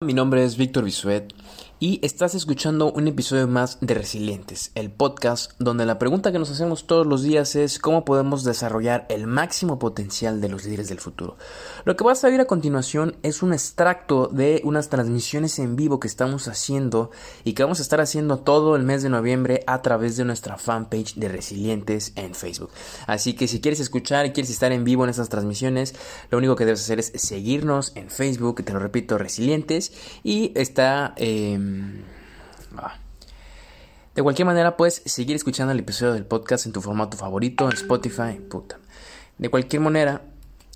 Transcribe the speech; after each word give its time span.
Mi 0.00 0.14
nombre 0.14 0.44
es 0.44 0.56
Víctor 0.56 0.84
Bisuet 0.84 1.34
y 1.80 2.00
estás 2.02 2.34
escuchando 2.34 2.90
un 2.90 3.06
episodio 3.06 3.46
más 3.46 3.78
de 3.80 3.94
Resilientes, 3.94 4.72
el 4.74 4.90
podcast 4.90 5.52
donde 5.60 5.86
la 5.86 5.98
pregunta 5.98 6.32
que 6.32 6.38
nos 6.40 6.50
hacemos 6.50 6.88
todos 6.88 7.06
los 7.06 7.22
días 7.22 7.54
es 7.54 7.78
cómo 7.78 8.04
podemos 8.04 8.42
desarrollar 8.42 9.06
el 9.08 9.28
máximo 9.28 9.78
potencial 9.78 10.40
de 10.40 10.48
los 10.48 10.64
líderes 10.64 10.88
del 10.88 10.98
futuro. 10.98 11.36
Lo 11.84 11.96
que 11.96 12.02
vas 12.02 12.24
a 12.24 12.30
ver 12.30 12.40
a 12.40 12.46
continuación 12.46 13.16
es 13.22 13.44
un 13.44 13.52
extracto 13.52 14.26
de 14.26 14.60
unas 14.64 14.88
transmisiones 14.88 15.60
en 15.60 15.76
vivo 15.76 16.00
que 16.00 16.08
estamos 16.08 16.48
haciendo 16.48 17.12
y 17.44 17.52
que 17.52 17.62
vamos 17.62 17.78
a 17.78 17.82
estar 17.82 18.00
haciendo 18.00 18.40
todo 18.40 18.74
el 18.74 18.82
mes 18.82 19.04
de 19.04 19.10
noviembre 19.10 19.62
a 19.68 19.80
través 19.80 20.16
de 20.16 20.24
nuestra 20.24 20.58
fanpage 20.58 21.14
de 21.14 21.28
Resilientes 21.28 22.12
en 22.16 22.34
Facebook. 22.34 22.70
Así 23.06 23.34
que 23.34 23.46
si 23.46 23.60
quieres 23.60 23.78
escuchar 23.78 24.26
y 24.26 24.32
quieres 24.32 24.50
estar 24.50 24.72
en 24.72 24.82
vivo 24.82 25.04
en 25.04 25.10
esas 25.10 25.28
transmisiones, 25.28 25.94
lo 26.30 26.38
único 26.38 26.56
que 26.56 26.64
debes 26.64 26.80
hacer 26.80 26.98
es 26.98 27.12
seguirnos 27.14 27.92
en 27.94 28.10
Facebook, 28.10 28.64
te 28.64 28.72
lo 28.72 28.80
repito, 28.80 29.16
Resilientes 29.16 29.92
y 30.24 30.50
está... 30.56 31.14
Eh, 31.16 31.67
Ah. 32.76 32.98
De 34.14 34.22
cualquier 34.22 34.46
manera, 34.46 34.76
puedes 34.76 35.02
seguir 35.06 35.36
escuchando 35.36 35.72
el 35.72 35.78
episodio 35.78 36.14
del 36.14 36.26
podcast 36.26 36.66
en 36.66 36.72
tu 36.72 36.80
formato 36.80 37.16
favorito, 37.16 37.66
en 37.66 37.72
Spotify, 37.74 38.40
puta. 38.50 38.78
De 39.38 39.48
cualquier 39.48 39.80
manera, 39.80 40.22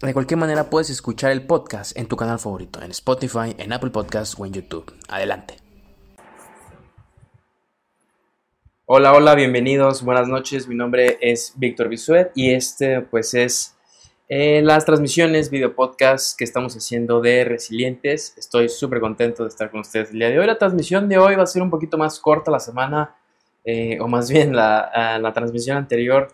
de 0.00 0.12
cualquier 0.12 0.38
manera 0.38 0.70
puedes 0.70 0.90
escuchar 0.90 1.32
el 1.32 1.44
podcast 1.44 1.96
en 1.96 2.06
tu 2.06 2.16
canal 2.16 2.38
favorito, 2.38 2.80
en 2.82 2.90
Spotify, 2.92 3.54
en 3.58 3.72
Apple 3.72 3.90
Podcasts 3.90 4.36
o 4.38 4.46
en 4.46 4.52
YouTube. 4.52 4.94
Adelante. 5.08 5.56
Hola, 8.86 9.12
hola, 9.12 9.34
bienvenidos, 9.34 10.02
buenas 10.02 10.28
noches. 10.28 10.68
Mi 10.68 10.74
nombre 10.74 11.18
es 11.20 11.54
Víctor 11.56 11.88
Bisuet 11.88 12.30
y 12.34 12.52
este 12.52 13.00
pues 13.00 13.32
es 13.34 13.74
las 14.34 14.86
transmisiones, 14.86 15.50
video 15.50 15.74
podcast 15.74 16.38
que 16.38 16.44
estamos 16.44 16.74
haciendo 16.74 17.20
de 17.20 17.44
Resilientes. 17.44 18.32
Estoy 18.38 18.70
súper 18.70 18.98
contento 18.98 19.42
de 19.42 19.50
estar 19.50 19.70
con 19.70 19.80
ustedes 19.80 20.10
el 20.10 20.20
día 20.20 20.30
de 20.30 20.38
hoy. 20.38 20.46
La 20.46 20.56
transmisión 20.56 21.06
de 21.06 21.18
hoy 21.18 21.34
va 21.34 21.42
a 21.42 21.46
ser 21.46 21.60
un 21.60 21.68
poquito 21.68 21.98
más 21.98 22.18
corta 22.18 22.50
la 22.50 22.58
semana, 22.58 23.14
eh, 23.62 23.98
o 24.00 24.08
más 24.08 24.30
bien 24.30 24.56
la, 24.56 25.18
la 25.20 25.32
transmisión 25.34 25.76
anterior 25.76 26.32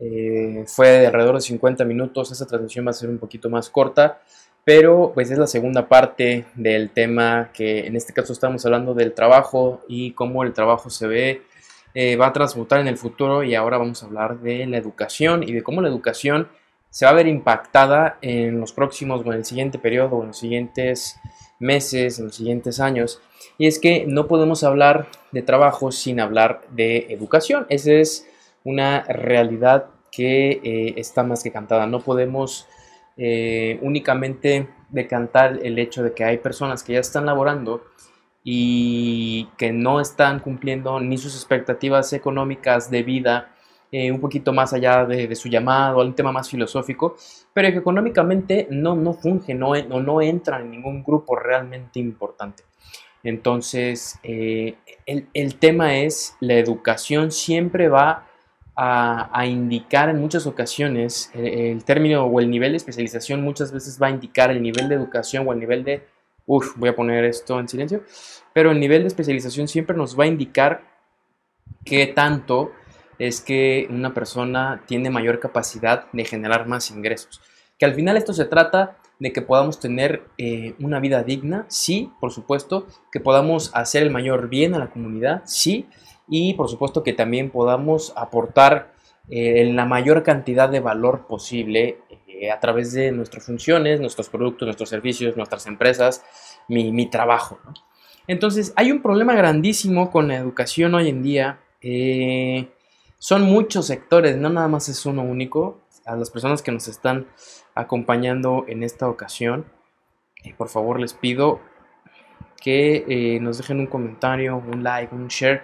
eh, 0.00 0.64
fue 0.66 0.88
de 0.88 1.06
alrededor 1.06 1.36
de 1.36 1.40
50 1.40 1.84
minutos. 1.84 2.32
Esta 2.32 2.46
transmisión 2.46 2.84
va 2.84 2.90
a 2.90 2.94
ser 2.94 3.08
un 3.08 3.18
poquito 3.18 3.48
más 3.48 3.70
corta, 3.70 4.20
pero 4.64 5.12
pues 5.14 5.30
es 5.30 5.38
la 5.38 5.46
segunda 5.46 5.88
parte 5.88 6.46
del 6.56 6.90
tema 6.90 7.50
que 7.52 7.86
en 7.86 7.94
este 7.94 8.12
caso 8.12 8.32
estamos 8.32 8.66
hablando 8.66 8.92
del 8.92 9.12
trabajo 9.12 9.84
y 9.86 10.10
cómo 10.14 10.42
el 10.42 10.52
trabajo 10.52 10.90
se 10.90 11.06
ve. 11.06 11.42
Eh, 11.94 12.16
va 12.16 12.26
a 12.26 12.32
transmutar 12.32 12.80
en 12.80 12.88
el 12.88 12.98
futuro 12.98 13.44
y 13.44 13.54
ahora 13.54 13.78
vamos 13.78 14.02
a 14.02 14.06
hablar 14.06 14.40
de 14.40 14.66
la 14.66 14.78
educación 14.78 15.44
y 15.44 15.52
de 15.52 15.62
cómo 15.62 15.80
la 15.80 15.88
educación 15.88 16.48
se 16.96 17.04
va 17.04 17.10
a 17.10 17.14
ver 17.14 17.26
impactada 17.26 18.16
en 18.22 18.58
los 18.58 18.72
próximos 18.72 19.20
o 19.20 19.30
en 19.30 19.40
el 19.40 19.44
siguiente 19.44 19.78
periodo, 19.78 20.22
en 20.22 20.28
los 20.28 20.38
siguientes 20.38 21.20
meses, 21.58 22.18
en 22.18 22.24
los 22.24 22.36
siguientes 22.36 22.80
años. 22.80 23.20
Y 23.58 23.66
es 23.66 23.78
que 23.78 24.06
no 24.08 24.26
podemos 24.26 24.64
hablar 24.64 25.08
de 25.30 25.42
trabajo 25.42 25.92
sin 25.92 26.20
hablar 26.20 26.62
de 26.70 27.08
educación. 27.10 27.66
Esa 27.68 27.92
es 27.92 28.26
una 28.64 29.02
realidad 29.02 29.90
que 30.10 30.52
eh, 30.64 30.94
está 30.96 31.22
más 31.22 31.42
que 31.42 31.52
cantada. 31.52 31.86
No 31.86 32.00
podemos 32.00 32.66
eh, 33.18 33.78
únicamente 33.82 34.66
decantar 34.88 35.60
el 35.62 35.78
hecho 35.78 36.02
de 36.02 36.14
que 36.14 36.24
hay 36.24 36.38
personas 36.38 36.82
que 36.82 36.94
ya 36.94 37.00
están 37.00 37.26
laborando 37.26 37.84
y 38.42 39.50
que 39.58 39.70
no 39.70 40.00
están 40.00 40.40
cumpliendo 40.40 40.98
ni 40.98 41.18
sus 41.18 41.34
expectativas 41.34 42.14
económicas 42.14 42.90
de 42.90 43.02
vida 43.02 43.52
eh, 43.92 44.10
un 44.10 44.20
poquito 44.20 44.52
más 44.52 44.72
allá 44.72 45.04
de, 45.04 45.32
su 45.36 45.48
llamado, 45.48 46.00
un 46.00 46.14
tema 46.14 46.32
más 46.32 46.50
filosófico, 46.50 47.16
pero 47.52 47.68
económicamente 47.68 48.66
no, 48.70 48.96
no 48.96 49.12
funge, 49.12 49.54
no, 49.54 49.74
no, 49.74 50.20
entra 50.20 50.60
en 50.60 50.70
ningún 50.70 51.04
grupo 51.04 51.36
realmente 51.36 52.00
importante. 52.00 52.64
Entonces, 53.22 54.18
eh, 54.22 54.76
el, 55.06 55.56
tema 55.56 55.96
es, 55.98 56.36
la 56.40 56.54
educación 56.54 57.30
siempre 57.30 57.88
va 57.88 58.26
a, 58.74 59.46
indicar 59.46 60.08
en 60.10 60.20
muchas 60.20 60.46
ocasiones, 60.46 61.30
el, 61.32 61.46
el, 61.46 61.84
término 61.84 62.24
o 62.24 62.40
el 62.40 62.50
nivel 62.50 62.72
de 62.72 62.76
especialización 62.76 63.42
muchas 63.42 63.72
veces 63.72 64.00
va 64.02 64.08
a 64.08 64.10
indicar 64.10 64.50
el 64.50 64.60
nivel 64.60 64.88
de 64.88 64.96
educación 64.96 65.46
o 65.48 65.52
el 65.52 65.60
nivel 65.60 65.84
de, 65.84 66.02
uff, 66.44 66.76
voy 66.76 66.88
a 66.88 66.96
poner 66.96 67.24
esto 67.24 67.58
en 67.58 67.68
silencio, 67.68 68.02
pero 68.52 68.72
el 68.72 68.80
nivel 68.80 69.02
de 69.02 69.08
especialización 69.08 69.68
siempre 69.68 69.96
nos 69.96 70.18
va 70.18 70.24
a 70.24 70.28
indicar 70.28 70.82
qué 71.84 72.08
tanto 72.08 72.72
es 73.18 73.40
que 73.40 73.86
una 73.90 74.14
persona 74.14 74.82
tiene 74.86 75.10
mayor 75.10 75.40
capacidad 75.40 76.06
de 76.12 76.24
generar 76.24 76.66
más 76.66 76.90
ingresos. 76.90 77.40
Que 77.78 77.86
al 77.86 77.94
final 77.94 78.16
esto 78.16 78.32
se 78.32 78.44
trata 78.44 78.96
de 79.18 79.32
que 79.32 79.42
podamos 79.42 79.80
tener 79.80 80.24
eh, 80.38 80.74
una 80.78 81.00
vida 81.00 81.22
digna, 81.22 81.64
sí, 81.68 82.12
por 82.20 82.32
supuesto, 82.32 82.86
que 83.10 83.20
podamos 83.20 83.70
hacer 83.74 84.02
el 84.02 84.10
mayor 84.10 84.48
bien 84.48 84.74
a 84.74 84.78
la 84.78 84.90
comunidad, 84.90 85.42
sí, 85.46 85.86
y 86.28 86.54
por 86.54 86.68
supuesto 86.68 87.02
que 87.02 87.12
también 87.12 87.50
podamos 87.50 88.12
aportar 88.16 88.92
eh, 89.28 89.72
la 89.72 89.86
mayor 89.86 90.22
cantidad 90.22 90.68
de 90.68 90.80
valor 90.80 91.26
posible 91.26 91.98
eh, 92.28 92.50
a 92.50 92.60
través 92.60 92.92
de 92.92 93.12
nuestras 93.12 93.44
funciones, 93.44 94.00
nuestros 94.00 94.28
productos, 94.28 94.66
nuestros 94.66 94.88
servicios, 94.88 95.36
nuestras 95.36 95.66
empresas, 95.66 96.24
mi, 96.68 97.06
trabajo. 97.06 97.58
Entonces, 98.26 98.72
hay 98.76 98.90
un 98.92 99.02
problema 99.02 99.34
grandísimo 99.34 100.10
con 100.10 100.28
la 100.28 100.36
educación 100.36 100.94
hoy 100.94 101.08
en 101.08 101.22
día. 101.22 101.60
Son 103.18 103.42
muchos 103.42 103.86
sectores, 103.86 104.36
no 104.36 104.50
nada 104.50 104.68
más 104.68 104.88
es 104.88 105.06
uno 105.06 105.22
único. 105.22 105.80
A 106.04 106.16
las 106.16 106.30
personas 106.30 106.62
que 106.62 106.70
nos 106.70 106.86
están 106.86 107.26
acompañando 107.74 108.64
en 108.68 108.82
esta 108.82 109.08
ocasión, 109.08 109.66
eh, 110.44 110.54
por 110.56 110.68
favor 110.68 111.00
les 111.00 111.14
pido 111.14 111.60
que 112.62 113.04
eh, 113.08 113.40
nos 113.40 113.58
dejen 113.58 113.80
un 113.80 113.86
comentario, 113.86 114.56
un 114.56 114.84
like, 114.84 115.14
un 115.14 115.28
share. 115.28 115.62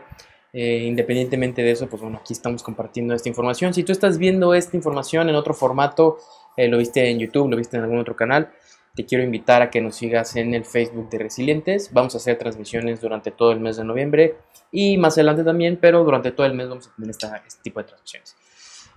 Eh, 0.54 0.84
independientemente 0.86 1.62
de 1.62 1.70
eso, 1.70 1.88
pues 1.88 2.02
bueno, 2.02 2.18
aquí 2.20 2.32
estamos 2.32 2.62
compartiendo 2.62 3.14
esta 3.14 3.28
información. 3.28 3.72
Si 3.72 3.84
tú 3.84 3.92
estás 3.92 4.18
viendo 4.18 4.54
esta 4.54 4.76
información 4.76 5.28
en 5.28 5.34
otro 5.34 5.54
formato, 5.54 6.18
lo 6.56 6.78
viste 6.78 7.08
en 7.08 7.18
YouTube, 7.18 7.50
lo 7.50 7.56
viste 7.56 7.76
en 7.76 7.84
algún 7.84 7.98
otro 7.98 8.14
canal, 8.14 8.52
te 8.94 9.06
quiero 9.06 9.24
invitar 9.24 9.62
a 9.62 9.70
que 9.70 9.80
nos 9.80 9.96
sigas 9.96 10.36
en 10.36 10.54
el 10.54 10.64
Facebook 10.64 11.08
de 11.08 11.18
Resilientes. 11.18 11.90
Vamos 11.92 12.14
a 12.14 12.18
hacer 12.18 12.36
transmisiones 12.38 13.00
durante 13.00 13.30
todo 13.30 13.52
el 13.52 13.60
mes 13.60 13.76
de 13.76 13.84
noviembre 13.84 14.36
y 14.70 14.98
más 14.98 15.14
adelante 15.14 15.44
también, 15.44 15.78
pero 15.80 16.04
durante 16.04 16.32
todo 16.32 16.46
el 16.46 16.54
mes 16.54 16.68
vamos 16.68 16.88
a 16.88 16.94
tener 16.94 17.10
este 17.10 17.62
tipo 17.62 17.80
de 17.80 17.84
transmisiones. 17.84 18.36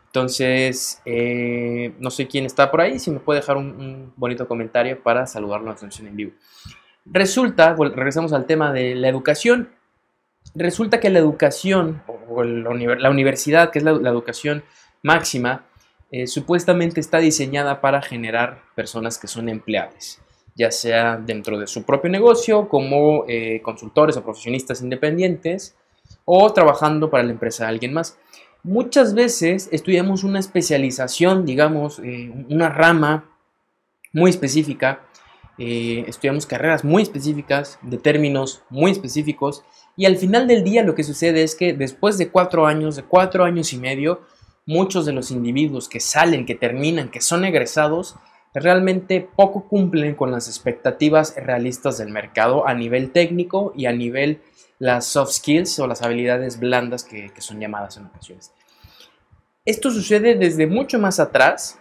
Entonces, 0.08 1.02
eh, 1.06 1.94
no 2.00 2.10
sé 2.10 2.28
quién 2.28 2.46
está 2.46 2.72
por 2.72 2.82
ahí, 2.82 3.00
si 3.00 3.12
me 3.12 3.20
puede 3.20 3.42
dejar 3.42 3.58
un, 3.58 4.14
bonito 4.16 4.48
comentario 4.48 5.02
para 5.02 5.28
saludarlo 5.28 5.66
en 5.66 5.72
la 5.72 5.76
transmisión 5.76 6.08
en 6.08 6.16
vivo. 6.16 6.32
Resulta, 7.06 7.76
regresamos 7.76 8.34
al 8.34 8.46
tema 8.46 8.72
de 8.72 8.96
la 8.96 9.10
educación. 9.10 9.70
Resulta 10.56 11.00
que 11.00 11.10
la 11.10 11.20
educación, 11.20 12.02
o 12.08 12.44
la 12.44 13.10
universidad, 13.10 13.72
que 13.72 13.80
es 13.80 13.86
la 13.86 14.10
educación 14.10 14.64
máxima, 15.04 15.66
eh, 16.18 16.28
supuestamente 16.28 17.02
está 17.02 17.18
diseñada 17.18 17.82
para 17.82 18.02
generar 18.02 18.62
personas 18.74 19.18
que 19.18 19.28
son 19.28 19.50
empleables, 19.50 20.22
ya 20.56 20.72
sea 20.72 21.18
dentro 21.18 21.60
de 21.60 21.68
su 21.68 21.84
propio 21.84 22.10
negocio, 22.10 22.70
como 22.70 23.26
eh, 23.28 23.60
consultores 23.62 24.16
o 24.16 24.24
profesionistas 24.24 24.82
independientes, 24.82 25.76
o 26.24 26.54
trabajando 26.54 27.10
para 27.10 27.24
la 27.24 27.32
empresa 27.32 27.66
de 27.66 27.72
alguien 27.72 27.92
más. 27.92 28.18
Muchas 28.64 29.14
veces 29.14 29.68
estudiamos 29.74 30.24
una 30.24 30.40
especialización, 30.40 31.46
digamos, 31.46 32.00
eh, 32.00 32.32
una 32.50 32.70
rama 32.70 33.30
muy 34.14 34.30
específica, 34.30 35.02
estudiamos 35.58 36.46
carreras 36.46 36.86
muy 36.86 37.04
específicas, 37.04 37.78
de 37.82 37.98
términos 37.98 38.64
muy 38.70 38.92
específicos, 38.92 39.66
y 39.98 40.06
al 40.06 40.16
final 40.16 40.48
del 40.48 40.64
día 40.64 40.84
lo 40.84 40.96
que 40.96 41.04
sucede 41.04 41.44
es 41.44 41.56
que 41.56 41.74
después 41.74 42.18
de 42.18 42.30
cuatro 42.30 42.68
años, 42.68 42.96
de 42.96 43.04
cuatro 43.04 43.44
años 43.44 43.74
y 43.74 43.78
medio, 43.78 44.22
muchos 44.66 45.06
de 45.06 45.14
los 45.14 45.32
individuos 45.32 45.88
que 45.88 46.00
salen, 46.00 46.46
que 46.46 46.56
terminan, 46.56 47.10
que 47.10 47.22
son 47.22 47.46
egresados, 47.46 48.16
realmente 48.54 49.28
poco 49.36 49.68
cumplen 49.68 50.16
con 50.16 50.32
las 50.32 50.48
expectativas 50.48 51.36
realistas 51.36 51.98
del 51.98 52.10
mercado 52.10 52.68
a 52.68 52.74
nivel 52.74 53.12
técnico 53.12 53.74
y 53.76 53.86
a 53.86 53.92
nivel 53.92 54.42
las 54.80 55.06
soft 55.06 55.32
skills 55.32 55.80
o 55.80 55.88
las 55.88 56.02
habilidades 56.02 56.60
blandas 56.60 57.04
que, 57.04 57.32
son 57.40 57.60
llamadas 57.60 57.98
en 57.98 58.06
ocasiones. 58.06 58.52
Esto 59.66 59.92
sucede 59.92 60.36
desde 60.36 60.68
mucho 60.68 61.00
más 61.00 61.20
atrás 61.20 61.80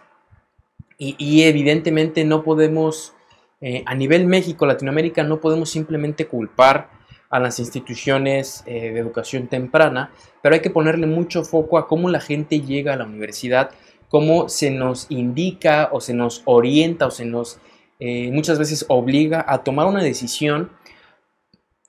y, 0.97 1.43
evidentemente 1.43 2.23
no 2.23 2.43
podemos, 2.43 3.13
eh, 3.59 3.83
a 3.85 3.95
nivel 3.95 4.27
México, 4.27 4.65
Latinoamérica, 4.65 5.23
no 5.23 5.41
podemos 5.41 5.69
simplemente 5.69 6.25
culpar 6.25 6.89
a 7.35 7.39
las 7.39 7.59
instituciones 7.59 8.63
eh, 8.65 8.91
de 8.93 8.99
educación 8.99 9.47
temprana, 9.47 10.11
pero 10.41 10.55
hay 10.55 10.61
que 10.61 10.69
ponerle 10.69 11.05
mucho 11.05 11.43
foco 11.43 11.77
a 11.77 11.85
cómo 11.85 12.09
la 12.09 12.21
gente 12.21 12.61
llega 12.61 12.93
a 12.93 12.95
la 12.95 13.03
universidad, 13.03 13.71
cómo 14.07 14.47
se 14.47 14.71
nos 14.71 15.07
indica 15.09 15.89
o 15.91 15.99
se 15.99 16.13
nos 16.13 16.43
orienta 16.45 17.07
o 17.07 17.11
se 17.11 17.25
nos 17.25 17.59
eh, 17.99 18.31
muchas 18.31 18.57
veces 18.57 18.85
obliga 18.87 19.43
a 19.47 19.63
tomar 19.63 19.85
una 19.87 20.01
decisión 20.01 20.71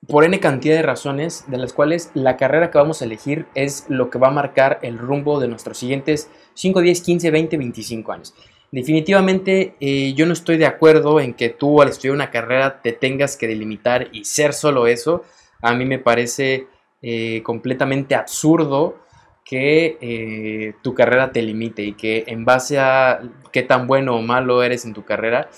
por 0.09 0.25
n 0.25 0.39
cantidad 0.41 0.75
de 0.75 0.83
razones, 0.83 1.45
de 1.47 1.59
las 1.59 1.73
cuales 1.73 2.11
la 2.15 2.37
carrera 2.37 2.73
que 2.73 2.79
vamos 2.79 3.01
a 3.01 3.05
elegir 3.05 3.47
es 3.55 3.87
lo 3.89 4.11
que 4.11 4.19
va 4.19 4.29
a 4.29 4.33
marcar 4.33 4.81
el 4.83 4.99
rumbo 4.99 5.39
de 5.39 5.47
nuestros 5.47 5.79
siguientes 5.79 6.29
5, 6.55 6.81
10, 6.81 7.01
15, 7.03 7.31
20, 7.31 7.57
25 7.57 8.13
años. 8.13 8.35
Definitivamente 8.77 9.75
eh, 9.81 10.13
yo 10.13 10.27
no 10.27 10.35
estoy 10.35 10.59
de 10.59 10.67
acuerdo 10.67 11.19
en 11.19 11.33
que 11.33 11.49
tú 11.49 11.81
al 11.81 11.89
estudiar 11.89 12.15
una 12.15 12.31
carrera 12.31 12.83
te 12.83 12.93
tengas 12.93 13.39
que 13.39 13.49
delimitar 13.49 14.09
y 14.13 14.27
ser 14.27 14.53
solo 14.53 14.87
eso. 14.87 15.25
A 15.63 15.73
mí 15.73 15.87
me 15.87 15.99
parece 15.99 16.67
eh, 17.01 17.43
completamente 17.43 18.15
absurdo 18.15 18.99
que 19.47 19.97
eh, 20.03 20.75
tu 20.83 20.93
carrera 20.93 21.33
te 21.33 21.41
limite 21.41 21.85
y 21.85 21.95
que 21.95 22.25
en 22.27 22.45
base 22.45 22.79
a 22.79 23.23
qué 23.51 23.63
tan 23.63 23.87
bueno 23.87 24.15
o 24.15 24.21
malo 24.21 24.63
eres 24.63 24.85
en 24.85 24.93
tu 24.93 25.07
carrera, 25.07 25.49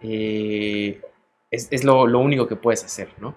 es, 0.00 1.82
lo, 1.82 2.04
único 2.20 2.46
que 2.46 2.54
puedes 2.54 2.84
hacer, 2.84 3.08
¿no? 3.18 3.34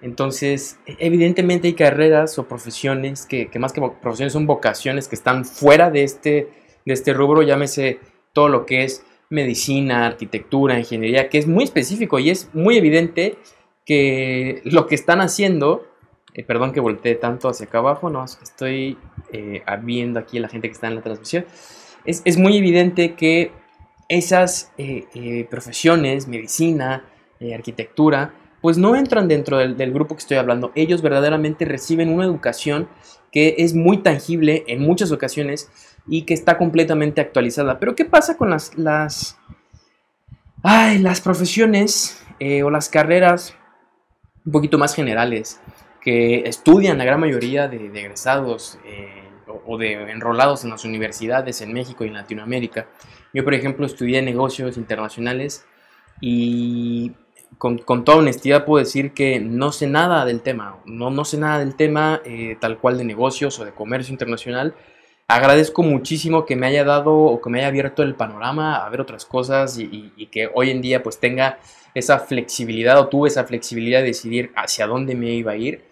Entonces, 0.00 0.78
evidentemente 0.86 1.68
hay 1.68 1.74
carreras 1.74 2.38
o 2.38 2.48
profesiones 2.48 3.26
que, 3.26 3.50
que, 3.50 3.58
más 3.58 3.74
que 3.74 3.82
profesiones 4.00 4.32
son 4.32 4.46
vocaciones 4.46 5.08
que 5.08 5.14
están 5.16 5.44
fuera 5.44 5.90
de 5.90 6.04
este, 6.04 6.48
de 6.86 6.94
este 6.94 7.12
rubro, 7.12 7.42
llámese 7.42 8.00
todo 8.32 8.48
lo 8.48 8.66
que 8.66 8.84
es 8.84 9.04
medicina, 9.32 10.06
arquitectura, 10.06 10.78
ingeniería, 10.78 11.28
que 11.30 11.38
es 11.38 11.46
muy 11.46 11.64
específico 11.64 12.18
y 12.18 12.30
es 12.30 12.50
muy 12.52 12.76
evidente 12.76 13.38
que 13.86 14.60
lo 14.64 14.86
que 14.86 14.94
están 14.94 15.20
haciendo, 15.20 15.86
eh, 16.34 16.44
perdón 16.44 16.72
que 16.72 16.80
volteé 16.80 17.14
tanto 17.14 17.48
hacia 17.48 17.66
acá 17.66 17.78
abajo, 17.78 18.10
no, 18.10 18.24
estoy 18.24 18.98
eh, 19.32 19.62
viendo 19.82 20.20
aquí 20.20 20.38
a 20.38 20.42
la 20.42 20.48
gente 20.48 20.68
que 20.68 20.74
está 20.74 20.88
en 20.88 20.96
la 20.96 21.02
transmisión, 21.02 21.46
es, 22.04 22.36
muy 22.36 22.56
evidente 22.58 23.14
que 23.14 23.52
esas 24.08 24.72
eh, 24.76 25.46
profesiones, 25.48 26.26
medicina, 26.28 27.04
arquitectura, 27.54 28.34
pues 28.60 28.78
no 28.78 28.94
entran 28.94 29.26
dentro 29.28 29.58
del, 29.58 29.76
del, 29.76 29.92
grupo 29.92 30.14
que 30.14 30.20
estoy 30.20 30.36
hablando. 30.36 30.70
Ellos 30.76 31.02
verdaderamente 31.02 31.64
reciben 31.64 32.08
una 32.08 32.24
educación 32.24 32.88
que 33.32 33.56
es 33.58 33.74
muy 33.74 33.98
tangible 33.98 34.62
en 34.68 34.80
muchas 34.80 35.10
ocasiones 35.10 35.70
y 36.06 36.22
que 36.22 36.34
está 36.34 36.58
completamente 36.58 37.20
actualizada. 37.20 37.78
Pero 37.78 37.94
¿qué 37.94 38.04
pasa 38.04 38.36
con 38.36 38.50
las, 38.50 38.76
las, 38.76 39.38
ay, 40.62 40.98
las 40.98 41.20
profesiones 41.20 42.24
eh, 42.38 42.62
o 42.62 42.70
las 42.70 42.88
carreras 42.88 43.56
un 44.44 44.52
poquito 44.52 44.78
más 44.78 44.94
generales 44.94 45.60
que 46.00 46.40
estudian 46.48 46.98
la 46.98 47.04
gran 47.04 47.20
mayoría 47.20 47.68
de, 47.68 47.86
egresados 47.86 48.78
eh, 48.84 49.28
o, 49.66 49.78
de 49.78 50.10
enrolados 50.10 50.64
en 50.64 50.70
las 50.70 50.84
universidades 50.84 51.60
en 51.60 51.72
México 51.72 52.04
y 52.04 52.08
en 52.08 52.14
Latinoamérica? 52.14 52.88
Yo, 53.32 53.44
por 53.44 53.54
ejemplo, 53.54 53.86
estudié 53.86 54.20
negocios 54.20 54.76
internacionales 54.76 55.64
y 56.20 57.12
con, 57.58 58.04
toda 58.04 58.18
honestidad 58.18 58.64
puedo 58.64 58.84
decir 58.84 59.12
que 59.12 59.38
no 59.38 59.72
sé 59.72 59.86
nada 59.86 60.24
del 60.24 60.40
tema, 60.40 60.78
no, 60.84 61.10
no 61.10 61.24
sé 61.24 61.38
nada 61.38 61.60
del 61.60 61.76
tema 61.76 62.20
eh, 62.24 62.56
tal 62.60 62.78
cual 62.78 62.98
de 62.98 63.04
negocios 63.04 63.58
o 63.60 63.64
de 63.64 63.72
comercio 63.72 64.12
internacional, 64.12 64.74
agradezco 65.28 65.82
muchísimo 65.82 66.44
que 66.44 66.56
me 66.56 66.66
haya 66.66 66.84
dado 66.84 67.14
o 67.14 67.40
que 67.40 67.50
me 67.50 67.58
haya 67.58 67.68
abierto 67.68 68.02
el 68.02 68.14
panorama 68.14 68.84
a 68.84 68.88
ver 68.90 69.00
otras 69.00 69.24
cosas 69.24 69.78
y, 69.78 70.10
que 70.30 70.50
hoy 70.54 70.70
en 70.70 70.82
día 70.82 71.02
pues 71.02 71.18
tenga 71.18 71.58
esa 71.94 72.18
flexibilidad 72.18 72.98
o 72.98 73.08
tuve 73.08 73.28
esa 73.28 73.44
flexibilidad 73.44 74.00
de 74.00 74.06
decidir 74.06 74.52
hacia 74.56 74.86
dónde 74.86 75.14
me 75.14 75.30
iba 75.32 75.52
a 75.52 75.56
ir. 75.56 75.84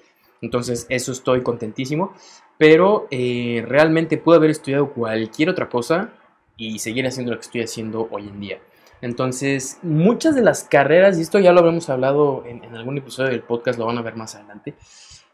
Entonces 0.42 0.86
eso 0.88 1.12
estoy 1.12 1.42
contentísimo. 1.42 2.14
Pero 2.58 3.06
eh, 3.10 3.64
realmente 3.66 4.18
pude 4.18 4.36
haber 4.36 4.50
estudiado 4.50 4.92
cualquier 4.92 5.48
otra 5.48 5.70
cosa 5.70 6.10
y 6.58 6.78
seguir 6.78 7.06
haciendo 7.06 7.32
lo 7.32 7.38
que 7.38 7.46
estoy 7.46 7.62
haciendo 7.62 8.06
hoy 8.10 8.28
en 8.28 8.38
día. 8.38 8.58
Entonces, 9.00 9.78
muchas 9.82 10.34
de 10.34 10.42
las 10.42 10.64
carreras, 10.64 11.16
y 11.16 11.22
esto 11.22 11.38
ya 11.38 11.52
lo 11.52 11.60
habremos 11.60 11.88
hablado 11.88 12.44
en, 12.46 12.62
en 12.62 12.76
algún 12.76 12.98
episodio 12.98 13.30
del 13.30 13.40
podcast, 13.40 13.78
lo 13.78 13.86
van 13.86 13.96
a 13.96 14.02
ver 14.02 14.14
más 14.14 14.34
adelante, 14.34 14.74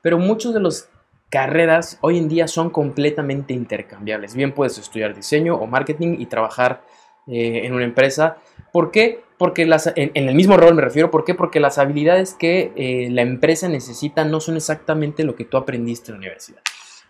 pero 0.03 0.19
muchos 0.19 0.55
de 0.55 0.61
los 0.61 0.89
carreras 1.31 1.99
hoy 2.01 2.19
en 2.19 2.29
día 2.29 2.49
son 2.49 2.71
completamente 2.71 3.53
intercambiables. 3.53 4.35
Bien 4.35 4.53
puedes 4.53 4.79
estudiar 4.79 5.15
diseño 5.15 5.57
o 5.57 5.67
marketing 5.67 6.17
y 6.19 6.27
trabajar 6.27 6.83
eh, 7.27 7.63
en 7.65 7.75
una 7.75 7.85
empresa. 7.85 8.37
¿Por 8.73 8.91
qué? 8.91 9.25
Porque 9.39 9.63
en, 9.63 10.11
el 10.15 10.35
mismo 10.35 10.57
rol 10.57 10.75
me 10.75 10.83
refiero. 10.83 11.11
¿Por 11.11 11.25
qué? 11.25 11.35
Porque 11.35 11.61
las 11.61 11.79
habilidades 11.79 12.35
que 12.35 12.73
eh, 12.77 13.09
la 13.11 13.23
empresa 13.23 13.69
necesita 13.69 14.25
no 14.25 14.41
son 14.41 14.57
exactamente 14.57 15.25
lo 15.25 15.35
que 15.35 15.45
tú 15.45 15.57
aprendiste 15.57 16.11
en 16.11 16.15
la 16.15 16.19
universidad. 16.19 16.61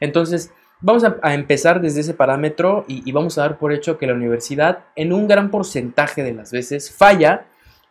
Entonces, 0.01 0.53
vamos 0.81 1.05
a, 1.05 1.35
empezar 1.35 1.81
desde 1.81 2.01
ese 2.01 2.15
parámetro 2.15 2.85
y, 2.89 3.11
vamos 3.13 3.39
a 3.39 3.43
dar 3.43 3.59
por 3.59 3.73
hecho 3.73 3.99
que 3.99 4.07
la 4.07 4.15
universidad 4.15 4.85
en 4.97 5.13
un 5.13 5.29
gran 5.29 5.51
porcentaje 5.51 6.23
de 6.23 6.35
las 6.35 6.51
veces 6.51 6.91
falla 6.91 7.47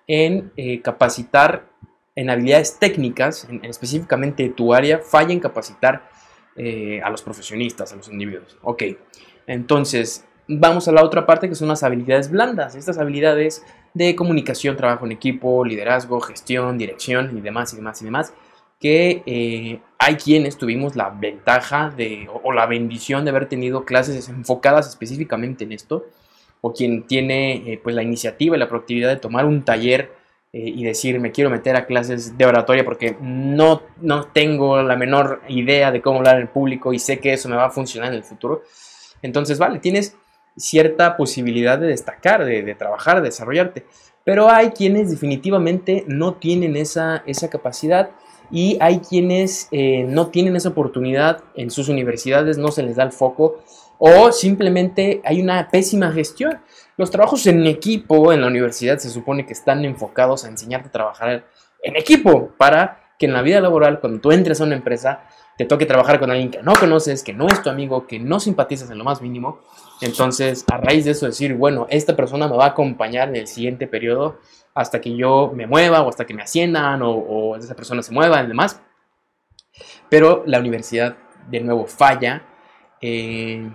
en 0.08 0.52
eh, 0.58 0.82
capacitar 0.82 1.66
en 2.16 2.30
habilidades 2.30 2.80
técnicas, 2.80 3.48
en, 3.50 3.64
específicamente 3.66 4.50
tu 4.50 4.74
área, 4.74 5.00
falla 5.00 5.34
en 5.34 5.40
capacitar 5.40 6.10
eh, 6.56 7.02
a 7.04 7.10
los 7.10 7.22
profesionistas, 7.22 7.92
a 7.92 7.98
los 7.98 8.08
individuos. 8.10 8.58
Ok, 8.62 8.84
entonces 9.48 10.26
vamos 10.48 10.88
a 10.88 10.92
la 10.92 11.04
otra 11.04 11.26
parte 11.26 11.50
que 11.50 11.56
son 11.56 11.68
las 11.68 11.84
habilidades 11.84 12.32
blandas. 12.32 12.76
Estas 12.76 12.98
habilidades 12.98 13.64
de 13.94 14.16
comunicación, 14.16 14.78
trabajo 14.78 15.06
en 15.06 15.12
equipo, 15.12 15.66
liderazgo, 15.66 16.20
gestión, 16.22 16.78
dirección 16.78 17.38
y 17.38 17.42
demás 17.42 17.74
y 17.74 17.78
demás 17.78 18.02
y 18.02 18.06
demás. 18.06 18.34
Que 18.80 19.24
eh, 19.26 19.80
hay 20.00 20.16
quienes 20.16 20.58
tuvimos 20.58 20.96
la 20.96 21.10
ventaja 21.10 21.90
de, 21.96 22.30
o, 22.44 22.52
la 22.52 22.66
bendición 22.66 23.24
de 23.24 23.32
haber 23.32 23.48
tenido 23.48 23.86
clases 23.86 24.30
enfocadas 24.30 24.88
específicamente 24.88 25.64
en 25.64 25.72
esto, 25.72 26.06
o 26.62 26.74
quien 26.74 27.04
tiene 27.04 27.72
eh, 27.72 27.80
pues 27.82 27.96
la 27.96 28.04
iniciativa 28.04 28.56
y 28.56 28.60
la 28.60 28.68
proactividad 28.68 29.10
de 29.10 29.16
tomar 29.18 29.46
un 29.46 29.64
taller 29.64 30.12
y 30.58 30.84
decir 30.86 31.20
me 31.20 31.34
quiero 31.34 31.50
meter 31.50 31.76
a 31.76 31.86
clases 31.86 32.38
de 32.38 32.46
oratoria 32.46 32.86
porque 32.86 33.18
no, 33.20 33.82
no 34.02 34.28
tengo 34.28 34.82
la 34.82 34.96
menor 34.96 35.42
idea 35.50 35.92
de 35.92 36.02
cómo 36.02 36.20
hablar 36.20 36.40
en 36.40 36.48
público 36.48 36.94
y 36.94 37.00
sé 37.00 37.20
que 37.20 37.34
eso 37.34 37.50
me 37.50 37.58
va 37.58 37.66
a 37.66 37.70
funcionar 37.70 38.12
en 38.12 38.16
el 38.16 38.24
futuro. 38.24 38.64
Entonces, 39.22 39.60
vale, 39.60 39.80
tienes 39.80 40.16
cierta 40.56 41.18
posibilidad 41.18 41.78
de 41.78 41.88
destacar, 41.88 42.46
de, 42.46 42.76
trabajar, 42.76 43.18
de 43.18 43.30
desarrollarte. 43.30 43.86
Pero 44.24 44.50
hay 44.50 44.70
quienes 44.70 45.12
definitivamente 45.12 46.06
no 46.08 46.36
tienen 46.36 46.78
esa, 46.78 47.24
esa 47.26 47.50
capacidad 47.50 48.12
y 48.50 48.78
hay 48.80 49.00
quienes 49.00 49.68
eh, 49.72 50.06
no 50.08 50.28
tienen 50.28 50.56
esa 50.56 50.70
oportunidad 50.70 51.44
en 51.56 51.70
sus 51.70 51.90
universidades, 51.90 52.58
no 52.58 52.72
se 52.72 52.84
les 52.84 52.96
da 52.96 53.04
el 53.04 53.12
foco 53.12 53.62
o 53.98 54.32
simplemente 54.32 55.22
hay 55.24 55.42
una 55.42 55.70
pésima 55.70 56.12
gestión. 56.12 56.60
Los 56.98 57.12
trabajos 57.12 57.46
en 57.48 57.66
equipo 57.66 58.32
en 58.32 58.42
la 58.42 58.48
universidad 58.48 58.98
se 58.98 59.10
supone 59.10 59.46
que 59.46 59.54
están 59.54 59.84
enfocados 59.84 60.46
a 60.46 60.48
enseñarte 60.48 60.88
a 60.88 60.92
trabajar 60.92 61.46
en 61.84 61.96
equipo 61.98 62.52
para 62.58 63.14
que 63.20 63.26
en 63.26 63.34
la 63.34 63.42
vida 63.42 63.60
laboral, 63.60 64.00
cuando 64.00 64.20
tú 64.22 64.32
entres 64.32 64.62
a 64.62 64.64
una 64.64 64.76
empresa, 64.76 65.26
te 65.58 65.66
toque 65.66 65.86
trabajar 65.86 66.20
con 66.20 66.32
alguien 66.32 66.52
que 66.52 66.62
no 66.62 66.74
conoces, 66.74 67.24
que 67.24 67.34
no 67.34 67.48
es 67.48 67.62
tu 67.62 67.70
amigo, 67.70 68.08
que 68.08 68.20
no 68.20 68.40
simpatizas 68.40 68.90
en 68.92 68.98
lo 68.98 69.04
más 69.04 69.22
mínimo. 69.22 69.62
Entonces, 70.02 70.66
a 70.72 70.78
raíz 70.78 71.06
de 71.06 71.12
eso, 71.12 71.26
decir, 71.26 71.56
bueno, 71.56 71.88
esta 71.90 72.16
persona 72.16 72.48
me 72.48 72.58
va 72.58 72.66
a 72.66 72.70
acompañar 72.70 73.30
en 73.30 73.38
el 73.38 73.48
siguiente 73.48 73.88
periodo 73.88 74.40
hasta 74.74 75.00
que 75.00 75.16
yo 75.16 75.52
me 75.56 75.68
mueva 75.68 76.02
o 76.02 76.10
hasta 76.10 76.26
que 76.26 76.34
me 76.34 76.44
asciendan 76.44 77.02
o, 77.04 77.56
esa 77.56 77.76
persona 77.76 78.02
se 78.04 78.14
mueva 78.14 78.44
y 78.44 78.48
demás. 78.48 78.82
Pero 80.10 80.44
la 80.46 80.60
universidad, 80.60 81.16
de 81.50 81.62
nuevo, 81.62 81.88
falla 81.88 82.44
eh, 83.02 83.70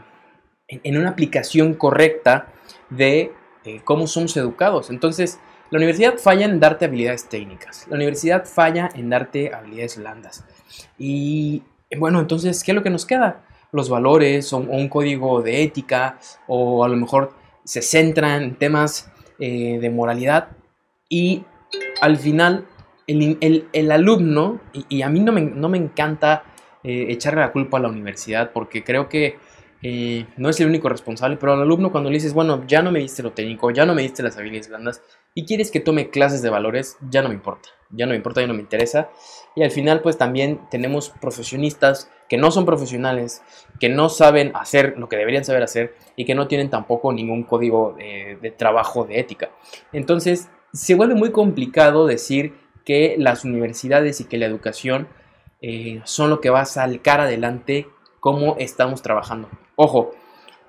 en 0.68 0.98
una 0.98 1.10
aplicación 1.10 1.74
correcta 1.74 2.52
de 2.90 3.32
eh, 3.64 3.80
cómo 3.84 4.06
somos 4.06 4.36
educados. 4.36 4.90
Entonces, 4.90 5.38
la 5.70 5.78
universidad 5.78 6.18
falla 6.18 6.46
en 6.46 6.58
darte 6.60 6.84
habilidades 6.84 7.28
técnicas. 7.28 7.86
La 7.88 7.96
universidad 7.96 8.44
falla 8.44 8.90
en 8.94 9.08
darte 9.08 9.54
habilidades 9.54 9.98
blandas. 9.98 10.44
Y 10.98 11.62
bueno, 11.96 12.20
entonces, 12.20 12.62
¿qué 12.64 12.72
es 12.72 12.74
lo 12.74 12.82
que 12.82 12.90
nos 12.90 13.06
queda? 13.06 13.42
Los 13.72 13.88
valores 13.88 14.52
o, 14.52 14.58
un 14.58 14.88
código 14.88 15.42
de 15.42 15.62
ética 15.62 16.18
o 16.48 16.84
a 16.84 16.88
lo 16.88 16.96
mejor 16.96 17.34
se 17.64 17.82
centran 17.82 18.42
en 18.42 18.54
temas 18.56 19.10
eh, 19.38 19.78
de 19.80 19.90
moralidad 19.90 20.48
y 21.08 21.44
al 22.00 22.16
final 22.16 22.66
el, 23.06 23.90
alumno, 23.90 24.60
y, 24.88 25.02
a 25.02 25.08
mí 25.08 25.20
no 25.20 25.32
me, 25.32 25.78
encanta 25.78 26.44
eh, 26.84 27.06
echarle 27.08 27.40
la 27.40 27.52
culpa 27.52 27.78
a 27.78 27.80
la 27.80 27.88
universidad 27.88 28.52
porque 28.52 28.84
creo 28.84 29.08
que 29.08 29.38
eh, 29.82 30.26
no 30.36 30.50
es 30.50 30.60
el 30.60 30.66
único 30.66 30.88
responsable, 30.88 31.36
pero 31.38 31.54
al 31.54 31.62
alumno 31.62 31.90
cuando 31.90 32.10
le 32.10 32.16
dices, 32.16 32.34
bueno, 32.34 32.64
ya 32.66 32.82
no 32.82 32.92
me 32.92 32.98
diste 32.98 33.22
lo 33.22 33.32
técnico, 33.32 33.70
ya 33.70 33.86
no 33.86 33.94
me 33.94 34.02
diste 34.02 34.22
las 34.22 34.36
habilidades 34.36 34.68
blandas 34.68 35.02
y 35.34 35.46
quieres 35.46 35.70
que 35.70 35.80
tome 35.80 36.10
clases 36.10 36.42
de 36.42 36.50
valores, 36.50 36.98
ya 37.08 37.22
no 37.22 37.28
me 37.28 37.34
importa, 37.34 37.70
ya 37.90 38.04
no 38.04 38.10
me 38.10 38.16
importa, 38.16 38.40
ya 38.40 38.46
no 38.46 38.54
me 38.54 38.60
interesa. 38.60 39.10
Y 39.56 39.62
al 39.62 39.70
final 39.70 40.00
pues 40.00 40.18
también 40.18 40.60
tenemos 40.70 41.10
profesionistas 41.10 42.10
que 42.28 42.36
no 42.36 42.50
son 42.50 42.66
profesionales, 42.66 43.42
que 43.80 43.88
no 43.88 44.08
saben 44.08 44.52
hacer 44.54 44.94
lo 44.98 45.08
que 45.08 45.16
deberían 45.16 45.44
saber 45.44 45.62
hacer 45.62 45.94
y 46.14 46.24
que 46.24 46.34
no 46.34 46.46
tienen 46.46 46.68
tampoco 46.68 47.12
ningún 47.12 47.44
código 47.44 47.96
de, 47.96 48.54
trabajo 48.56 49.04
de 49.04 49.18
ética. 49.18 49.50
Entonces 49.92 50.48
se 50.72 50.94
vuelve 50.94 51.14
muy 51.14 51.32
complicado 51.32 52.06
decir 52.06 52.54
que 52.84 53.16
las 53.18 53.44
universidades 53.44 54.20
y 54.20 54.24
que 54.24 54.38
la 54.38 54.46
educación 54.46 55.08
eh, 55.62 56.00
son 56.04 56.30
lo 56.30 56.40
que 56.40 56.50
va 56.50 56.60
a 56.60 56.66
sacar 56.66 57.20
adelante 57.20 57.88
cómo 58.20 58.56
estamos 58.58 59.02
trabajando. 59.02 59.48
Ojo, 59.82 60.10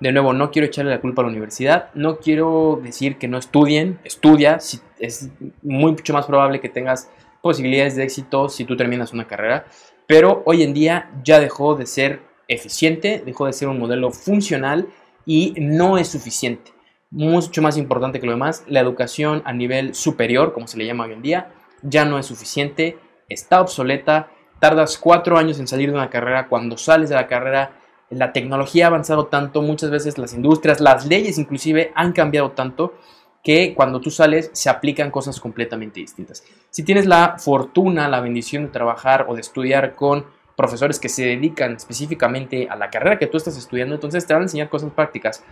de 0.00 0.10
nuevo, 0.10 0.32
no 0.32 0.50
quiero 0.50 0.64
echarle 0.64 0.90
la 0.90 1.02
culpa 1.02 1.20
a 1.20 1.26
la 1.26 1.30
universidad, 1.32 1.90
no 1.92 2.16
quiero 2.16 2.80
decir 2.82 3.18
que 3.18 3.28
no 3.28 3.36
estudien, 3.36 3.98
estudia, 4.04 4.58
es 4.98 5.28
mucho 5.60 6.14
más 6.14 6.24
probable 6.24 6.62
que 6.62 6.70
tengas 6.70 7.10
posibilidades 7.42 7.94
de 7.94 8.04
éxito 8.04 8.48
si 8.48 8.64
tú 8.64 8.74
terminas 8.74 9.12
una 9.12 9.26
carrera, 9.26 9.66
pero 10.06 10.42
hoy 10.46 10.62
en 10.62 10.72
día 10.72 11.10
ya 11.22 11.40
dejó 11.40 11.74
de 11.74 11.84
ser 11.84 12.22
eficiente, 12.48 13.22
dejó 13.22 13.44
de 13.44 13.52
ser 13.52 13.68
un 13.68 13.78
modelo 13.78 14.12
funcional 14.12 14.88
y 15.26 15.52
no 15.58 15.98
es 15.98 16.08
suficiente. 16.08 16.72
mucho 17.10 17.60
más 17.60 17.76
importante 17.76 18.18
que 18.18 18.24
lo 18.24 18.32
demás, 18.32 18.64
la 18.66 18.80
educación 18.80 19.42
a 19.44 19.52
nivel 19.52 19.94
superior, 19.94 20.54
como 20.54 20.68
se 20.68 20.78
le 20.78 20.86
llama 20.86 21.04
hoy 21.04 21.12
en 21.12 21.20
día, 21.20 21.52
ya 21.82 22.06
no 22.06 22.18
es 22.18 22.24
suficiente, 22.24 22.96
está 23.28 23.60
obsoleta, 23.60 24.30
tardas 24.58 24.96
cuatro 24.96 25.36
años 25.36 25.60
en 25.60 25.68
salir 25.68 25.90
de 25.90 25.96
una 25.96 26.08
carrera, 26.08 26.48
cuando 26.48 26.78
sales 26.78 27.10
de 27.10 27.16
la 27.16 27.26
carrera, 27.26 27.81
la 28.12 28.32
tecnología 28.32 28.86
ha 28.86 28.88
avanzado 28.88 29.26
tanto, 29.26 29.62
muchas 29.62 29.90
veces 29.90 30.18
las 30.18 30.34
industrias, 30.34 30.80
las 30.80 31.06
leyes 31.06 31.38
inclusive 31.38 31.92
han 31.94 32.12
cambiado 32.12 32.50
tanto 32.52 32.94
que 33.42 33.74
cuando 33.74 34.00
tú 34.00 34.10
sales 34.10 34.50
se 34.52 34.70
aplican 34.70 35.10
cosas 35.10 35.40
completamente 35.40 36.00
distintas. 36.00 36.44
Si 36.70 36.84
tienes 36.84 37.06
la 37.06 37.36
fortuna, 37.38 38.08
la 38.08 38.20
bendición 38.20 38.64
de 38.64 38.70
trabajar 38.70 39.26
o 39.28 39.34
de 39.34 39.40
estudiar 39.40 39.94
con 39.94 40.24
profesores 40.56 41.00
que 41.00 41.08
se 41.08 41.24
dedican 41.24 41.74
específicamente 41.74 42.68
a 42.70 42.76
la 42.76 42.90
carrera 42.90 43.18
que 43.18 43.26
tú 43.26 43.36
estás 43.36 43.56
estudiando, 43.56 43.94
entonces 43.94 44.26
te 44.26 44.34
van 44.34 44.42
a 44.42 44.44
enseñar 44.44 44.68
cosas 44.68 44.92
prácticas. 44.92 45.42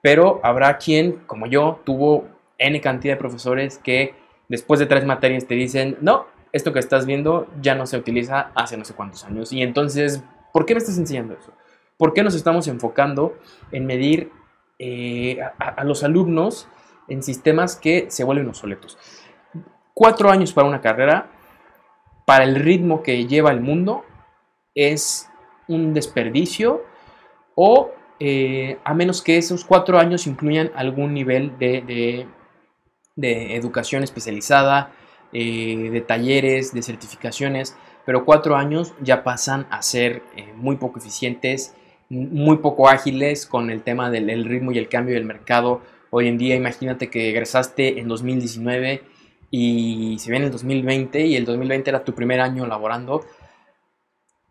Pero 0.00 0.40
habrá 0.42 0.78
quien, 0.78 1.22
como 1.26 1.46
yo, 1.46 1.80
tuvo 1.84 2.28
N 2.58 2.80
cantidad 2.80 3.14
de 3.14 3.18
profesores 3.18 3.78
que 3.78 4.14
después 4.48 4.78
de 4.78 4.86
tres 4.86 5.04
materias 5.04 5.46
te 5.46 5.54
dicen, 5.54 5.96
no, 6.00 6.26
esto 6.52 6.72
que 6.72 6.78
estás 6.78 7.06
viendo 7.06 7.48
ya 7.60 7.74
no 7.74 7.86
se 7.86 7.96
utiliza 7.96 8.50
hace 8.54 8.76
no 8.76 8.84
sé 8.84 8.94
cuántos 8.94 9.24
años. 9.24 9.52
Y 9.52 9.62
entonces, 9.62 10.22
¿por 10.52 10.66
qué 10.66 10.74
me 10.74 10.78
estás 10.78 10.98
enseñando 10.98 11.34
eso? 11.34 11.52
¿Por 12.00 12.14
qué 12.14 12.22
nos 12.22 12.34
estamos 12.34 12.66
enfocando 12.66 13.36
en 13.72 13.84
medir 13.84 14.32
eh, 14.82 15.38
a 15.58 15.84
los 15.84 16.02
alumnos 16.02 16.66
en 17.06 17.22
sistemas 17.22 17.76
que 17.76 18.06
se 18.08 18.24
vuelven 18.24 18.48
obsoletos. 18.48 18.96
Cuatro 19.92 20.30
años 20.30 20.54
para 20.54 20.66
una 20.66 20.80
carrera, 20.80 21.30
para 22.24 22.44
el 22.44 22.54
ritmo 22.54 23.02
que 23.02 23.26
lleva 23.26 23.50
el 23.50 23.60
mundo, 23.60 24.06
es 24.74 25.28
un 25.68 25.92
desperdicio 25.92 26.82
o 27.54 27.90
eh, 28.18 28.78
a 28.82 28.94
menos 28.94 29.20
que 29.20 29.36
esos 29.36 29.66
cuatro 29.66 29.98
años 29.98 30.26
incluyan 30.26 30.70
algún 30.74 31.12
nivel 31.12 31.58
de, 31.58 32.26
de, 33.16 33.56
educación 33.56 34.02
especializada, 34.02 34.92
eh, 35.34 35.90
de 35.92 36.00
talleres, 36.00 36.72
de 36.72 36.82
certificaciones, 36.82 37.76
pero 38.06 38.24
cuatro 38.24 38.56
años 38.56 38.94
ya 39.02 39.24
pasan 39.24 39.66
a 39.68 39.82
ser 39.82 40.22
muy 40.56 40.76
poco 40.76 40.98
eficientes, 40.98 41.74
muy 42.10 42.58
poco 42.58 42.88
ágiles 42.88 43.46
con 43.46 43.70
el 43.70 43.82
tema 43.82 44.10
del 44.10 44.44
ritmo 44.44 44.72
y 44.72 44.78
el 44.78 44.88
cambio 44.88 45.14
del 45.14 45.24
mercado 45.24 45.80
Hoy 46.12 46.26
en 46.26 46.38
día 46.38 46.56
imagínate 46.56 47.08
que 47.08 47.30
egresaste 47.30 48.00
en 48.00 48.08
2019 48.08 49.02
y 49.52 50.16
se 50.18 50.30
viene 50.30 50.46
el 50.46 50.52
2020 50.52 51.24
y 51.24 51.36
el 51.36 51.44
2020 51.44 51.88
era 51.88 52.04
tu 52.04 52.14
primer 52.14 52.40
año 52.40 52.66
laborando. 52.66 53.24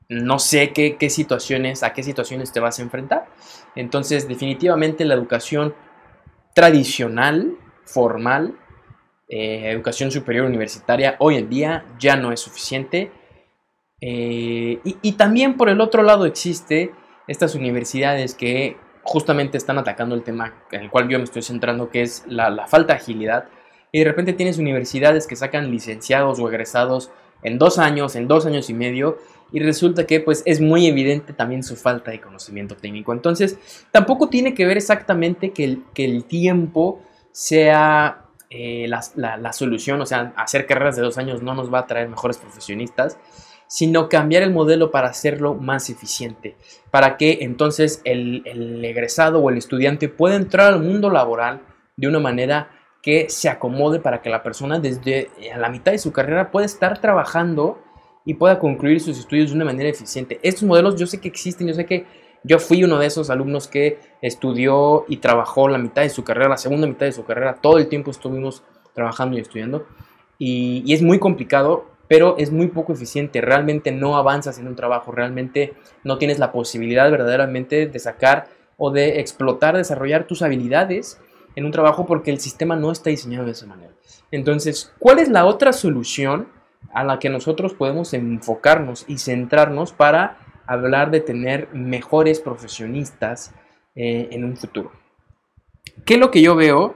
No 0.07 0.39
sé 0.39 0.71
qué, 0.71 1.09
situaciones, 1.09 1.83
a 1.83 1.93
qué 1.93 2.01
situaciones 2.01 2.53
te 2.53 2.61
vas 2.61 2.79
a 2.79 2.81
enfrentar. 2.81 3.27
Entonces, 3.75 4.27
definitivamente 4.27 5.03
la 5.03 5.13
educación 5.13 5.75
tradicional, 6.55 7.57
formal, 7.83 8.57
eh, 9.27 9.69
educación 9.69 10.11
superior 10.11 10.45
universitaria, 10.45 11.17
hoy 11.19 11.35
en 11.35 11.49
día 11.49 11.85
ya 11.99 12.15
no 12.15 12.31
es 12.31 12.39
suficiente. 12.39 13.11
Eh, 14.01 14.79
y, 14.83 14.97
y, 15.01 15.11
también 15.11 15.57
por 15.57 15.67
el 15.67 15.81
otro 15.81 16.03
lado 16.03 16.25
existe 16.25 16.93
estas 17.29 17.53
universidades 17.53 18.33
que 18.33 18.75
justamente 19.03 19.57
están 19.57 19.77
atacando 19.77 20.15
el 20.15 20.23
tema 20.23 20.55
en 20.71 20.81
el 20.81 20.89
cual 20.89 21.07
yo 21.07 21.19
me 21.19 21.23
estoy 21.23 21.43
centrando, 21.43 21.89
que 21.89 22.01
es 22.01 22.23
la, 22.27 22.67
falta 22.67 22.93
de 22.93 22.99
agilidad. 22.99 23.45
Y 23.91 23.99
de 23.99 24.05
repente 24.05 24.33
tienes 24.33 24.57
universidades 24.57 25.27
que 25.27 25.35
sacan 25.35 25.69
licenciados 25.69 26.39
o 26.39 26.49
egresados 26.49 27.11
en 27.43 27.59
dos 27.59 27.77
años, 27.77 28.15
en 28.15 28.27
dos 28.27 28.47
años 28.47 28.69
y 28.69 28.73
medio, 28.73 29.19
y 29.51 29.59
resulta 29.59 30.05
que 30.05 30.19
pues 30.19 30.41
es 30.45 30.59
muy 30.59 30.87
evidente 30.87 31.33
también 31.33 31.63
su 31.63 31.75
falta 31.75 32.09
de 32.11 32.19
conocimiento 32.19 32.75
técnico. 32.75 33.13
Entonces, 33.13 33.57
tampoco 33.91 34.29
tiene 34.29 34.55
que 34.55 34.65
ver 34.65 34.77
exactamente 34.77 35.51
que 35.51 35.63
el, 35.63 35.83
que 35.93 36.05
el 36.05 36.25
tiempo 36.25 37.01
sea 37.31 38.25
eh, 38.49 38.87
la, 38.87 39.37
la, 39.37 39.53
solución, 39.53 40.01
o 40.01 40.05
sea, 40.07 40.33
hacer 40.35 40.65
carreras 40.65 40.95
de 40.95 41.03
dos 41.03 41.19
años 41.19 41.43
no 41.43 41.53
nos 41.53 41.71
va 41.71 41.79
a 41.79 41.87
traer 41.87 42.09
mejores 42.09 42.37
profesionistas, 42.37 43.17
sino 43.69 44.09
cambiar 44.09 44.41
el 44.41 44.51
modelo 44.51 44.89
para 44.89 45.09
hacerlo 45.09 45.53
más 45.53 45.91
eficiente, 45.91 46.57
para 46.89 47.17
que 47.17 47.37
entonces 47.41 48.01
el, 48.03 48.43
egresado 48.83 49.39
o 49.39 49.49
el 49.51 49.59
estudiante 49.59 50.09
pueda 50.09 50.35
entrar 50.35 50.73
al 50.73 50.81
mundo 50.81 51.11
laboral 51.11 51.61
de 51.95 52.07
una 52.07 52.19
manera 52.19 52.71
que 53.03 53.29
se 53.29 53.47
acomode 53.47 53.99
para 53.99 54.23
que 54.23 54.31
la 54.31 54.41
persona 54.41 54.79
desde 54.79 55.29
a 55.53 55.59
la 55.59 55.69
mitad 55.69 55.91
de 55.91 55.99
su 55.99 56.11
carrera 56.11 56.49
pueda 56.49 56.65
estar 56.65 56.99
trabajando 56.99 57.79
y 58.25 58.33
pueda 58.33 58.57
concluir 58.57 59.01
sus 59.01 59.19
estudios 59.19 59.51
de 59.51 59.55
una 59.55 59.65
manera 59.65 59.87
eficiente. 59.87 60.39
Estos 60.41 60.63
modelos 60.63 60.95
yo 60.95 61.05
sé 61.05 61.21
que 61.21 61.27
existen, 61.27 61.67
yo 61.67 61.75
sé 61.75 61.85
que 61.85 62.07
yo 62.43 62.57
fui 62.57 62.83
uno 62.83 62.97
de 62.97 63.05
esos 63.05 63.29
alumnos 63.29 63.67
que 63.67 63.99
estudió 64.23 65.05
y 65.07 65.17
trabajó 65.17 65.67
la 65.67 65.77
mitad 65.77 66.01
de 66.01 66.09
su 66.09 66.23
carrera, 66.23 66.49
la 66.49 66.57
segunda 66.57 66.87
mitad 66.87 67.05
de 67.05 67.11
su 67.11 67.23
carrera, 67.23 67.59
todo 67.61 67.77
el 67.77 67.87
tiempo 67.87 68.09
estuvimos 68.09 68.63
trabajando 68.95 69.37
y 69.37 69.41
estudiando. 69.41 69.85
Y 70.39 70.91
es 70.91 71.03
muy 71.03 71.19
complicado 71.19 71.85
pero 72.09 72.35
es 72.39 72.51
muy 72.51 72.67
poco 72.67 72.91
eficiente, 72.91 73.39
realmente 73.39 73.91
no 73.91 74.17
avanzas 74.17 74.57
en 74.57 74.67
un 74.67 74.75
trabajo, 74.75 75.11
realmente 75.11 75.75
no 76.03 76.17
tienes 76.17 76.39
la 76.39 76.51
posibilidad 76.51 77.09
verdaderamente 77.09 77.85
de 77.85 77.99
sacar 77.99 78.47
o 78.77 78.89
de 78.89 79.19
explotar, 79.19 79.77
desarrollar 79.77 80.25
tus 80.25 80.41
habilidades 80.41 81.21
en 81.55 81.65
un 81.65 81.71
trabajo 81.71 82.07
porque 82.07 82.31
el 82.31 82.39
sistema 82.39 82.75
no 82.75 82.91
está 82.91 83.11
diseñado 83.11 83.45
de 83.45 83.51
esa 83.51 83.67
manera. 83.67 83.93
Entonces, 84.31 84.91
¿cuál 84.97 85.19
es 85.19 85.29
la 85.29 85.45
otra 85.45 85.71
solución 85.71 86.47
a 86.93 87.03
la 87.03 87.19
que 87.19 87.29
nosotros 87.29 87.75
podemos 87.75 88.13
enfocarnos 88.15 89.05
y 89.07 89.19
centrarnos 89.19 89.93
para 89.93 90.39
hablar 90.65 91.11
de 91.11 91.19
tener 91.19 91.69
mejores 91.73 92.39
profesionistas 92.39 93.53
eh, 93.95 94.29
en 94.31 94.45
un 94.45 94.57
futuro? 94.57 94.91
¿Qué 96.05 96.15
es 96.15 96.19
lo 96.19 96.31
que 96.31 96.41
yo 96.41 96.55
veo? 96.55 96.95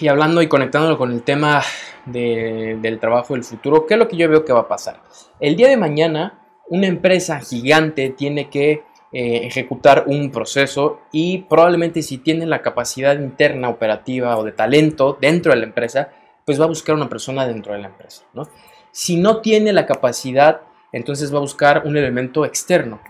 Y 0.00 0.08
hablando 0.08 0.42
y 0.42 0.48
conectándolo 0.48 0.98
con 0.98 1.12
el 1.12 1.22
tema 1.22 1.62
del 2.06 2.98
trabajo 3.00 3.34
del 3.34 3.44
futuro, 3.44 3.86
¿qué 3.86 3.94
es 3.94 3.98
lo 3.98 4.08
que 4.08 4.16
yo 4.16 4.28
veo 4.28 4.44
que 4.44 4.52
va 4.52 4.60
a 4.60 4.68
pasar? 4.68 5.00
El 5.40 5.56
día 5.56 5.68
de 5.68 5.76
mañana, 5.76 6.46
una 6.68 6.86
empresa 6.86 7.40
gigante 7.40 8.10
tiene 8.10 8.48
que 8.48 8.84
eh, 9.12 9.46
ejecutar 9.46 10.04
un 10.06 10.30
proceso 10.30 11.00
y 11.12 11.38
probablemente 11.42 12.02
si 12.02 12.18
tiene 12.18 12.46
la 12.46 12.62
capacidad 12.62 13.18
interna 13.18 13.68
operativa 13.68 14.36
o 14.36 14.44
de 14.44 14.52
talento 14.52 15.16
dentro 15.20 15.52
de 15.52 15.58
la 15.58 15.66
empresa, 15.66 16.10
pues 16.44 16.60
va 16.60 16.64
a 16.64 16.68
buscar 16.68 16.94
una 16.94 17.08
persona 17.08 17.46
dentro 17.46 17.74
de 17.74 17.80
la 17.80 17.88
empresa. 17.88 18.24
¿no? 18.32 18.48
Si 18.90 19.16
no 19.16 19.40
tiene 19.40 19.72
la 19.72 19.86
capacidad, 19.86 20.62
entonces 20.92 21.32
va 21.32 21.38
a 21.38 21.42
buscar 21.42 21.82
un 21.84 21.96
elemento 21.96 22.44
externo. 22.44 23.00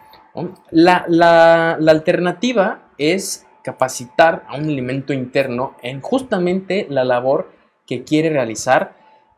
La, 0.70 1.04
la, 1.08 1.76
la 1.78 1.92
alternativa 1.92 2.88
es 2.98 3.46
capacitar 3.64 4.44
a 4.46 4.56
un 4.56 4.68
elemento 4.68 5.12
interno 5.12 5.74
en 5.82 6.00
justamente 6.02 6.86
la 6.90 7.04
labor 7.04 7.50
que 7.86 8.04
quiere 8.04 8.28
realizar, 8.28 8.94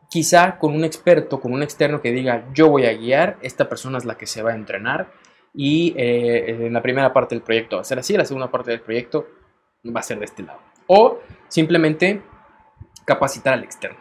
quizá 0.09 0.59
con 0.59 0.75
un 0.75 0.83
experto, 0.83 1.39
con 1.39 1.53
un 1.53 1.63
externo 1.63 2.01
que 2.01 2.11
diga, 2.11 2.45
yo 2.53 2.69
voy 2.69 2.85
a 2.85 2.93
guiar, 2.93 3.37
esta 3.41 3.69
persona 3.69 3.97
es 3.97 4.05
la 4.05 4.17
que 4.17 4.27
se 4.27 4.43
va 4.43 4.51
a 4.51 4.55
entrenar 4.55 5.11
y 5.53 5.93
eh, 5.97 6.65
en 6.67 6.73
la 6.73 6.81
primera 6.81 7.13
parte 7.13 7.35
del 7.35 7.41
proyecto 7.41 7.77
va 7.77 7.81
a 7.81 7.85
ser 7.85 7.99
así, 7.99 8.15
la 8.15 8.25
segunda 8.25 8.51
parte 8.51 8.71
del 8.71 8.81
proyecto 8.81 9.27
va 9.95 10.01
a 10.01 10.03
ser 10.03 10.19
de 10.19 10.25
este 10.25 10.43
lado. 10.43 10.59
O 10.87 11.19
simplemente 11.47 12.21
capacitar 13.05 13.53
al 13.53 13.63
externo. 13.63 13.97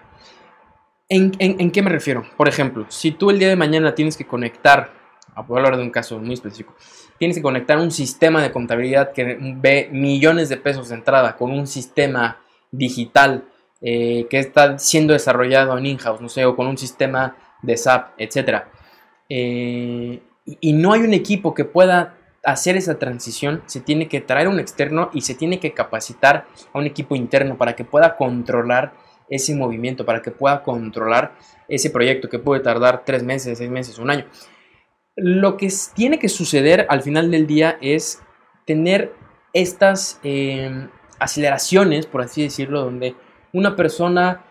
¿En, 1.09 1.33
en, 1.39 1.71
qué 1.71 1.83
me 1.83 1.91
refiero? 1.91 2.25
Por 2.37 2.49
ejemplo, 2.49 2.85
si 2.89 3.13
tú 3.13 3.31
el 3.31 3.39
día 3.39 3.49
de 3.49 3.55
mañana 3.55 3.95
tienes 3.95 4.17
que 4.17 4.27
conectar, 4.27 4.93
a 5.37 5.59
hablar 5.59 5.77
de 5.77 5.83
un 5.83 5.91
caso 5.91 6.19
muy 6.19 6.35
específico, 6.35 6.75
tienes 7.19 7.37
que 7.37 7.43
conectar 7.43 7.79
un 7.79 7.91
sistema 7.91 8.43
de 8.43 8.51
contabilidad 8.51 9.13
que 9.13 9.39
ve 9.41 9.89
millones 9.93 10.49
de 10.49 10.57
pesos 10.57 10.89
de 10.89 10.97
entrada 10.97 11.37
con 11.37 11.51
un 11.51 11.67
sistema 11.67 12.39
digital 12.71 13.45
eh, 13.81 14.27
que 14.31 14.39
está 14.39 14.79
siendo 14.79 15.13
desarrollado 15.13 15.77
en 15.77 15.87
in-house, 15.87 16.21
no 16.21 16.29
sé, 16.29 16.45
o 16.45 16.57
con 16.57 16.67
un 16.67 16.79
sistema 16.79 17.37
de 17.63 17.77
SAP, 17.77 18.15
etc. 18.19 18.65
Eh, 19.29 20.23
y 20.45 20.73
no 20.73 20.93
hay 20.93 21.03
un 21.03 21.13
equipo 21.13 21.55
que 21.55 21.65
pueda 21.65 22.15
hacer 22.45 22.77
esa 22.77 22.99
transición, 22.99 23.63
se 23.67 23.81
tiene 23.81 24.09
que 24.09 24.21
traer 24.21 24.47
un 24.47 24.61
externo 24.61 25.11
y 25.13 25.23
se 25.23 25.35
tiene 25.35 25.59
que 25.59 25.73
capacitar 25.73 26.47
a 26.73 26.79
un 26.79 26.87
equipo 26.87 27.17
interno 27.17 27.59
para 27.59 27.75
que 27.75 27.85
pueda 27.85 28.17
controlar 28.17 28.95
ese 29.29 29.55
movimiento, 29.57 30.07
para 30.07 30.23
que 30.23 30.31
pueda 30.31 30.63
controlar 30.63 31.35
ese 31.69 31.91
proyecto 31.91 32.29
que 32.29 32.39
puede 32.39 32.63
tardar 32.63 33.05
tres 33.05 33.25
meses, 33.25 33.59
seis 33.59 33.71
meses, 33.71 33.99
un 33.99 34.11
año. 34.11 34.27
Lo 35.17 35.57
que 35.57 35.73
tiene 35.95 36.19
que 36.19 36.29
suceder 36.29 36.87
al 36.89 37.03
final 37.03 37.31
del 37.31 37.47
día 37.47 37.79
es 37.81 38.23
tener 38.67 39.15
estas 39.53 40.21
eh, 40.23 40.89
aceleraciones, 41.19 42.07
por 42.07 42.21
así 42.21 42.43
decirlo, 42.43 42.83
donde 42.83 43.15
una 43.53 43.77
persona 43.77 44.45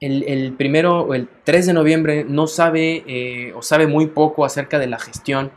el, 0.00 0.54
primero 0.58 1.00
o 1.00 1.14
el 1.14 1.28
3 1.44 1.66
de 1.66 1.72
noviembre 1.72 2.24
no 2.28 2.46
sabe 2.46 3.02
eh, 3.06 3.52
o 3.54 3.62
sabe 3.62 3.86
muy 3.86 4.08
poco 4.08 4.44
acerca 4.44 4.78
de 4.78 4.86
la 4.86 4.98
gestión 4.98 5.50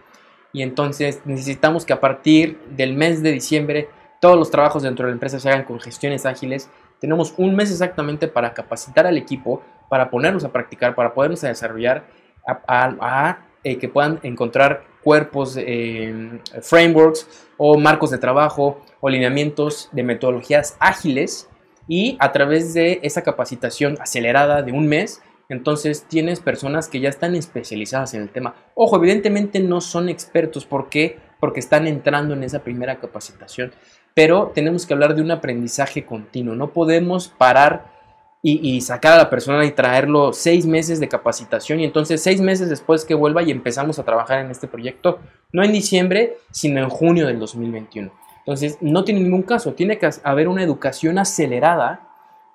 y 0.53 0.61
entonces 0.63 1.21
necesitamos 1.25 1.85
que 1.85 1.93
a 1.93 1.99
partir 1.99 2.59
del 2.69 2.93
mes 2.93 3.21
de 3.21 3.31
diciembre 3.31 3.89
todos 4.19 4.37
los 4.37 4.51
trabajos 4.51 4.83
dentro 4.83 5.05
de 5.05 5.11
la 5.11 5.15
empresa 5.15 5.39
se 5.39 5.49
hagan 5.49 5.63
con 5.63 5.79
gestiones 5.79 6.25
ágiles. 6.25 6.69
Tenemos 6.99 7.33
un 7.37 7.55
mes 7.55 7.71
exactamente 7.71 8.27
para 8.27 8.53
capacitar 8.53 9.07
al 9.07 9.17
equipo, 9.17 9.61
para 9.89 10.09
ponernos 10.09 10.43
a 10.43 10.51
practicar, 10.51 10.95
para 10.95 11.13
podernos 11.13 11.43
a 11.43 11.47
desarrollar, 11.47 12.05
a, 12.45 13.39
eh, 13.63 13.77
que 13.77 13.89
puedan 13.89 14.19
encontrar 14.23 14.83
cuerpos, 15.03 15.55
eh, 15.57 16.39
frameworks 16.61 17.27
o 17.57 17.77
marcos 17.77 18.11
de 18.11 18.17
trabajo 18.17 18.81
o 19.01 19.09
lineamientos 19.09 19.89
de 19.91 20.03
metodologías 20.03 20.77
ágiles 20.79 21.49
y 21.87 22.17
a 22.19 22.31
través 22.31 22.73
de 22.73 22.99
esa 23.03 23.23
capacitación 23.23 23.97
acelerada 23.99 24.61
de 24.61 24.71
un 24.71 24.87
mes, 24.87 25.21
entonces 25.49 26.05
tienes 26.07 26.39
personas 26.39 26.87
que 26.87 26.99
ya 26.99 27.09
están 27.09 27.35
especializadas 27.35 28.13
en 28.13 28.21
el 28.21 28.29
tema. 28.29 28.55
Ojo, 28.75 28.97
evidentemente 28.97 29.59
no 29.59 29.81
son 29.81 30.07
expertos, 30.07 30.65
¿por 30.65 30.89
qué? 30.89 31.17
Porque 31.39 31.59
están 31.59 31.87
entrando 31.87 32.35
en 32.35 32.43
esa 32.43 32.59
primera 32.59 32.99
capacitación, 32.99 33.73
pero 34.13 34.51
tenemos 34.53 34.85
que 34.85 34.93
hablar 34.93 35.15
de 35.15 35.21
un 35.21 35.31
aprendizaje 35.31 36.05
continuo, 36.05 36.55
no 36.55 36.71
podemos 36.71 37.27
parar 37.27 37.98
y, 38.41 38.79
sacar 38.79 39.13
a 39.13 39.17
la 39.17 39.29
persona 39.29 39.65
y 39.65 39.71
traerlo 39.71 40.31
seis 40.31 40.65
meses 40.65 41.01
de 41.01 41.09
capacitación 41.09 41.81
y 41.81 41.83
entonces 41.83 42.23
seis 42.23 42.39
meses 42.39 42.69
después 42.69 43.03
que 43.03 43.13
vuelva 43.13 43.43
y 43.43 43.51
empezamos 43.51 43.99
a 43.99 44.03
trabajar 44.03 44.39
en 44.39 44.49
este 44.49 44.67
proyecto, 44.67 45.19
no 45.51 45.61
en 45.61 45.73
diciembre, 45.73 46.37
sino 46.51 46.79
en 46.79 46.89
junio 46.89 47.27
del 47.27 47.37
2021. 47.37 48.11
Entonces, 48.39 48.77
no 48.79 49.03
tiene 49.03 49.19
ningún 49.19 49.43
caso, 49.43 49.73
tiene 49.73 49.97
que 49.99 50.09
haber 50.23 50.47
una 50.47 50.63
educación 50.63 51.19
acelerada 51.19 52.07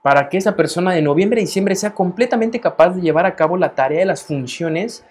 para 0.03 0.29
que 0.29 0.39
esa 0.39 0.57
persona 0.57 0.93
de 0.93 1.03
noviembre 1.03 1.41
a 1.41 1.45
diciembre 1.45 1.77
sea 1.77 1.95
completamente 1.95 2.61
capaz 2.61 2.91
de 2.91 3.03
llevar 3.03 3.27
a 3.27 3.37
cabo 3.37 3.57
la 3.57 3.75
tarea 3.75 4.01
de 4.01 4.05
las 4.07 4.23
funciones 4.23 5.05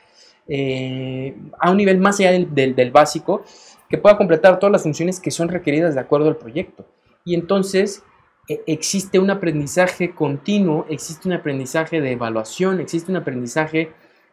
eh, 0.48 1.36
a 1.60 1.72
un 1.72 1.78
nivel 1.78 2.00
más 2.00 2.20
allá 2.20 2.32
del, 2.32 2.92
básico, 2.92 3.44
que 3.90 3.98
pueda 3.98 4.18
completar 4.18 4.60
todas 4.60 4.72
las 4.72 4.84
funciones 4.84 5.20
que 5.20 5.32
son 5.32 5.50
requeridas 5.50 5.96
de 5.96 6.02
acuerdo 6.02 6.28
al 6.28 6.36
proyecto. 6.36 6.86
Y 7.24 7.36
entonces 7.36 8.04
existe 8.48 9.20
un 9.20 9.30
aprendizaje 9.30 10.12
continuo, 10.12 10.86
existe 10.90 11.28
un 11.28 11.34
aprendizaje 11.34 12.02
de 12.02 12.12
evaluación, 12.12 12.80
existe 12.80 13.12
un 13.12 13.18
aprendizaje 13.18 13.92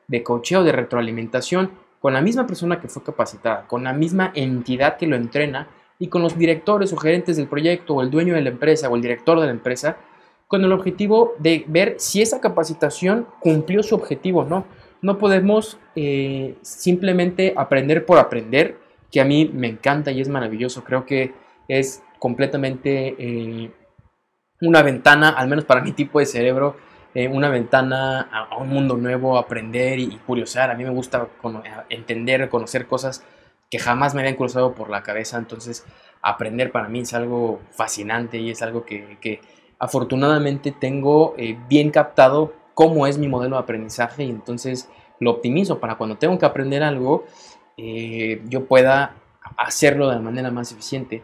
de 0.09 0.23
cocheo, 0.23 0.65
de 0.65 0.73
retroalimentación 0.73 1.71
con 2.01 2.15
la 2.15 2.23
misma 2.23 2.47
persona 2.47 2.81
que 2.81 2.89
fue 2.89 3.03
capacitada, 3.03 3.67
con 3.69 3.85
la 3.85 3.93
misma 3.93 4.33
entidad 4.35 4.97
que 4.97 5.07
lo 5.07 5.17
entrena 5.17 5.69
y 5.99 6.09
con 6.09 6.23
los 6.23 6.37
directores 6.37 6.93
o 6.93 6.97
gerentes 6.97 7.37
del 7.37 7.47
proyecto 7.47 7.95
o 7.95 8.03
el 8.03 8.11
dueño 8.11 8.35
de 8.35 8.41
la 8.41 8.51
empresa 8.51 8.89
o 8.89 8.97
el 8.97 9.03
director 9.03 9.39
de 9.39 9.47
la 9.47 9.53
empresa, 9.53 9.99
con 10.49 10.65
el 10.65 10.73
objetivo 10.73 11.35
de 11.39 11.65
ver 11.69 11.95
si 11.99 12.23
esa 12.23 12.41
capacitación 12.41 13.27
cumplió 13.39 13.83
su 13.83 13.95
objetivo 13.95 14.41
o 14.41 14.45
no. 14.45 14.65
No 15.03 15.19
podemos 15.19 15.79
eh, 15.95 16.57
simplemente 16.63 17.55
aprender 17.57 18.05
por 18.05 18.19
aprender, 18.19 18.79
que 19.13 19.21
a 19.21 19.25
mí 19.25 19.51
me 19.53 19.69
encanta 19.69 20.11
y 20.11 20.21
es 20.21 20.29
maravilloso. 20.29 20.83
Creo 20.83 21.05
que 21.05 21.33
es 21.69 22.03
completamente 22.19 23.15
eh, 23.19 23.71
una 24.61 24.83
ventana, 24.83 25.31
al 25.31 25.49
menos 25.49 25.65
para 25.65 25.81
mi 25.81 25.93
tipo 25.93 26.19
de 26.19 26.27
cerebro, 26.27 26.77
eh, 27.15 27.29
una 27.29 27.49
ventana 27.49 28.29
a, 28.33 28.57
un 28.57 28.69
mundo 28.69 28.97
nuevo, 28.97 29.39
aprender 29.39 29.99
y, 29.99 30.09
curiosar. 30.27 30.71
A 30.71 30.75
mí 30.75 30.85
me 30.85 30.91
gusta 30.91 31.29
entender, 31.89 32.49
conocer 32.49 32.87
cosas 32.87 33.25
que 33.71 33.79
jamás 33.79 34.15
me 34.15 34.21
habían 34.21 34.37
cruzado 34.37 34.75
por 34.75 34.91
la 34.91 35.03
cabeza. 35.03 35.39
Entonces, 35.39 35.85
aprender 36.23 36.71
para 36.71 36.89
mí 36.89 37.01
es 37.01 37.15
algo 37.15 37.61
fascinante 37.71 38.39
y 38.39 38.51
es 38.51 38.63
algo 38.63 38.85
que, 38.85 39.41
afortunadamente 39.79 40.73
tengo 40.73 41.35
eh, 41.39 41.59
bien 41.69 41.91
captado 41.91 42.53
cómo 42.75 43.07
es 43.07 43.17
mi 43.17 43.29
modelo 43.29 43.57
de 43.57 43.63
aprendizaje 43.63 44.25
y 44.25 44.31
entonces 44.31 44.91
lo 45.21 45.31
optimizo 45.31 45.81
para 45.81 45.97
cuando 45.97 46.17
tengo 46.17 46.39
que 46.39 46.47
aprender 46.47 46.83
algo, 46.83 47.25
eh, 47.77 48.43
yo 48.47 48.67
pueda 48.67 49.15
hacerlo 49.57 50.09
de 50.09 50.17
la 50.17 50.21
manera 50.21 50.51
más 50.51 50.71
eficiente. 50.73 51.23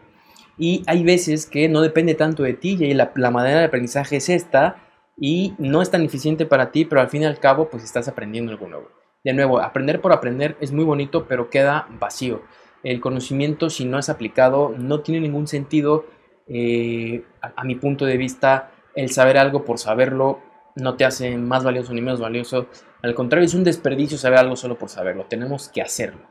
Y 0.57 0.83
hay 0.87 1.03
veces 1.03 1.45
que 1.45 1.69
no 1.69 1.81
depende 1.81 2.15
tanto 2.15 2.43
de 2.43 2.53
ti 2.53 2.77
y 2.79 2.93
la, 2.93 3.11
la 3.15 3.31
manera 3.31 3.59
de 3.59 3.65
aprendizaje 3.65 4.17
es 4.17 4.29
esta 4.29 4.77
y 5.15 5.53
no 5.57 5.81
es 5.81 5.91
tan 5.91 6.03
eficiente 6.03 6.45
para 6.45 6.71
ti, 6.71 6.85
pero 6.85 7.01
al 7.01 7.09
fin 7.09 7.23
y 7.23 7.25
al 7.25 7.39
cabo 7.39 7.69
pues 7.69 7.83
estás 7.83 8.07
aprendiendo 8.07 8.51
algo 8.51 8.67
nuevo. 8.67 8.89
De 9.23 9.33
nuevo, 9.33 9.59
aprender 9.59 10.01
por 10.01 10.13
aprender 10.13 10.55
es 10.61 10.71
muy 10.71 10.85
bonito, 10.85 11.27
pero 11.27 11.49
queda 11.49 11.87
vacío. 11.99 12.41
El 12.83 13.01
conocimiento 13.01 13.69
si 13.69 13.85
no 13.85 13.99
es 13.99 14.09
aplicado 14.09 14.73
no 14.77 15.01
tiene 15.01 15.21
ningún 15.21 15.47
sentido. 15.47 16.05
Eh, 16.47 17.23
a, 17.41 17.63
mi 17.63 17.75
punto 17.75 18.05
de 18.05 18.17
vista, 18.17 18.71
el 18.95 19.09
saber 19.11 19.37
algo 19.37 19.65
por 19.65 19.79
saberlo 19.79 20.39
no 20.75 20.95
te 20.95 21.05
hace 21.05 21.35
más 21.37 21.63
valioso 21.63 21.93
ni 21.93 22.01
menos 22.01 22.19
valioso. 22.19 22.67
Al 23.01 23.15
contrario, 23.15 23.45
es 23.45 23.53
un 23.53 23.63
desperdicio 23.63 24.17
saber 24.17 24.39
algo 24.39 24.55
solo 24.55 24.77
por 24.77 24.89
saberlo. 24.89 25.25
Tenemos 25.25 25.69
que 25.69 25.81
hacerlo 25.81 26.21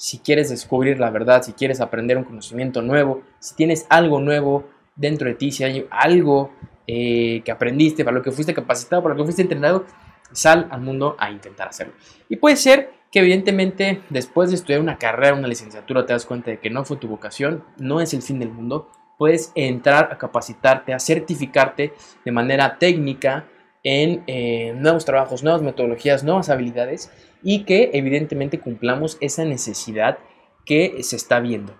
si 0.00 0.18
quieres 0.20 0.48
descubrir 0.48 0.98
la 0.98 1.10
verdad, 1.10 1.42
si 1.42 1.52
quieres 1.52 1.78
aprender 1.82 2.16
un 2.16 2.24
conocimiento 2.24 2.80
nuevo, 2.80 3.20
si 3.38 3.54
tienes 3.54 3.84
algo 3.90 4.18
nuevo 4.18 4.64
dentro 4.96 5.28
de 5.28 5.34
ti, 5.34 5.52
si 5.52 5.62
hay 5.62 5.86
algo 5.90 6.54
eh, 6.86 7.42
que 7.44 7.52
aprendiste, 7.52 8.02
para 8.02 8.16
lo 8.16 8.22
que 8.22 8.32
fuiste 8.32 8.54
capacitado, 8.54 9.02
para 9.02 9.14
lo 9.14 9.18
que 9.18 9.24
fuiste 9.26 9.42
entrenado, 9.42 9.84
sal 10.32 10.68
al 10.70 10.80
mundo 10.80 11.16
a 11.18 11.30
intentar 11.30 11.68
hacerlo. 11.68 11.92
Y 12.30 12.36
puede 12.36 12.56
ser 12.56 12.92
que 13.12 13.18
evidentemente 13.18 14.00
después 14.08 14.48
de 14.48 14.56
estudiar 14.56 14.80
una 14.80 14.96
carrera, 14.96 15.34
una 15.34 15.48
licenciatura, 15.48 16.06
te 16.06 16.14
das 16.14 16.24
cuenta 16.24 16.50
de 16.50 16.60
que 16.60 16.70
no 16.70 16.86
fue 16.86 16.96
tu 16.96 17.06
vocación, 17.06 17.62
no 17.76 18.00
es 18.00 18.14
el 18.14 18.22
fin 18.22 18.38
del 18.38 18.50
mundo. 18.50 18.90
Puedes 19.18 19.52
entrar 19.54 20.08
a 20.10 20.16
capacitarte, 20.16 20.94
a 20.94 20.98
certificarte 20.98 21.92
de 22.24 22.32
manera 22.32 22.78
técnica 22.78 23.48
en 23.82 24.24
eh, 24.26 24.72
nuevos 24.78 25.04
trabajos, 25.04 25.42
nuevas 25.42 25.60
metodologías, 25.60 26.24
nuevas 26.24 26.48
habilidades 26.48 27.10
y 27.42 27.64
que 27.64 27.90
evidentemente 27.94 28.60
cumplamos 28.60 29.18
esa 29.20 29.44
necesidad 29.44 30.18
que 30.64 31.02
se 31.02 31.16
está 31.16 31.40
viendo. 31.40 31.74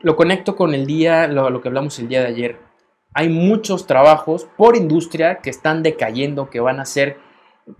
Lo 0.00 0.16
conecto 0.16 0.56
con 0.56 0.74
el 0.74 0.86
día, 0.86 1.26
lo, 1.26 1.60
que 1.60 1.68
hablamos 1.68 1.98
el 1.98 2.08
día 2.08 2.20
de 2.20 2.28
ayer. 2.28 2.58
Hay 3.14 3.28
muchos 3.28 3.86
trabajos 3.86 4.46
por 4.56 4.76
industria 4.76 5.38
que 5.38 5.50
están 5.50 5.82
decayendo, 5.82 6.50
que 6.50 6.60
van 6.60 6.80
a 6.80 6.84
ser 6.84 7.16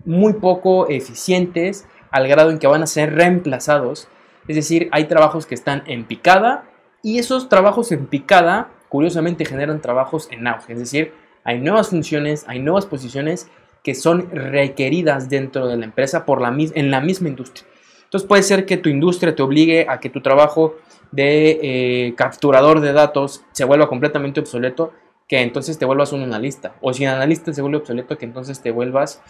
muy 0.03 0.33
poco 0.33 0.89
eficientes 0.89 1.87
al 2.11 2.27
grado 2.27 2.49
en 2.49 2.59
que 2.59 2.67
van 2.67 2.81
a 2.81 2.87
ser 2.87 3.13
reemplazados. 3.13 4.07
Es 4.47 4.55
decir, 4.55 4.89
hay 4.91 5.05
trabajos 5.05 5.45
que 5.45 5.55
están 5.55 5.83
en 5.85 6.05
picada 6.05 6.65
y 7.03 7.19
esos 7.19 7.49
trabajos 7.49 7.91
en 7.91 8.07
picada, 8.07 8.71
curiosamente, 8.89 9.45
generan 9.45 9.81
trabajos 9.81 10.27
en 10.31 10.47
auge. 10.47 10.73
Es 10.73 10.79
decir, 10.79 11.13
hay 11.43 11.59
nuevas 11.59 11.89
funciones, 11.89 12.45
hay 12.47 12.59
nuevas 12.59 12.85
posiciones 12.85 13.47
que 13.83 13.95
son 13.95 14.29
requeridas 14.31 15.29
dentro 15.29 15.67
de 15.67 15.77
la 15.77 15.85
empresa 15.85 16.25
por 16.25 16.41
la, 16.41 16.55
en 16.57 16.91
la 16.91 17.01
misma 17.01 17.29
industria. 17.29 17.67
Entonces 18.03 18.27
puede 18.27 18.43
ser 18.43 18.65
que 18.65 18.77
tu 18.77 18.89
industria 18.89 19.35
te 19.35 19.43
obligue 19.43 19.85
a 19.89 19.99
que 19.99 20.09
tu 20.09 20.21
trabajo 20.21 20.75
de 21.11 21.59
eh, 21.61 22.13
capturador 22.15 22.79
de 22.79 22.93
datos 22.93 23.43
se 23.51 23.65
vuelva 23.65 23.89
completamente 23.89 24.39
obsoleto, 24.39 24.93
que 25.27 25.41
entonces 25.41 25.77
te 25.77 25.85
vuelvas 25.85 26.13
un 26.13 26.23
analista. 26.23 26.75
O 26.81 26.93
si 26.93 27.03
un 27.03 27.09
analista 27.09 27.53
se 27.53 27.61
vuelve 27.61 27.77
obsoleto, 27.77 28.17
que 28.17 28.25
entonces 28.25 28.61
te 28.61 28.71
vuelvas 28.71 29.21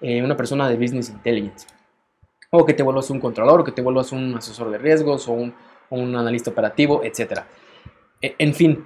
eh, 0.00 0.22
una 0.22 0.36
persona 0.36 0.68
de 0.68 0.76
business 0.76 1.10
intelligence. 1.10 1.66
O 2.50 2.66
que 2.66 2.74
te 2.74 2.82
vuelvas 2.82 3.08
un 3.10 3.20
controlador, 3.20 3.60
o 3.60 3.64
que 3.64 3.72
te 3.72 3.82
vuelvas 3.82 4.10
un 4.10 4.34
asesor 4.34 4.70
de 4.70 4.78
riesgos, 4.78 5.28
o 5.28 5.32
un, 5.32 5.54
un 5.90 6.16
analista 6.16 6.50
operativo, 6.50 7.02
etc. 7.04 7.42
E, 8.20 8.34
en 8.38 8.54
fin, 8.54 8.84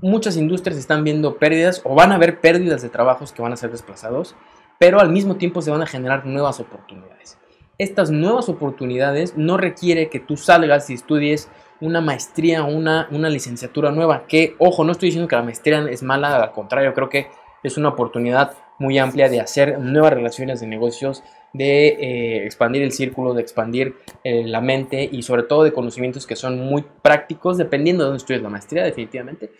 muchas 0.00 0.36
industrias 0.36 0.78
están 0.78 1.04
viendo 1.04 1.36
pérdidas 1.36 1.80
o 1.84 1.94
van 1.94 2.12
a 2.12 2.16
haber 2.16 2.40
pérdidas 2.40 2.82
de 2.82 2.88
trabajos 2.88 3.32
que 3.32 3.42
van 3.42 3.52
a 3.52 3.56
ser 3.56 3.70
desplazados 3.70 4.36
pero 4.78 5.00
al 5.00 5.10
mismo 5.10 5.36
tiempo 5.36 5.62
se 5.62 5.70
van 5.70 5.82
a 5.82 5.86
generar 5.86 6.26
nuevas 6.26 6.60
oportunidades. 6.60 7.38
Estas 7.78 8.10
nuevas 8.10 8.48
oportunidades 8.48 9.36
no 9.36 9.56
requiere 9.56 10.08
que 10.08 10.20
tú 10.20 10.36
salgas 10.36 10.88
y 10.90 10.94
estudies 10.94 11.48
una 11.80 12.00
maestría 12.00 12.64
una, 12.64 13.06
una 13.10 13.28
licenciatura 13.28 13.90
nueva, 13.90 14.26
que, 14.26 14.54
ojo, 14.58 14.82
no 14.84 14.92
estoy 14.92 15.08
diciendo 15.08 15.28
que 15.28 15.36
la 15.36 15.42
maestría 15.42 15.86
es 15.90 16.02
mala, 16.02 16.42
al 16.42 16.52
contrario, 16.52 16.94
creo 16.94 17.10
que 17.10 17.26
es 17.62 17.76
una 17.76 17.90
oportunidad 17.90 18.52
muy 18.78 18.98
amplia 18.98 19.28
de 19.28 19.40
hacer 19.40 19.78
nuevas 19.78 20.14
relaciones 20.14 20.60
de 20.60 20.66
negocios, 20.66 21.22
de 21.52 21.88
eh, 21.88 22.44
expandir 22.46 22.82
el 22.82 22.92
círculo, 22.92 23.34
de 23.34 23.42
expandir 23.42 23.96
eh, 24.24 24.44
la 24.46 24.62
mente 24.62 25.06
y 25.10 25.22
sobre 25.22 25.42
todo 25.42 25.64
de 25.64 25.72
conocimientos 25.72 26.26
que 26.26 26.36
son 26.36 26.60
muy 26.60 26.84
prácticos, 27.02 27.58
dependiendo 27.58 28.04
de 28.04 28.08
dónde 28.08 28.18
estudies 28.18 28.42
la 28.42 28.50
maestría, 28.50 28.84
definitivamente, 28.84 29.50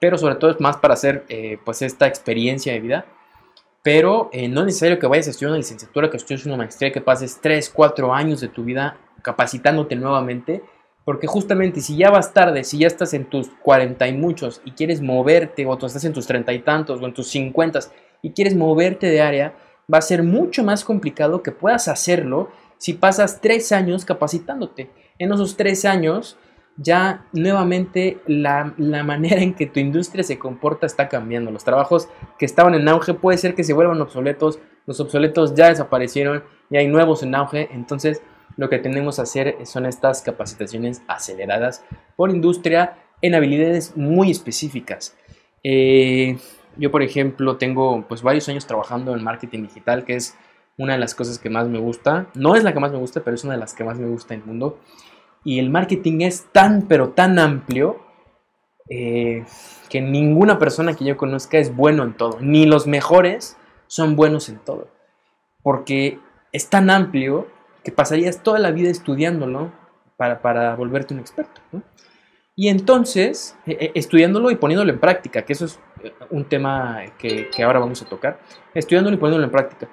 pero 0.00 0.18
sobre 0.18 0.34
todo 0.34 0.50
es 0.50 0.60
más 0.60 0.78
para 0.78 0.94
hacer 0.94 1.24
eh, 1.28 1.58
pues 1.64 1.82
esta 1.82 2.06
experiencia 2.06 2.72
de 2.72 2.80
vida 2.80 3.06
pero 3.82 4.28
eh, 4.32 4.48
no 4.48 4.60
es 4.60 4.66
necesario 4.66 4.98
que 4.98 5.06
vayas 5.06 5.26
a 5.26 5.30
estudiar 5.30 5.52
una 5.52 5.58
licenciatura, 5.58 6.10
que 6.10 6.18
estudies 6.18 6.44
una 6.44 6.56
maestría, 6.56 6.92
que 6.92 7.00
pases 7.00 7.38
3, 7.40 7.70
4 7.70 8.14
años 8.14 8.40
de 8.40 8.48
tu 8.48 8.64
vida 8.64 8.98
capacitándote 9.22 9.96
nuevamente, 9.96 10.62
porque 11.04 11.26
justamente 11.26 11.80
si 11.80 11.96
ya 11.96 12.10
vas 12.10 12.34
tarde, 12.34 12.64
si 12.64 12.78
ya 12.78 12.86
estás 12.86 13.14
en 13.14 13.24
tus 13.24 13.48
40 13.62 14.06
y 14.06 14.12
muchos 14.12 14.60
y 14.64 14.72
quieres 14.72 15.00
moverte, 15.00 15.64
o 15.66 15.76
tú 15.78 15.86
estás 15.86 16.04
en 16.04 16.12
tus 16.12 16.26
30 16.26 16.52
y 16.52 16.58
tantos, 16.60 17.00
o 17.00 17.06
en 17.06 17.14
tus 17.14 17.28
50 17.28 17.80
y 18.22 18.32
quieres 18.32 18.54
moverte 18.54 19.06
de 19.06 19.22
área, 19.22 19.54
va 19.92 19.98
a 19.98 20.02
ser 20.02 20.22
mucho 20.22 20.62
más 20.62 20.84
complicado 20.84 21.42
que 21.42 21.52
puedas 21.52 21.88
hacerlo 21.88 22.50
si 22.76 22.92
pasas 22.92 23.40
3 23.40 23.72
años 23.72 24.04
capacitándote. 24.04 24.90
En 25.18 25.32
esos 25.32 25.56
3 25.56 25.86
años 25.86 26.36
ya 26.82 27.26
nuevamente 27.32 28.22
la, 28.26 28.72
manera 29.04 29.42
en 29.42 29.52
que 29.52 29.66
tu 29.66 29.80
industria 29.80 30.24
se 30.24 30.38
comporta 30.38 30.86
está 30.86 31.08
cambiando. 31.08 31.50
Los 31.50 31.62
trabajos 31.62 32.08
que 32.38 32.46
estaban 32.46 32.74
en 32.74 32.88
auge 32.88 33.12
puede 33.12 33.36
ser 33.36 33.54
que 33.54 33.64
se 33.64 33.74
vuelvan 33.74 34.00
obsoletos, 34.00 34.58
los 34.86 34.98
obsoletos 34.98 35.54
ya 35.54 35.68
desaparecieron 35.68 36.42
y 36.70 36.78
hay 36.78 36.88
nuevos 36.88 37.22
en 37.22 37.34
auge, 37.34 37.68
entonces 37.72 38.22
lo 38.56 38.70
que 38.70 38.78
tenemos 38.78 39.16
que 39.16 39.22
hacer 39.22 39.56
son 39.64 39.84
estas 39.84 40.22
capacitaciones 40.22 41.02
aceleradas 41.06 41.84
por 42.16 42.30
industria 42.30 42.96
en 43.20 43.34
habilidades 43.34 43.94
muy 43.94 44.30
específicas. 44.30 45.14
Eh, 45.62 46.38
yo, 46.78 46.90
por 46.90 47.02
ejemplo, 47.02 47.58
tengo 47.58 48.06
pues 48.08 48.22
varios 48.22 48.48
años 48.48 48.66
trabajando 48.66 49.14
en 49.14 49.22
marketing 49.22 49.64
digital, 49.64 50.04
que 50.06 50.14
es 50.14 50.34
una 50.78 50.94
de 50.94 50.98
las 50.98 51.14
cosas 51.14 51.38
que 51.38 51.50
más 51.50 51.68
me 51.68 51.78
gusta. 51.78 52.28
No 52.34 52.56
es 52.56 52.64
la 52.64 52.72
que 52.72 52.80
más 52.80 52.90
me 52.90 52.98
gusta, 52.98 53.20
pero 53.22 53.34
es 53.34 53.44
una 53.44 53.52
de 53.52 53.60
las 53.60 53.74
que 53.74 53.84
más 53.84 53.98
me 53.98 54.08
gusta 54.08 54.32
en 54.32 54.40
el 54.40 54.46
mundo. 54.46 54.78
Y 55.44 55.58
el 55.58 55.70
marketing 55.70 56.20
es 56.20 56.46
tan, 56.52 56.82
pero 56.82 57.10
tan 57.10 57.38
amplio 57.38 57.98
eh, 58.88 59.44
que 59.88 60.00
ninguna 60.00 60.58
persona 60.58 60.94
que 60.94 61.04
yo 61.04 61.16
conozca 61.16 61.58
es 61.58 61.74
bueno 61.74 62.02
en 62.02 62.14
todo. 62.14 62.38
Ni 62.40 62.66
los 62.66 62.86
mejores 62.86 63.56
son 63.86 64.16
buenos 64.16 64.48
en 64.48 64.58
todo. 64.58 64.88
Porque 65.62 66.18
es 66.52 66.68
tan 66.68 66.90
amplio 66.90 67.48
que 67.84 67.92
pasarías 67.92 68.42
toda 68.42 68.58
la 68.58 68.70
vida 68.70 68.90
estudiándolo 68.90 69.72
para, 70.16 70.42
para 70.42 70.74
volverte 70.76 71.14
un 71.14 71.20
experto. 71.20 71.60
Y 72.54 72.68
entonces, 72.68 73.56
eh, 73.66 73.76
eh, 73.80 73.92
estudiándolo 73.94 74.50
y 74.50 74.56
poniéndolo 74.56 74.92
en 74.92 75.00
práctica, 75.00 75.46
que 75.46 75.54
eso 75.54 75.64
es 75.64 75.80
un 76.30 76.44
tema 76.44 77.00
que, 77.18 77.48
que, 77.48 77.62
ahora 77.62 77.78
vamos 77.78 78.02
a 78.02 78.04
tocar, 78.06 78.38
estudiándolo 78.74 79.16
y 79.16 79.18
poniéndolo 79.18 79.46
en 79.46 79.50
práctica. 79.50 79.88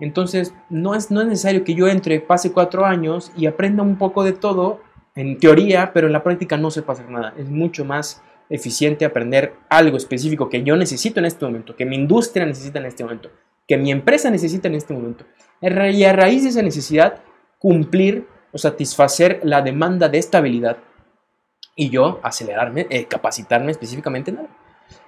Entonces, 0.00 0.54
no 0.68 0.94
es, 0.94 1.10
no 1.10 1.20
es 1.20 1.28
necesario 1.28 1.62
que 1.62 1.74
yo 1.74 1.86
entre, 1.86 2.20
pase 2.20 2.52
cuatro 2.52 2.84
años 2.84 3.30
y 3.36 3.46
aprenda 3.46 3.82
un 3.82 3.98
poco 3.98 4.24
de 4.24 4.32
todo, 4.32 4.80
en 5.18 5.38
teoría, 5.38 5.92
pero 5.92 6.06
en 6.06 6.12
la 6.12 6.22
práctica 6.22 6.56
no 6.56 6.70
sepa 6.70 6.92
hacer 6.92 7.10
nada. 7.10 7.34
Es 7.36 7.48
mucho 7.48 7.84
más 7.84 8.22
eficiente 8.48 9.04
aprender 9.04 9.54
algo 9.68 9.96
específico 9.96 10.48
que 10.48 10.62
yo 10.62 10.76
necesito 10.76 11.18
en 11.18 11.26
este 11.26 11.44
momento, 11.44 11.74
que 11.74 11.84
mi 11.84 11.96
industria 11.96 12.46
necesita 12.46 12.78
en 12.78 12.86
este 12.86 13.02
momento, 13.02 13.30
que 13.66 13.76
mi 13.76 13.90
empresa 13.90 14.30
necesita 14.30 14.68
en 14.68 14.76
este 14.76 14.94
momento. 14.94 15.24
Y 15.60 16.04
a 16.04 16.12
raíz 16.12 16.44
de 16.44 16.50
esa 16.50 16.62
necesidad, 16.62 17.20
cumplir 17.58 18.26
o 18.52 18.58
satisfacer 18.58 19.40
la 19.42 19.60
demanda 19.60 20.08
de 20.08 20.18
estabilidad 20.18 20.78
y 21.74 21.90
yo 21.90 22.20
acelerarme, 22.22 22.86
eh, 22.88 23.06
capacitarme 23.06 23.72
específicamente 23.72 24.30
en 24.30 24.38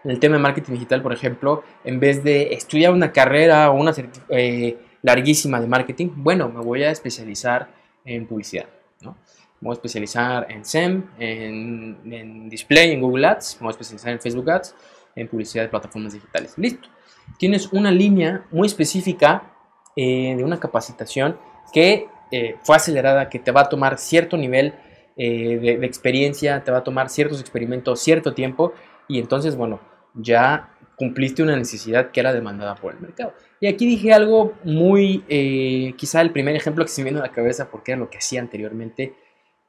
En 0.04 0.10
el 0.10 0.18
tema 0.18 0.36
de 0.36 0.42
marketing 0.42 0.72
digital, 0.72 1.02
por 1.02 1.12
ejemplo, 1.12 1.62
en 1.84 2.00
vez 2.00 2.22
de 2.24 2.52
estudiar 2.52 2.92
una 2.92 3.12
carrera 3.12 3.70
o 3.70 3.74
una 3.74 3.94
eh, 4.28 4.76
larguísima 5.02 5.60
de 5.60 5.68
marketing, 5.68 6.08
bueno, 6.16 6.48
me 6.48 6.60
voy 6.60 6.82
a 6.82 6.90
especializar 6.90 7.68
en 8.04 8.26
publicidad. 8.26 8.66
Me 9.60 9.66
voy 9.66 9.74
a 9.74 9.74
especializar 9.74 10.46
en 10.50 10.64
SEM, 10.64 11.04
en, 11.18 12.48
display, 12.48 12.92
en 12.92 13.00
Google 13.02 13.26
Ads, 13.26 13.56
me 13.60 13.64
voy 13.64 13.68
a 13.68 13.72
especializar 13.72 14.10
en 14.10 14.18
Facebook 14.18 14.50
Ads, 14.50 14.74
en 15.14 15.28
publicidad 15.28 15.64
de 15.64 15.68
plataformas 15.68 16.14
digitales. 16.14 16.54
Listo. 16.56 16.88
Tienes 17.38 17.70
una 17.72 17.90
línea 17.90 18.46
muy 18.50 18.66
específica 18.66 19.52
eh, 19.96 20.34
de 20.34 20.44
una 20.44 20.58
capacitación 20.58 21.36
que 21.74 22.08
eh, 22.30 22.56
fue 22.62 22.76
acelerada, 22.76 23.28
que 23.28 23.38
te 23.38 23.52
va 23.52 23.62
a 23.62 23.68
tomar 23.68 23.98
cierto 23.98 24.38
nivel 24.38 24.74
eh, 25.16 25.58
de, 25.58 25.76
de, 25.78 25.86
experiencia, 25.86 26.64
te 26.64 26.70
va 26.70 26.78
a 26.78 26.84
tomar 26.84 27.10
ciertos 27.10 27.38
experimentos, 27.40 28.00
cierto 28.00 28.32
tiempo, 28.32 28.72
y 29.08 29.18
entonces, 29.18 29.56
bueno, 29.56 29.80
ya 30.14 30.70
cumpliste 30.96 31.42
una 31.42 31.56
necesidad 31.56 32.12
que 32.12 32.20
era 32.20 32.32
demandada 32.32 32.76
por 32.76 32.94
el 32.94 33.00
mercado. 33.00 33.34
Y 33.60 33.66
aquí 33.66 33.86
dije 33.86 34.14
algo 34.14 34.54
muy, 34.64 35.22
quizá 35.96 36.22
el 36.22 36.30
primer 36.30 36.56
ejemplo 36.56 36.84
que 36.84 36.90
se 36.90 37.02
me 37.02 37.10
vino 37.10 37.22
a 37.22 37.26
la 37.26 37.32
cabeza 37.32 37.70
porque 37.70 37.92
era 37.92 37.98
lo 37.98 38.08
que 38.08 38.18
hacía 38.18 38.40
anteriormente, 38.40 39.14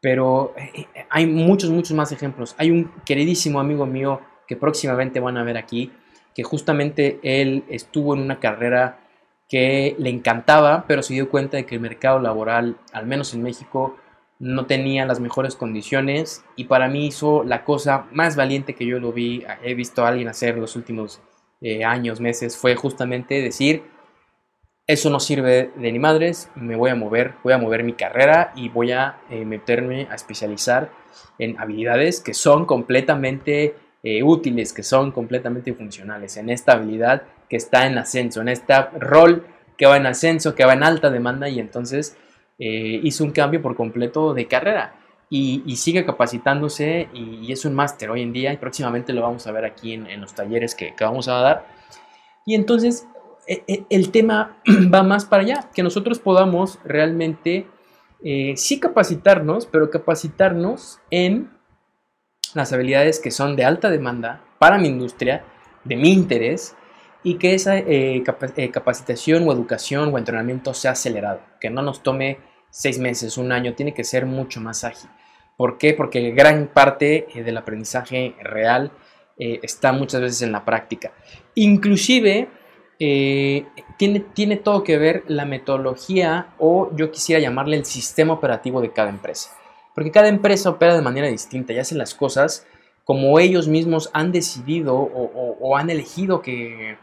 pero 0.02 0.54
eh, 0.58 0.88
eh, 0.94 1.06
hay 1.10 1.28
muchos, 1.28 1.70
muchos 1.70 1.96
más 1.96 2.12
ejemplos. 2.12 2.56
Hay 2.58 2.72
un 2.72 2.92
queridísimo 3.06 3.60
amigo 3.60 3.86
mío 3.86 4.20
que 4.48 4.58
próximamente 4.58 5.20
van 5.20 5.38
a 5.38 5.44
ver 5.44 5.58
aquí, 5.58 5.92
que 6.36 6.44
justamente 6.44 7.20
él 7.24 7.64
estuvo 7.70 8.16
en 8.16 8.22
una 8.22 8.40
carrera 8.40 9.00
que 9.48 9.96
le 10.00 10.10
encantaba, 10.10 10.86
pero 10.88 11.04
se 11.04 11.14
dio 11.14 11.30
cuenta 11.30 11.58
de 11.58 11.66
que 11.66 11.76
el 11.76 11.82
mercado 11.82 12.20
laboral, 12.20 12.78
al 12.94 13.06
menos 13.06 13.34
en 13.34 13.44
México, 13.44 13.98
no 14.40 14.66
tenía 14.66 15.06
las 15.06 15.20
mejores 15.20 15.56
condiciones 15.56 16.44
y 16.56 16.64
para 16.64 16.88
mí 16.88 17.06
hizo 17.06 17.44
la 17.44 17.64
cosa 17.64 18.08
más 18.12 18.36
valiente 18.36 18.74
que 18.74 18.88
yo 18.88 19.00
lo 19.00 19.14
vi, 19.14 19.44
he 19.62 19.76
visto 19.76 20.04
a 20.04 20.08
alguien 20.08 20.30
hacer 20.30 20.58
los 20.58 20.76
últimos 20.76 21.22
eh, 21.62 21.84
años, 21.84 22.20
meses, 22.20 22.58
fue 22.58 22.76
justamente 22.76 23.40
decir, 23.40 23.84
eso 24.92 25.10
no 25.10 25.20
sirve 25.20 25.72
de 25.76 25.92
ni 25.92 26.00
madres, 26.00 26.50
me 26.56 26.76
voy 26.76 26.90
a 26.90 26.96
mover, 26.96 27.34
voy 27.44 27.54
a 27.54 27.58
mover 27.58 27.84
mi 27.84 27.94
carrera 27.94 28.52
y 28.56 28.70
voy 28.70 28.92
a 28.92 29.18
eh, 29.30 29.46
meterme 29.46 30.08
a 30.10 30.16
especializar 30.16 30.90
en 31.40 31.60
habilidades 31.60 32.22
que 32.22 32.34
son 32.34 32.66
completamente 32.66 33.76
eh, 34.04 34.24
útiles, 34.24 34.74
que 34.74 34.84
son 34.84 35.12
completamente 35.12 35.74
funcionales, 35.74 36.38
en 36.38 36.50
esta 36.50 36.74
habilidad 36.74 37.24
que 37.50 37.58
está 37.58 37.86
en 37.86 37.98
ascenso, 37.98 38.42
en 38.42 38.50
este 38.50 38.74
rol 39.00 39.46
que 39.78 39.86
va 39.86 39.98
en 39.98 40.06
ascenso, 40.06 40.56
que 40.56 40.66
va 40.66 40.74
en 40.74 40.84
alta 40.84 41.10
demanda 41.10 41.50
y 41.50 41.60
entonces 41.60 42.16
eh, 42.60 43.00
hizo 43.04 43.24
un 43.24 43.32
cambio 43.32 43.62
por 43.62 43.76
completo 43.76 44.34
de 44.34 44.48
carrera 44.48 44.96
y, 45.30 45.76
sigue 45.78 46.06
capacitándose 46.06 47.08
y, 47.14 47.52
es 47.52 47.64
un 47.66 47.74
máster 47.74 48.12
hoy 48.12 48.22
en 48.22 48.34
día 48.34 48.54
y 48.54 48.58
próximamente 48.58 49.14
lo 49.14 49.22
vamos 49.22 49.48
a 49.48 49.52
ver 49.52 49.66
aquí 49.66 49.94
en, 49.94 50.22
los 50.22 50.36
talleres 50.36 50.76
que, 50.76 50.94
vamos 51.00 51.28
a 51.28 51.36
dar. 51.36 51.66
Y 52.46 52.54
entonces 52.54 53.08
el 53.90 54.12
tema 54.12 54.58
va 54.94 55.04
más 55.04 55.26
para 55.26 55.44
allá, 55.44 55.70
que 55.74 55.84
nosotros 55.84 56.20
podamos 56.20 56.80
realmente 56.84 57.68
eh, 58.24 58.54
sí 58.56 58.80
capacitarnos, 58.80 59.66
pero 59.66 59.90
capacitarnos 59.90 61.00
en 61.10 61.50
las 62.54 62.72
habilidades 62.72 63.20
que 63.20 63.32
son 63.32 63.56
de 63.56 63.66
alta 63.66 63.90
demanda 63.90 64.44
para 64.60 64.78
mi 64.78 64.88
industria, 64.88 65.44
de 65.84 65.96
mi 65.96 66.12
interés, 66.12 66.76
y 67.24 67.36
que 67.36 67.54
esa 67.54 67.78
eh, 67.78 68.24
eh, 68.58 68.72
capacitación 68.72 69.48
o 69.48 69.52
educación 69.52 70.14
o 70.14 70.18
entrenamiento 70.18 70.74
sea 70.74 70.92
acelerado, 70.92 71.42
que 71.60 71.70
no 71.70 71.82
nos 71.82 72.04
tome 72.04 72.40
seis 72.70 73.00
meses, 73.00 73.38
un 73.38 73.52
año, 73.52 73.74
tiene 73.74 73.94
que 73.94 74.04
ser 74.04 74.26
mucho 74.26 74.62
más 74.62 74.84
ágil. 74.84 75.10
¿Por 75.58 75.78
qué? 75.78 75.94
Porque 75.94 76.32
gran 76.32 76.68
parte 76.68 77.28
del 77.36 77.58
aprendizaje 77.58 78.36
real 78.42 78.92
está 79.38 79.92
muchas 79.92 80.22
veces 80.22 80.42
en 80.42 80.52
la 80.52 80.66
práctica. 80.66 81.12
Inclusive 81.54 82.48
eh, 83.04 83.66
tiene, 83.98 84.20
tiene 84.20 84.58
todo 84.58 84.84
que 84.84 85.00
ver 85.00 85.24
la 85.28 85.44
metodología 85.44 86.54
o 86.60 86.96
yo 86.96 87.10
quisiera 87.10 87.42
llamarle 87.42 87.78
el 87.78 87.86
sistema 87.86 88.34
operativo 88.34 88.80
de 88.80 88.92
cada 88.92 89.10
empresa. 89.10 89.58
Porque 89.96 90.12
cada 90.12 90.28
empresa 90.28 90.70
opera 90.70 90.94
de 90.94 91.02
manera 91.02 91.28
distinta 91.28 91.74
y 91.74 91.80
hace 91.80 91.96
las 91.96 92.14
cosas 92.14 92.68
como 93.04 93.40
ellos 93.40 93.68
mismos 93.68 94.12
han 94.14 94.32
decidido 94.32 94.96
o, 94.96 95.76
han 95.78 95.90
elegido 95.90 96.44
que, 96.44 97.00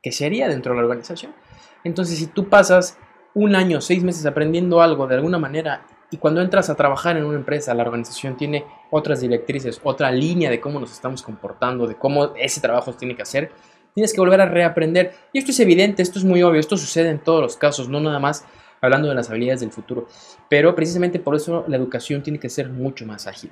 que 0.00 0.12
sería 0.12 0.46
dentro 0.46 0.72
de 0.72 0.78
la 0.78 0.84
organización. 0.84 1.34
Entonces, 1.82 2.20
si 2.20 2.28
tú 2.28 2.48
pasas 2.48 2.96
un 3.34 3.56
año, 3.56 3.80
seis 3.80 4.04
meses 4.04 4.24
aprendiendo 4.26 4.80
algo 4.80 5.08
de 5.08 5.16
alguna 5.16 5.40
manera 5.40 5.84
y 6.12 6.18
cuando 6.18 6.42
entras 6.42 6.70
a 6.70 6.76
trabajar 6.76 7.16
en 7.16 7.24
una 7.24 7.38
empresa, 7.38 7.74
la 7.74 7.82
organización 7.82 8.36
tiene 8.36 8.64
otras 8.92 9.20
directrices, 9.20 9.80
otra 9.82 10.12
línea 10.12 10.48
de 10.48 10.60
cómo 10.60 10.78
nos 10.78 10.92
estamos 10.92 11.22
comportando, 11.22 11.88
de 11.88 11.96
cómo 11.96 12.36
ese 12.36 12.60
trabajo 12.60 12.92
tiene 12.92 13.16
que 13.16 13.22
hacer, 13.22 13.50
tienes 13.94 14.12
que 14.12 14.20
volver 14.20 14.40
a 14.40 14.46
reaprender. 14.46 15.12
Y 15.32 15.38
esto 15.38 15.50
es 15.50 15.60
evidente, 15.60 16.02
esto 16.02 16.18
es 16.18 16.24
muy 16.24 16.42
obvio, 16.42 16.60
esto 16.60 16.76
sucede 16.76 17.10
en 17.10 17.18
todos 17.18 17.40
los 17.42 17.56
casos, 17.56 17.88
no 17.88 18.00
nada 18.00 18.18
más 18.18 18.44
hablando 18.80 19.08
de 19.08 19.14
las 19.14 19.30
habilidades 19.30 19.60
del 19.60 19.72
futuro. 19.72 20.08
Pero 20.48 20.74
precisamente 20.74 21.18
por 21.18 21.34
eso 21.34 21.64
la 21.68 21.76
educación 21.76 22.22
tiene 22.22 22.38
que 22.38 22.48
ser 22.48 22.68
mucho 22.68 23.06
más 23.06 23.26
ágil. 23.26 23.50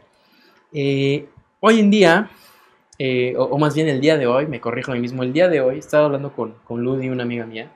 Eh, 0.73 1.29
hoy 1.61 1.81
en 1.81 1.91
día, 1.91 2.31
eh, 2.99 3.35
o, 3.37 3.59
más 3.59 3.75
bien 3.75 3.89
el 3.89 4.01
día 4.01 4.17
de 4.17 4.27
hoy, 4.27 4.47
me 4.47 4.61
corrijo 4.61 4.93
a 4.93 4.95
mí 4.95 5.01
mismo, 5.01 5.23
el 5.23 5.33
día 5.33 5.49
de 5.49 5.61
hoy 5.61 5.79
estaba 5.79 6.07
hablando 6.07 6.33
con, 6.33 6.55
con 6.65 6.83
Ludi, 6.83 7.09
una 7.09 7.23
amiga 7.23 7.47
mía, 7.47 7.71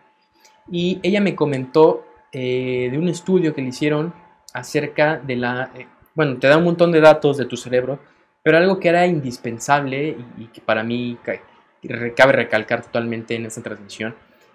y 0.71 1.01
ella 1.03 1.21
me 1.21 1.35
comentó 1.35 2.05
eh, 2.33 2.89
de 2.91 2.99
un 2.99 3.09
estudio 3.09 3.55
que 3.55 3.63
le 3.63 3.69
hicieron 3.69 4.15
acerca 4.55 5.19
de 5.19 5.37
la... 5.37 5.71
bueno, 6.15 6.39
te 6.39 6.47
da 6.47 6.59
un 6.59 6.65
montón 6.65 6.93
de 6.93 7.01
datos 7.01 7.39
de 7.39 7.47
tu 7.47 7.57
cerebro, 7.57 7.99
pero 8.43 8.59
algo 8.59 8.79
que 8.79 8.89
era 8.89 9.07
indispensable 9.07 10.17
y, 10.39 10.43
y 10.43 10.47
que 10.49 10.61
para 10.61 10.83
mí 10.83 11.19
cabe 12.15 12.33
recalcar 12.33 12.83
totalmente 12.83 13.35
en 13.35 13.47
esta 13.47 13.63
transmisión, 13.63 14.15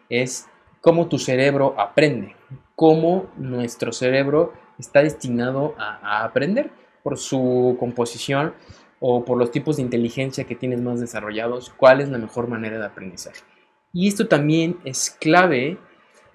es 0.10 0.48
cómo 0.82 1.08
tu 1.08 1.20
cerebro 1.20 1.76
aprende, 1.78 2.36
cómo 2.76 3.30
nuestro 3.38 3.92
cerebro 3.92 4.54
está 4.80 5.02
destinado 5.02 5.76
a, 5.78 6.24
aprender 6.24 6.70
por 7.04 7.18
su 7.18 7.76
composición 7.80 8.54
o 9.00 9.26
por 9.26 9.38
los 9.38 9.52
tipos 9.52 9.78
de 9.78 9.84
inteligencia 9.84 10.46
que 10.46 10.56
tienes 10.56 10.82
más 10.82 11.00
desarrollados, 11.00 11.72
cuál 11.76 12.02
es 12.02 12.10
la 12.10 12.18
mejor 12.18 12.48
manera 12.48 12.80
de 12.80 12.86
aprendizaje. 12.86 13.42
Y 13.94 14.08
esto 14.08 14.28
también 14.28 14.78
es 14.86 15.16
clave 15.20 15.78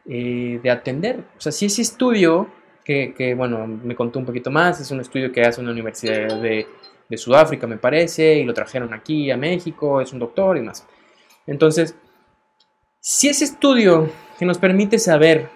eh, 0.06 0.60
de 0.62 0.70
atender. 0.70 1.24
O 1.36 1.40
sea, 1.40 1.52
si 1.52 1.66
ese 1.66 1.82
estudio, 1.82 2.48
que, 2.84 3.14
que, 3.16 3.34
bueno, 3.34 3.66
me 3.66 3.94
contó 3.94 4.18
un 4.18 4.24
poquito 4.24 4.50
más, 4.50 4.80
es 4.80 4.90
un 4.90 5.00
estudio 5.00 5.32
que 5.32 5.42
hace 5.42 5.60
una 5.60 5.70
universidad 5.70 6.40
de 6.40 6.66
de 7.12 7.18
Sudáfrica, 7.18 7.66
me 7.66 7.76
parece, 7.76 8.36
y 8.36 8.44
lo 8.44 8.54
trajeron 8.54 8.94
aquí 8.94 9.30
a 9.30 9.36
México, 9.36 10.00
es 10.00 10.12
un 10.14 10.18
doctor 10.18 10.56
y 10.56 10.62
más. 10.62 10.86
Entonces, 11.46 11.94
si 13.00 13.28
ese 13.28 13.44
estudio 13.44 14.08
que 14.38 14.46
nos 14.46 14.56
permite 14.56 14.98
saber 14.98 15.50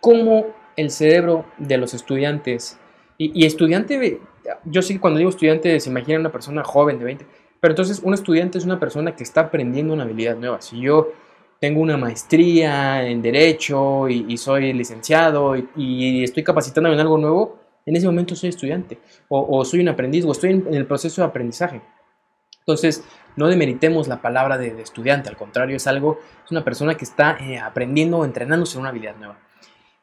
cómo 0.00 0.46
el 0.76 0.90
cerebro 0.90 1.46
de 1.58 1.78
los 1.78 1.94
estudiantes, 1.94 2.78
y, 3.18 3.46
estudiante, 3.46 4.20
yo 4.64 4.82
sé 4.82 4.94
que 4.94 5.00
cuando 5.00 5.18
digo 5.18 5.30
estudiante 5.30 5.80
se 5.80 5.88
imagina 5.88 6.18
una 6.18 6.32
persona 6.32 6.64
joven 6.64 6.98
de 6.98 7.04
20, 7.04 7.26
pero 7.60 7.72
entonces 7.72 8.00
un 8.02 8.12
estudiante 8.12 8.58
es 8.58 8.64
una 8.64 8.78
persona 8.78 9.14
que 9.14 9.22
está 9.22 9.42
aprendiendo 9.42 9.94
una 9.94 10.02
habilidad 10.02 10.36
nueva. 10.36 10.60
Si 10.60 10.80
yo 10.80 11.12
tengo 11.60 11.80
una 11.80 11.96
maestría 11.96 13.06
en 13.08 13.22
derecho 13.22 14.08
y, 14.08 14.36
soy 14.36 14.72
licenciado 14.72 15.54
y, 15.76 16.24
estoy 16.24 16.42
capacitándome 16.42 16.96
en 16.96 17.00
algo 17.00 17.16
nuevo, 17.16 17.58
en 17.86 17.96
ese 17.96 18.06
momento 18.06 18.34
soy 18.34 18.50
estudiante 18.50 18.98
o, 19.28 19.64
soy 19.64 19.80
un 19.80 19.88
aprendiz 19.88 20.24
o 20.24 20.32
estoy 20.32 20.50
en, 20.50 20.74
el 20.74 20.86
proceso 20.86 21.22
de 21.22 21.28
aprendizaje. 21.28 21.80
Entonces, 22.58 23.04
no 23.36 23.46
demeritemos 23.46 24.08
la 24.08 24.20
palabra 24.20 24.58
de, 24.58 24.82
estudiante, 24.82 25.28
al 25.28 25.36
contrario, 25.36 25.76
es 25.76 25.86
algo, 25.86 26.18
es 26.44 26.50
una 26.50 26.64
persona 26.64 26.96
que 26.96 27.04
está 27.04 27.38
eh, 27.38 27.58
aprendiendo 27.58 28.18
o 28.18 28.24
entrenándose 28.24 28.74
en 28.74 28.80
una 28.80 28.90
habilidad 28.90 29.16
nueva. 29.16 29.38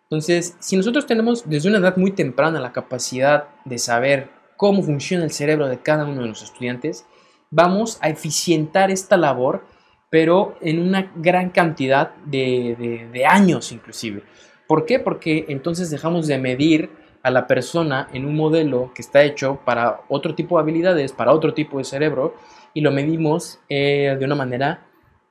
Entonces, 0.03 0.55
si 0.59 0.77
nosotros 0.77 1.05
tenemos 1.05 1.49
desde 1.49 1.69
una 1.69 1.79
edad 1.79 1.97
muy 1.97 2.11
temprana 2.11 2.59
la 2.59 2.71
capacidad 2.71 3.47
de 3.65 3.77
saber 3.79 4.29
cómo 4.55 4.81
funciona 4.83 5.23
el 5.23 5.31
cerebro 5.31 5.67
de 5.67 5.79
cada 5.79 6.05
uno 6.05 6.21
de 6.21 6.27
los 6.27 6.43
estudiantes, 6.43 7.05
vamos 7.49 7.97
a 8.01 8.09
eficientar 8.09 8.91
esta 8.91 9.17
labor, 9.17 9.65
pero 10.09 10.55
en 10.61 10.79
una 10.79 11.11
gran 11.15 11.49
cantidad 11.49 12.15
de, 12.25 13.25
años 13.27 13.71
inclusive. 13.71 14.23
¿Por 14.67 14.85
qué? 14.85 14.99
Porque 14.99 15.45
entonces 15.49 15.89
dejamos 15.89 16.27
de 16.27 16.37
medir 16.37 16.89
a 17.23 17.31
la 17.31 17.47
persona 17.47 18.09
en 18.13 18.25
un 18.25 18.35
modelo 18.35 18.91
que 18.93 19.01
está 19.01 19.23
hecho 19.23 19.59
para 19.65 20.01
otro 20.09 20.35
tipo 20.35 20.57
de 20.57 20.63
habilidades, 20.63 21.13
para 21.13 21.31
otro 21.31 21.53
tipo 21.53 21.77
de 21.77 21.85
cerebro, 21.85 22.35
y 22.73 22.81
lo 22.81 22.91
medimos 22.91 23.59
eh, 23.69 24.15
de 24.19 24.25
una 24.25 24.35
manera 24.35 24.85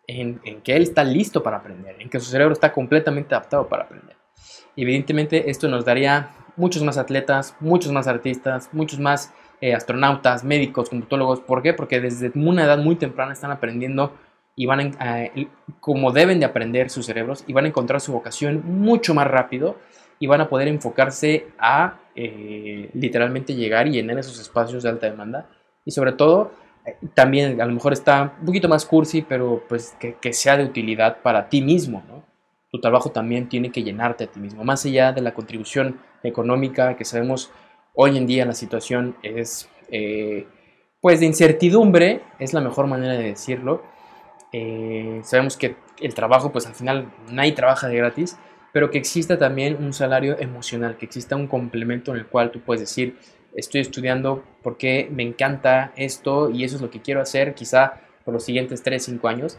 en, 0.07 0.41
que 0.63 0.75
él 0.75 0.83
está 0.83 1.05
listo 1.05 1.43
para 1.43 1.59
aprender, 1.59 1.97
en 2.01 2.09
que 2.09 2.19
su 2.19 2.31
cerebro 2.31 2.55
está 2.55 2.73
completamente 2.73 3.35
adaptado 3.35 3.69
para 3.69 3.85
aprender. 3.85 4.17
evidentemente 4.75 5.51
esto 5.51 5.69
nos 5.69 5.85
daría 5.85 6.31
muchos 6.57 6.83
más 6.83 6.97
atletas, 6.99 7.55
muchos 7.61 7.93
más 7.93 8.09
artistas, 8.09 8.71
muchos 8.73 8.99
más 8.99 9.33
eh, 9.61 9.75
astronautas, 9.75 10.45
médicos, 10.45 10.89
computólogos. 10.89 11.41
¿Por 11.41 11.63
qué? 11.63 11.73
Porque 11.73 12.01
desde 12.01 12.33
una 12.35 12.65
edad 12.65 12.79
muy 12.79 12.97
temprana 12.97 13.33
están 13.33 13.51
aprendiendo 13.51 14.13
y 14.55 14.67
van 14.67 14.97
a, 14.99 15.25
como 15.81 16.13
deben 16.13 16.41
de 16.41 16.47
aprender 16.47 16.91
sus 16.91 17.07
cerebros 17.07 17.45
y 17.47 17.53
van 17.53 17.65
a 17.65 17.69
encontrar 17.69 18.01
su 18.01 18.13
vocación 18.13 18.63
mucho 18.65 19.15
más 19.15 19.27
rápido 19.27 19.77
y 20.23 20.29
van 20.29 20.41
a 20.41 20.49
poder 20.49 20.69
enfocarse 20.69 21.49
a 21.59 21.99
eh, 22.15 22.89
literalmente 22.95 23.57
llegar 23.57 23.89
y 23.89 23.91
llenar 23.91 24.21
esos 24.21 24.39
espacios 24.39 24.85
de 24.85 24.89
alta 24.89 25.11
demanda 25.11 25.49
y 25.85 25.91
sobre 25.91 26.13
todo 26.13 26.53
eh, 26.87 26.95
también 27.13 27.61
a 27.61 27.67
lo 27.67 27.73
mejor 27.73 27.93
está 27.93 28.37
un 28.39 28.47
poquito 28.47 28.69
más 28.69 28.87
cursi 28.87 29.23
pero 29.23 29.65
pues 29.69 29.97
que, 29.99 30.15
que 30.15 30.33
sea 30.33 30.57
de 30.57 30.65
utilidad 30.65 31.23
para 31.23 31.49
ti 31.49 31.61
mismo, 31.61 32.05
¿no? 32.09 32.23
Tu 32.71 32.81
trabajo 32.81 33.11
también 33.11 33.49
tiene 33.49 33.73
que 33.73 33.83
llenarte 33.83 34.25
a 34.25 34.27
ti 34.29 34.39
mismo, 34.39 34.63
más 34.63 34.87
allá 34.87 35.13
de 35.13 35.23
la 35.23 35.35
contribución 35.35 35.99
económica 36.23 36.97
que 36.97 37.05
sabemos 37.05 37.51
hoy 37.93 38.17
en 38.17 38.29
día 38.29 38.47
la 38.47 38.55
situación 38.55 39.17
es 39.25 39.69
eh, 39.91 40.47
pues 41.01 41.19
de 41.19 41.27
incertidumbre, 41.27 42.23
es 42.39 42.55
la 42.55 42.61
mejor 42.61 42.87
manera 42.87 43.15
de 43.15 43.25
decirlo. 43.25 43.83
Eh, 44.53 45.21
sabemos 45.25 45.57
que 45.57 45.75
el 46.01 46.15
trabajo, 46.15 46.53
pues 46.53 46.67
al 46.69 46.75
final 46.75 47.13
nadie 47.29 47.53
trabaja 47.53 47.89
de 47.89 47.97
gratis, 47.97 48.39
pero 48.73 48.91
que 48.91 48.99
exista 48.99 49.39
también 49.39 49.77
un 49.83 49.93
salario 49.93 50.39
emocional, 50.39 50.97
que 50.97 51.07
exista 51.07 51.37
un 51.37 51.47
complemento 51.47 52.13
en 52.13 52.19
el 52.19 52.27
cual 52.27 52.51
tú 52.51 52.61
puedes 52.61 52.81
decir, 52.81 53.19
estoy 53.55 53.83
estudiando 53.83 54.43
porque 54.63 55.09
me 55.13 55.23
encanta 55.23 55.93
esto 55.97 56.51
y 56.51 56.65
eso 56.65 56.77
es 56.77 56.83
lo 56.83 56.91
que 56.91 57.03
quiero 57.03 57.21
hacer, 57.21 57.55
quizá 57.55 58.01
por 58.25 58.35
los 58.35 58.45
siguientes 58.45 58.83
3, 58.83 59.05
5 59.05 59.29
años, 59.29 59.59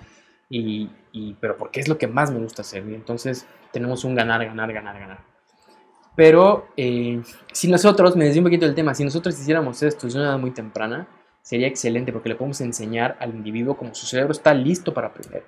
y, 0.50 0.90
y, 1.12 1.36
pero 1.40 1.58
porque 1.58 1.80
es 1.80 1.88
lo 1.88 1.98
que 1.98 2.08
más 2.08 2.32
me 2.32 2.40
gusta 2.40 2.62
hacer. 2.62 2.88
Y 2.88 2.96
entonces 2.96 3.46
tenemos 3.72 4.04
un 4.04 4.16
ganar, 4.16 4.46
ganar, 4.46 4.72
ganar, 4.72 5.00
ganar. 5.00 5.34
Pero 6.16 6.68
eh, 6.78 7.22
si 7.52 7.70
nosotros, 7.70 8.16
me 8.16 8.26
decía 8.26 8.42
un 8.42 8.46
poquito 8.46 8.66
del 8.66 8.76
tema, 8.76 8.94
si 8.94 9.04
nosotros 9.04 9.40
hiciéramos 9.40 9.82
esto 9.82 10.06
desde 10.06 10.20
una 10.20 10.30
edad 10.30 10.40
muy 10.40 10.52
temprana, 10.52 11.08
sería 11.44 11.68
excelente 11.68 12.12
porque 12.12 12.30
le 12.30 12.36
podemos 12.36 12.60
enseñar 12.62 13.16
al 13.20 13.36
individuo 13.36 13.78
como 13.78 13.94
su 13.94 14.08
cerebro 14.08 14.32
está 14.32 14.56
listo 14.56 14.96
para 14.96 15.10
aprender. 15.10 15.44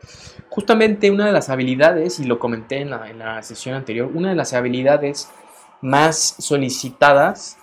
Justamente 0.49 1.09
una 1.09 1.25
de 1.25 1.31
las 1.31 1.49
habilidades, 1.49 2.19
y 2.19 2.25
lo 2.25 2.37
comenté 2.37 2.81
en 2.81 2.91
la, 2.91 3.41
sesión 3.41 3.73
anterior, 3.73 4.11
una 4.13 4.29
de 4.29 4.35
las 4.35 4.53
habilidades 4.53 5.31
más 5.81 6.35
solicitadas, 6.37 7.57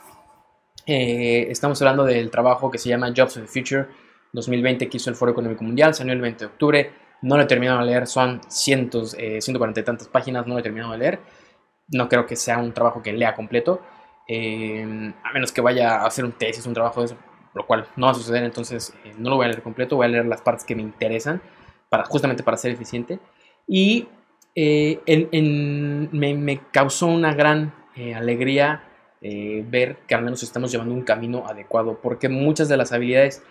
eh, 0.87 1.47
estamos 1.51 1.81
hablando 1.81 2.05
del 2.05 2.31
trabajo 2.31 2.73
que 2.73 2.79
se 2.79 2.89
llama 2.89 3.13
Jobs 3.17 3.37
of 3.37 3.45
the 3.45 3.49
Future 3.49 3.87
2020 4.33 4.89
que 4.89 4.97
hizo 4.97 5.11
el 5.11 5.15
Foro 5.15 5.31
Económico 5.31 5.63
Mundial, 5.63 5.95
salió 5.95 6.13
el 6.13 6.21
20 6.21 6.41
de 6.41 6.47
octubre, 6.47 6.93
no 7.21 7.37
lo 7.37 7.45
he 7.45 7.47
terminado 7.47 7.79
de 7.81 7.87
leer, 7.87 8.09
son 8.09 8.41
cientos, 8.49 9.15
eh, 9.17 9.41
140 9.41 9.79
y 9.79 9.85
tantas 9.85 10.09
páginas, 10.09 10.47
no 10.49 10.55
lo 10.55 10.61
he 10.61 10.63
terminado 10.65 10.91
de 10.93 10.99
leer 10.99 11.21
no 11.93 12.09
creo 12.09 12.27
que 12.27 12.37
sea 12.37 12.59
un 12.59 12.73
trabajo 12.73 13.03
que 13.03 13.13
lea 13.13 13.35
completo, 13.35 13.83
eh, 14.27 15.13
a 15.23 15.33
menos 15.33 15.53
que 15.53 15.61
vaya 15.61 15.97
a 15.97 16.07
hacer 16.07 16.25
un 16.25 16.33
tesis, 16.33 16.67
un 16.67 16.75
trabajo 16.75 17.01
de 17.01 17.07
eso, 17.07 17.17
lo 17.55 17.67
cual 17.67 17.87
no 17.97 18.07
va 18.07 18.13
a 18.13 18.15
suceder, 18.15 18.45
entonces 18.45 18.95
eh, 19.05 19.15
no 19.19 19.31
lo 19.31 19.37
voy 19.37 19.47
a 19.47 19.49
leer 19.49 19.63
completo, 19.63 19.97
voy 19.97 20.07
a 20.07 20.09
leer 20.09 20.27
las 20.27 20.41
partes 20.41 20.65
que 20.65 20.75
me 20.75 20.83
interesan, 20.83 21.43
para, 21.89 22.05
justamente 22.05 22.43
para 22.43 22.57
ser 22.57 22.73
eficiente. 22.73 23.19
Y 23.67 24.09
eh, 24.55 25.01
me, 26.13 26.61
causó 26.71 27.07
una 27.07 27.35
gran 27.35 27.75
alegría 28.15 28.85
ver 29.21 29.99
que 30.09 30.17
al 30.17 30.23
menos 30.23 30.43
estamos 30.43 30.73
llevando 30.73 30.95
un 30.95 31.03
camino 31.03 31.47
adecuado, 31.47 32.01
porque 32.03 32.29
muchas 32.29 32.69
de 32.69 32.77
las 32.77 32.93
habilidades, 32.93 33.43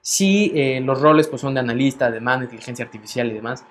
sí, 0.00 0.52
los 0.82 1.00
roles 1.00 1.26
pues, 1.26 1.40
son 1.40 1.54
de 1.54 1.60
analista, 1.60 2.10
de 2.10 2.20
man, 2.20 2.42
inteligencia 2.42 2.84
artificial 2.84 3.28
y 3.28 3.34
demás, 3.34 3.64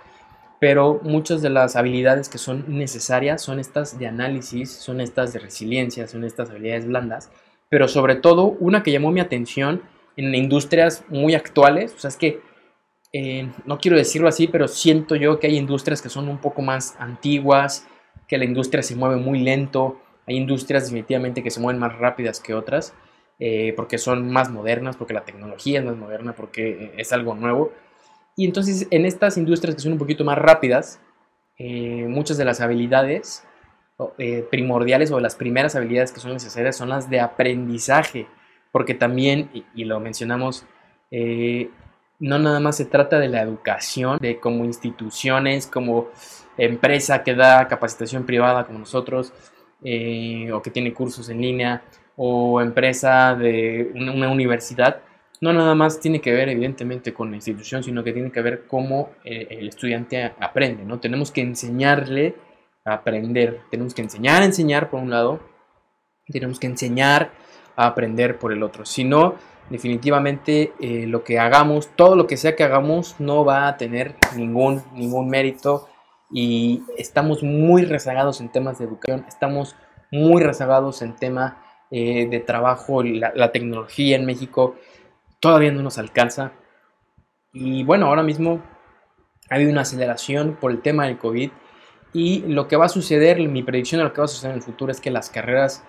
pero 0.60 1.00
muchas 1.04 1.42
de 1.42 1.50
las 1.50 1.76
habilidades 1.76 2.30
que 2.30 2.38
son 2.38 2.66
necesarias 2.68 3.42
son 3.42 3.60
estas 3.60 4.00
de 4.00 4.08
análisis, 4.08 4.72
son 4.72 5.02
estas 5.02 5.34
de 5.34 5.40
resiliencia, 5.40 6.08
son 6.08 6.24
estas 6.24 6.50
habilidades 6.50 6.88
blandas, 6.88 7.32
pero 7.76 7.90
sobre 7.90 8.16
todo 8.16 8.56
una 8.62 8.84
que 8.84 8.92
llamó 8.94 9.12
mi 9.12 9.20
atención 9.20 9.82
en 10.16 10.34
industrias 10.34 11.04
muy 11.10 11.36
actuales, 11.36 11.94
o 11.94 12.00
sea, 12.00 12.08
es 12.08 12.16
que 12.16 12.40
eh, 13.12 13.52
no 13.66 13.80
quiero 13.80 13.98
decirlo 13.98 14.30
así, 14.30 14.48
pero 14.48 14.70
siento 14.70 15.18
yo 15.18 15.42
que 15.42 15.48
hay 15.48 15.58
industrias 15.58 16.02
que 16.02 16.08
son 16.08 16.30
un 16.30 16.38
poco 16.38 16.62
más 16.62 16.96
antiguas, 17.00 17.86
que 18.30 18.38
la 18.38 18.46
industria 18.46 18.82
se 18.82 18.96
mueve 18.96 19.18
muy 19.18 19.40
lento, 19.40 20.00
hay 20.26 20.38
industrias 20.38 20.86
definitivamente 20.86 21.44
que 21.44 21.52
se 21.52 21.60
mueven 21.60 21.82
más 21.82 21.98
rápidas 21.98 22.40
que 22.40 22.54
otras, 22.54 22.94
eh, 23.40 23.74
porque 23.76 23.98
son 23.98 24.32
más 24.32 24.50
modernas, 24.50 24.96
porque 24.96 25.14
la 25.14 25.26
tecnología 25.26 25.80
es 25.80 25.86
más 25.86 25.98
moderna, 25.98 26.34
porque 26.34 26.94
es 26.96 27.12
algo 27.12 27.36
nuevo, 27.36 27.74
y 28.38 28.46
entonces 28.46 28.88
en 28.90 29.06
estas 29.06 29.36
industrias 29.36 29.76
que 29.76 29.82
son 29.82 29.92
un 29.92 30.00
poquito 30.00 30.24
más 30.24 30.38
rápidas, 30.38 31.02
eh, 31.58 32.06
muchas 32.08 32.38
de 32.38 32.46
las 32.46 32.62
habilidades 32.62 33.44
eh, 34.18 34.46
primordiales 34.50 35.12
o 35.12 35.20
las 35.20 35.36
primeras 35.36 35.76
habilidades 35.76 36.12
que 36.12 36.20
son 36.20 36.34
necesarias 36.34 36.76
son 36.76 36.90
las 36.90 37.10
de 37.10 37.20
aprendizaje, 37.20 38.28
porque 38.72 38.94
también, 38.94 39.50
y, 39.74 39.86
lo 39.86 40.00
mencionamos, 40.00 40.66
eh, 41.12 41.70
no 42.20 42.40
nada 42.40 42.60
más 42.60 42.78
se 42.78 42.86
trata 42.86 43.20
de 43.20 43.30
la 43.30 43.42
educación, 43.42 44.18
de 44.20 44.40
como 44.40 44.66
instituciones, 44.66 45.68
como 45.68 46.10
empresa 46.58 47.24
que 47.24 47.36
da 47.36 47.68
capacitación 47.68 48.26
privada 48.26 48.66
como 48.66 48.80
nosotros, 48.80 49.34
o 49.82 50.62
que 50.62 50.72
tiene 50.72 50.94
cursos 50.94 51.30
en 51.30 51.42
línea, 51.42 51.84
o 52.16 52.62
empresa 52.62 53.36
de 53.36 53.92
una 53.94 54.30
universidad, 54.30 55.02
no 55.42 55.54
nada 55.54 55.76
más 55.76 56.00
tiene 56.00 56.22
que 56.22 56.32
ver 56.32 56.50
evidentemente 56.50 57.14
con 57.14 57.30
la 57.30 57.36
institución, 57.36 57.84
sino 57.84 58.04
que 58.04 58.14
tiene 58.14 58.32
que 58.32 58.42
ver 58.42 58.66
cómo 58.68 59.12
eh, 59.24 59.48
el 59.50 59.68
estudiante 59.68 60.32
aprende, 60.40 60.84
¿no? 60.86 61.00
Tenemos 61.00 61.32
que 61.32 61.42
enseñarle 61.42 62.36
aprender, 62.86 63.62
tenemos 63.72 63.96
que 63.96 64.04
enseñar 64.04 64.44
a 64.44 64.46
enseñar 64.46 64.90
por 64.90 65.02
un 65.02 65.10
lado, 65.10 65.40
tenemos 66.28 66.60
que 66.60 66.68
enseñar 66.68 67.32
a 67.76 67.88
aprender 67.88 68.38
por 68.38 68.54
el 68.54 68.62
otro. 68.62 68.86
Si 68.86 69.04
no, 69.04 69.36
definitivamente 69.70 70.74
eh, 70.80 71.08
lo 71.08 71.24
que 71.24 71.40
hagamos, 71.40 71.90
todo 71.96 72.16
lo 72.16 72.28
que 72.28 72.38
sea 72.38 72.56
que 72.56 72.64
hagamos, 72.64 73.16
no 73.20 73.44
va 73.44 73.68
a 73.68 73.78
tener 73.78 74.16
ningún, 74.36 74.84
ningún 74.94 75.28
mérito. 75.30 75.90
Y 76.32 76.84
estamos 76.98 77.44
muy 77.44 77.86
rezagados 77.86 78.42
en 78.42 78.52
temas 78.52 78.80
de 78.80 78.86
educación, 78.86 79.26
estamos 79.28 79.76
muy 80.12 80.42
rezagados 80.42 81.02
en 81.02 81.16
tema 81.16 81.64
eh, 81.92 82.28
de 82.28 82.40
trabajo, 82.40 83.04
la 83.04 83.52
tecnología 83.52 84.16
en 84.16 84.26
México. 84.26 84.76
Todavía 85.40 85.72
no 85.72 85.82
nos 85.82 85.98
alcanza. 85.98 86.54
Y 87.54 87.84
bueno, 87.84 88.08
ahora 88.08 88.24
mismo 88.24 88.62
ha 89.50 89.56
habido 89.56 89.72
una 89.72 89.82
aceleración 89.82 90.58
por 90.60 90.72
el 90.72 90.82
tema 90.82 91.06
del 91.06 91.18
COVID 91.18 91.52
y 92.16 92.40
lo 92.48 92.70
que 92.70 92.78
va 92.78 92.86
a 92.86 92.90
suceder, 92.90 93.40
mi 93.40 93.62
predicción 93.62 94.00
de 94.00 94.06
lo 94.06 94.14
que 94.14 94.22
va 94.22 94.26
a 94.26 94.30
suceder 94.30 94.52
en 94.52 94.60
el 94.60 94.64
futuro 94.64 94.90
es 94.90 95.02
que 95.02 95.12
las 95.12 95.30
carreras 95.30 95.84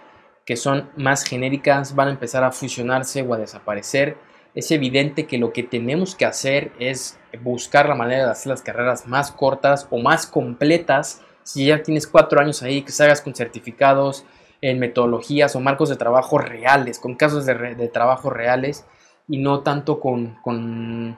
que 0.44 0.56
son 0.56 0.90
más 0.96 1.22
genéricas 1.22 1.94
van 1.94 2.08
a 2.08 2.10
empezar 2.10 2.42
a 2.42 2.50
fusionarse 2.50 3.22
o 3.22 3.32
a 3.32 3.38
desaparecer. 3.38 4.18
Es 4.52 4.72
evidente 4.72 5.28
que 5.28 5.38
lo 5.38 5.52
que 5.52 5.62
tenemos 5.62 6.16
que 6.16 6.24
hacer 6.24 6.72
es 6.80 7.16
buscar 7.42 7.88
la 7.88 7.94
manera 7.94 8.24
de 8.24 8.30
hacer 8.32 8.50
las 8.50 8.62
carreras 8.62 9.06
más 9.06 9.30
cortas 9.30 9.86
o 9.88 9.98
más 9.98 10.26
completas. 10.26 11.22
Si 11.44 11.66
ya 11.66 11.84
tienes 11.84 12.08
cuatro 12.08 12.40
años 12.40 12.60
ahí, 12.64 12.82
que 12.82 12.90
salgas 12.90 13.20
con 13.20 13.36
certificados 13.36 14.24
en 14.60 14.80
metodologías 14.80 15.54
o 15.54 15.60
marcos 15.60 15.90
de 15.90 15.96
trabajo 15.96 16.38
reales, 16.38 16.98
con 16.98 17.14
casos 17.14 17.46
de, 17.46 17.54
de 17.54 17.86
trabajo 17.86 18.30
reales 18.30 18.84
y 19.28 19.38
no 19.38 19.60
tanto 19.60 20.00
con, 20.00 20.34
con, 20.42 21.16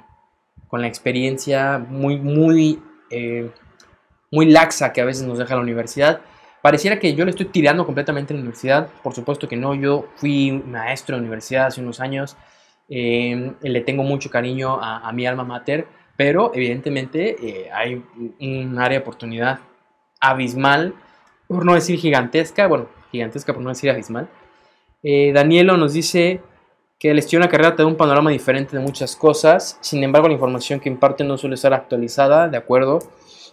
con 0.66 0.82
la 0.82 0.86
experiencia 0.86 1.78
muy, 1.78 2.18
muy, 2.18 2.82
eh, 3.08 3.50
muy 4.30 4.46
laxa 4.46 4.92
que 4.92 5.00
a 5.00 5.04
veces 5.04 5.26
nos 5.26 5.38
deja 5.38 5.54
la 5.54 5.60
universidad. 5.60 6.20
Pareciera 6.62 6.98
que 6.98 7.14
yo 7.14 7.24
le 7.24 7.30
estoy 7.30 7.46
tirando 7.46 7.86
completamente 7.86 8.34
la 8.34 8.40
universidad, 8.40 8.88
por 9.02 9.14
supuesto 9.14 9.48
que 9.48 9.56
no, 9.56 9.74
yo 9.74 10.08
fui 10.16 10.50
maestro 10.52 11.16
de 11.16 11.22
universidad 11.22 11.66
hace 11.66 11.80
unos 11.80 12.00
años, 12.00 12.36
eh, 12.88 13.52
le 13.60 13.80
tengo 13.82 14.02
mucho 14.02 14.30
cariño 14.30 14.78
a, 14.80 15.10
mi 15.12 15.26
alma 15.26 15.44
mater, 15.44 15.86
pero 16.16 16.50
evidentemente 16.54 17.36
eh, 17.40 17.70
hay 17.72 18.02
un 18.40 18.78
área 18.78 18.98
de 18.98 19.02
oportunidad 19.02 19.60
abismal, 20.20 20.94
por 21.46 21.64
no 21.64 21.74
decir 21.74 21.98
gigantesca, 21.98 22.66
bueno, 22.66 22.88
gigantesca 23.12 23.52
por 23.52 23.62
no 23.62 23.68
decir 23.68 23.90
abismal. 23.90 24.28
Danielo 25.02 25.76
nos 25.76 25.92
dice, 25.92 26.42
que 26.98 27.12
el 27.12 27.18
estudio 27.18 27.38
de 27.38 27.44
una 27.44 27.50
carrera 27.50 27.76
te 27.76 27.82
da 27.82 27.86
un 27.86 27.96
panorama 27.96 28.30
diferente 28.30 28.76
de 28.76 28.82
muchas 28.82 29.14
cosas, 29.14 29.78
sin 29.80 30.02
embargo 30.02 30.26
la 30.26 30.34
información 30.34 30.80
que 30.80 30.88
imparte 30.88 31.22
no 31.22 31.38
suele 31.38 31.54
estar 31.54 31.72
actualizada, 31.72 32.48
de 32.48 32.56
acuerdo. 32.56 32.98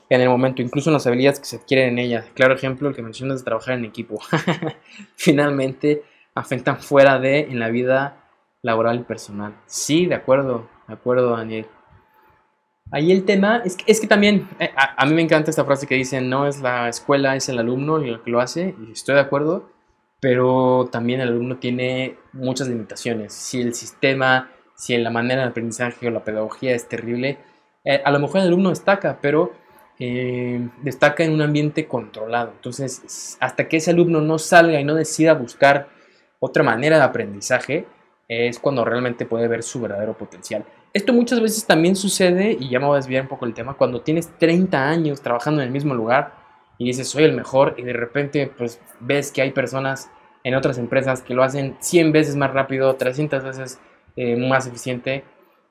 En 0.10 0.22
el 0.22 0.30
momento, 0.30 0.62
incluso 0.62 0.90
en 0.90 0.94
las 0.94 1.08
habilidades 1.08 1.40
que 1.40 1.46
se 1.46 1.58
adquieren 1.58 1.90
en 1.90 2.00
ella. 2.00 2.26
Claro 2.34 2.54
ejemplo, 2.54 2.90
el 2.90 2.96
que 2.96 3.02
mencionas 3.02 3.40
de 3.40 3.46
trabajar 3.46 3.78
en 3.78 3.86
equipo. 3.86 4.20
Finalmente 5.16 6.04
afectan 6.36 6.80
fuera 6.80 7.20
de 7.20 7.40
en 7.40 7.60
la 7.60 7.70
vida 7.70 8.30
laboral 8.62 9.00
y 9.00 9.04
personal. 9.04 9.56
Sí, 9.66 10.06
de 10.06 10.16
acuerdo, 10.16 10.68
de 10.88 10.94
acuerdo, 10.94 11.36
Daniel. 11.36 11.68
Ahí 12.92 13.12
el 13.12 13.26
tema 13.26 13.62
es 13.66 13.78
que, 13.78 13.92
es 13.92 14.00
que 14.00 14.08
también, 14.08 14.48
eh, 14.60 14.70
a, 14.76 15.02
a, 15.02 15.06
mí 15.08 15.16
me 15.16 15.22
encanta 15.24 15.50
esta 15.50 15.66
frase 15.66 15.88
que 15.88 15.96
dice, 15.96 16.22
no 16.22 16.48
es 16.48 16.62
la 16.62 16.88
escuela, 16.88 17.36
es 17.36 17.50
el 17.50 17.58
alumno 17.58 17.98
el 17.98 18.22
que 18.22 18.30
lo 18.30 18.40
hace, 18.40 18.76
y 18.88 18.92
estoy 18.92 19.16
de 19.16 19.22
acuerdo, 19.22 19.72
pero 20.20 20.88
también 20.92 21.22
el 21.22 21.30
alumno 21.30 21.58
tiene 21.58 22.18
muchas 22.34 22.68
limitaciones. 22.68 23.34
Si 23.34 23.62
el 23.62 23.74
sistema, 23.74 24.50
si 24.76 24.96
la 24.98 25.10
manera 25.10 25.42
de 25.44 25.50
aprendizaje 25.50 26.08
o 26.08 26.12
la 26.12 26.24
pedagogía 26.24 26.76
es 26.76 26.88
terrible, 26.88 27.40
eh, 27.84 28.02
a 28.04 28.12
lo 28.12 28.20
mejor 28.20 28.42
el 28.42 28.48
alumno 28.48 28.70
destaca, 28.70 29.20
pero 29.22 29.54
eh, 30.00 30.68
destaca 30.82 31.24
en 31.24 31.34
un 31.34 31.42
ambiente 31.42 31.88
controlado. 31.88 32.52
Entonces, 32.56 33.38
hasta 33.40 33.68
que 33.68 33.78
ese 33.78 33.92
alumno 33.92 34.22
no 34.22 34.38
salga 34.40 34.80
y 34.80 34.84
no 34.84 34.96
decida 34.96 35.34
buscar 35.34 35.88
otra 36.40 36.64
manera 36.64 36.98
de 36.98 37.04
aprendizaje, 37.04 37.86
es 38.28 38.60
cuando 38.60 38.84
realmente 38.84 39.26
puede 39.26 39.48
ver 39.48 39.64
su 39.64 39.80
verdadero 39.80 40.18
potencial. 40.18 40.66
Esto 40.94 41.14
muchas 41.14 41.42
veces 41.42 41.66
también 41.66 41.96
sucede, 41.96 42.58
y 42.60 42.70
ya 42.70 42.80
me 42.80 42.86
voy 42.86 42.96
a 42.96 42.98
desviar 42.98 43.24
un 43.24 43.28
poco 43.28 43.46
el 43.46 43.54
tema, 43.54 43.76
cuando 43.76 44.02
tienes 44.02 44.30
30 44.38 44.90
años 44.90 45.22
trabajando 45.22 45.62
en 45.62 45.68
el 45.68 45.74
mismo 45.74 45.94
lugar 45.94 46.34
y 46.78 46.86
dices 46.86 47.08
soy 47.10 47.24
el 47.24 47.34
mejor 47.34 47.76
y 47.78 47.84
de 47.84 47.94
repente 47.94 48.52
pues 48.58 48.80
ves 49.00 49.32
que 49.32 49.42
hay 49.42 49.52
personas 49.52 50.10
en 50.44 50.56
otras 50.56 50.78
empresas 50.78 51.22
que 51.22 51.34
lo 51.34 51.44
hacen 51.44 51.76
100 51.80 52.12
veces 52.12 52.36
más 52.36 52.52
rápido, 52.54 52.96
300 52.96 53.44
veces 53.44 53.80
eh, 54.16 54.36
más 54.36 54.68
eficiente 54.68 55.24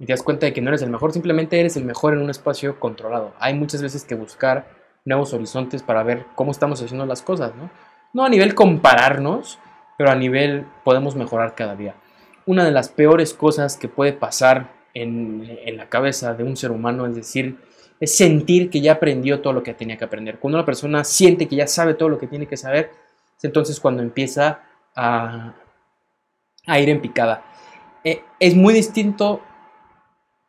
y 0.04 0.06
te 0.06 0.12
das 0.12 0.22
cuenta 0.22 0.44
de 0.44 0.52
que 0.52 0.60
no 0.60 0.68
eres 0.68 0.82
el 0.82 0.90
mejor, 0.90 1.14
simplemente 1.14 1.58
eres 1.58 1.78
el 1.78 1.84
mejor 1.86 2.12
en 2.12 2.20
un 2.20 2.28
espacio 2.28 2.78
controlado. 2.78 3.32
Hay 3.38 3.54
muchas 3.54 3.80
veces 3.80 4.04
que 4.04 4.14
buscar 4.14 4.68
nuevos 5.06 5.32
horizontes 5.32 5.82
para 5.82 6.02
ver 6.02 6.26
cómo 6.34 6.50
estamos 6.50 6.82
haciendo 6.82 7.06
las 7.06 7.22
cosas, 7.22 7.52
¿no? 8.12 8.22
A 8.22 8.28
nivel 8.28 8.54
compararnos, 8.54 9.58
pero 9.96 10.10
a 10.10 10.14
nivel 10.14 10.66
podemos 10.84 11.16
mejorar 11.16 11.54
cada 11.54 11.74
día. 11.74 11.94
Una 12.44 12.66
de 12.66 12.70
las 12.70 12.90
peores 12.90 13.32
cosas 13.32 13.78
que 13.78 13.88
puede 13.88 14.12
pasar 14.12 14.74
en, 14.92 15.58
en 15.64 15.78
la 15.78 15.88
cabeza 15.88 16.34
de 16.34 16.44
un 16.44 16.58
ser 16.58 16.70
humano 16.70 17.06
es 17.06 17.14
decir, 17.14 17.56
es 17.98 18.14
sentir 18.14 18.68
que 18.68 18.82
ya 18.82 18.92
aprendió 18.92 19.40
todo 19.40 19.54
lo 19.54 19.62
que 19.62 19.72
tenía 19.72 19.96
que 19.96 20.04
aprender. 20.04 20.38
Cuando 20.38 20.58
una 20.58 20.66
persona 20.66 21.02
siente 21.02 21.48
que 21.48 21.56
ya 21.56 21.66
sabe 21.66 21.94
todo 21.94 22.10
lo 22.10 22.18
que 22.18 22.26
tiene 22.26 22.46
que 22.46 22.58
saber, 22.58 22.90
es 23.38 23.44
entonces 23.44 23.80
cuando 23.80 24.02
empieza 24.02 24.64
a, 24.94 25.54
a 26.66 26.78
ir 26.78 26.90
en 26.90 27.00
picada. 27.00 27.42
Eh, 28.04 28.22
es 28.38 28.54
muy 28.54 28.74
distinto 28.74 29.40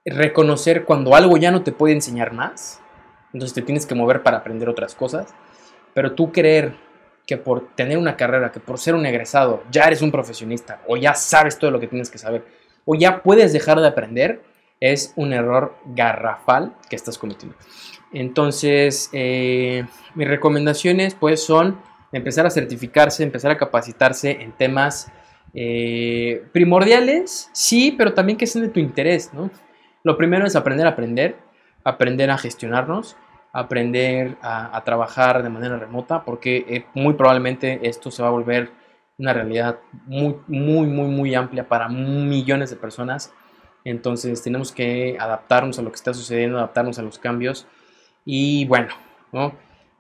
reconocer 0.06 0.86
cuando 0.86 1.16
algo 1.16 1.38
ya 1.38 1.52
no 1.52 1.64
te 1.64 1.72
puede 1.72 1.94
enseñar 1.94 2.34
más, 2.34 2.82
entonces 3.34 3.54
te 3.54 3.62
tienes 3.62 3.86
que 3.86 3.96
mover 3.96 4.24
para 4.24 4.38
aprender 4.38 4.70
otras 4.70 4.96
cosas, 4.96 5.34
pero 5.94 6.14
tú 6.14 6.32
creer 6.32 6.76
que 7.26 7.38
por 7.38 7.76
tener 7.76 7.98
una 7.98 8.16
carrera, 8.16 8.52
que 8.52 8.60
por 8.60 8.78
ser 8.78 8.96
un 8.96 9.06
egresado, 9.06 9.64
ya 9.72 9.84
eres 9.84 10.02
un 10.02 10.12
profesionista 10.12 10.82
o 10.88 10.96
ya 10.96 11.16
sabes 11.16 11.58
todo 11.58 11.72
lo 11.72 11.80
que 11.80 11.88
tienes 11.88 12.10
que 12.10 12.18
saber 12.18 12.46
o 12.86 12.96
ya 12.96 13.24
puedes 13.24 13.52
dejar 13.52 13.80
de 13.82 13.88
aprender, 13.88 14.42
es 14.80 15.14
un 15.16 15.34
error 15.34 15.76
garrafal 15.86 16.76
que 16.90 16.96
estás 16.96 17.18
cometiendo. 17.18 17.58
Entonces, 18.14 19.10
eh, 19.14 19.86
mis 20.14 20.28
recomendaciones 20.28 21.16
pues 21.16 21.44
son 21.44 21.80
empezar 22.12 22.46
a 22.46 22.50
certificarse, 22.50 23.24
empezar 23.24 23.52
a 23.52 23.58
capacitarse 23.58 24.32
en 24.32 24.52
temas 24.52 25.12
eh, 25.54 26.44
primordiales, 26.52 27.50
sí, 27.54 27.94
pero 27.98 28.14
también 28.14 28.38
que 28.38 28.46
sean 28.46 28.66
de 28.66 28.72
tu 28.72 28.80
interés, 28.80 29.34
¿no? 29.34 29.50
Lo 30.06 30.18
primero 30.18 30.46
es 30.46 30.56
aprender 30.56 30.86
a 30.86 30.92
aprender, 30.92 31.36
aprender 31.84 32.30
a 32.30 32.38
gestionarnos, 32.38 33.18
aprender 33.52 34.38
a, 34.44 34.80
trabajar 34.86 35.42
de 35.42 35.50
manera 35.50 35.80
remota, 35.80 36.24
porque 36.24 36.64
eh, 36.70 36.86
muy 36.94 37.16
probablemente 37.16 37.80
esto 37.82 38.12
se 38.12 38.22
va 38.22 38.28
a 38.28 38.32
volver 38.32 38.70
una 39.18 39.34
realidad 39.34 39.80
muy, 40.06 40.36
muy, 40.46 40.86
muy, 40.86 41.08
muy 41.08 41.34
amplia 41.34 41.68
para 41.68 41.90
millones 41.90 42.70
de 42.70 42.76
personas. 42.76 43.34
Entonces 43.84 44.44
tenemos 44.44 44.72
que 44.72 45.18
adaptarnos 45.20 45.80
a 45.80 45.82
lo 45.82 45.90
que 45.90 45.96
está 45.96 46.14
sucediendo, 46.14 46.60
adaptarnos 46.60 47.00
a 47.00 47.02
los 47.02 47.18
cambios. 47.18 47.66
Y 48.26 48.66
bueno, 48.66 48.90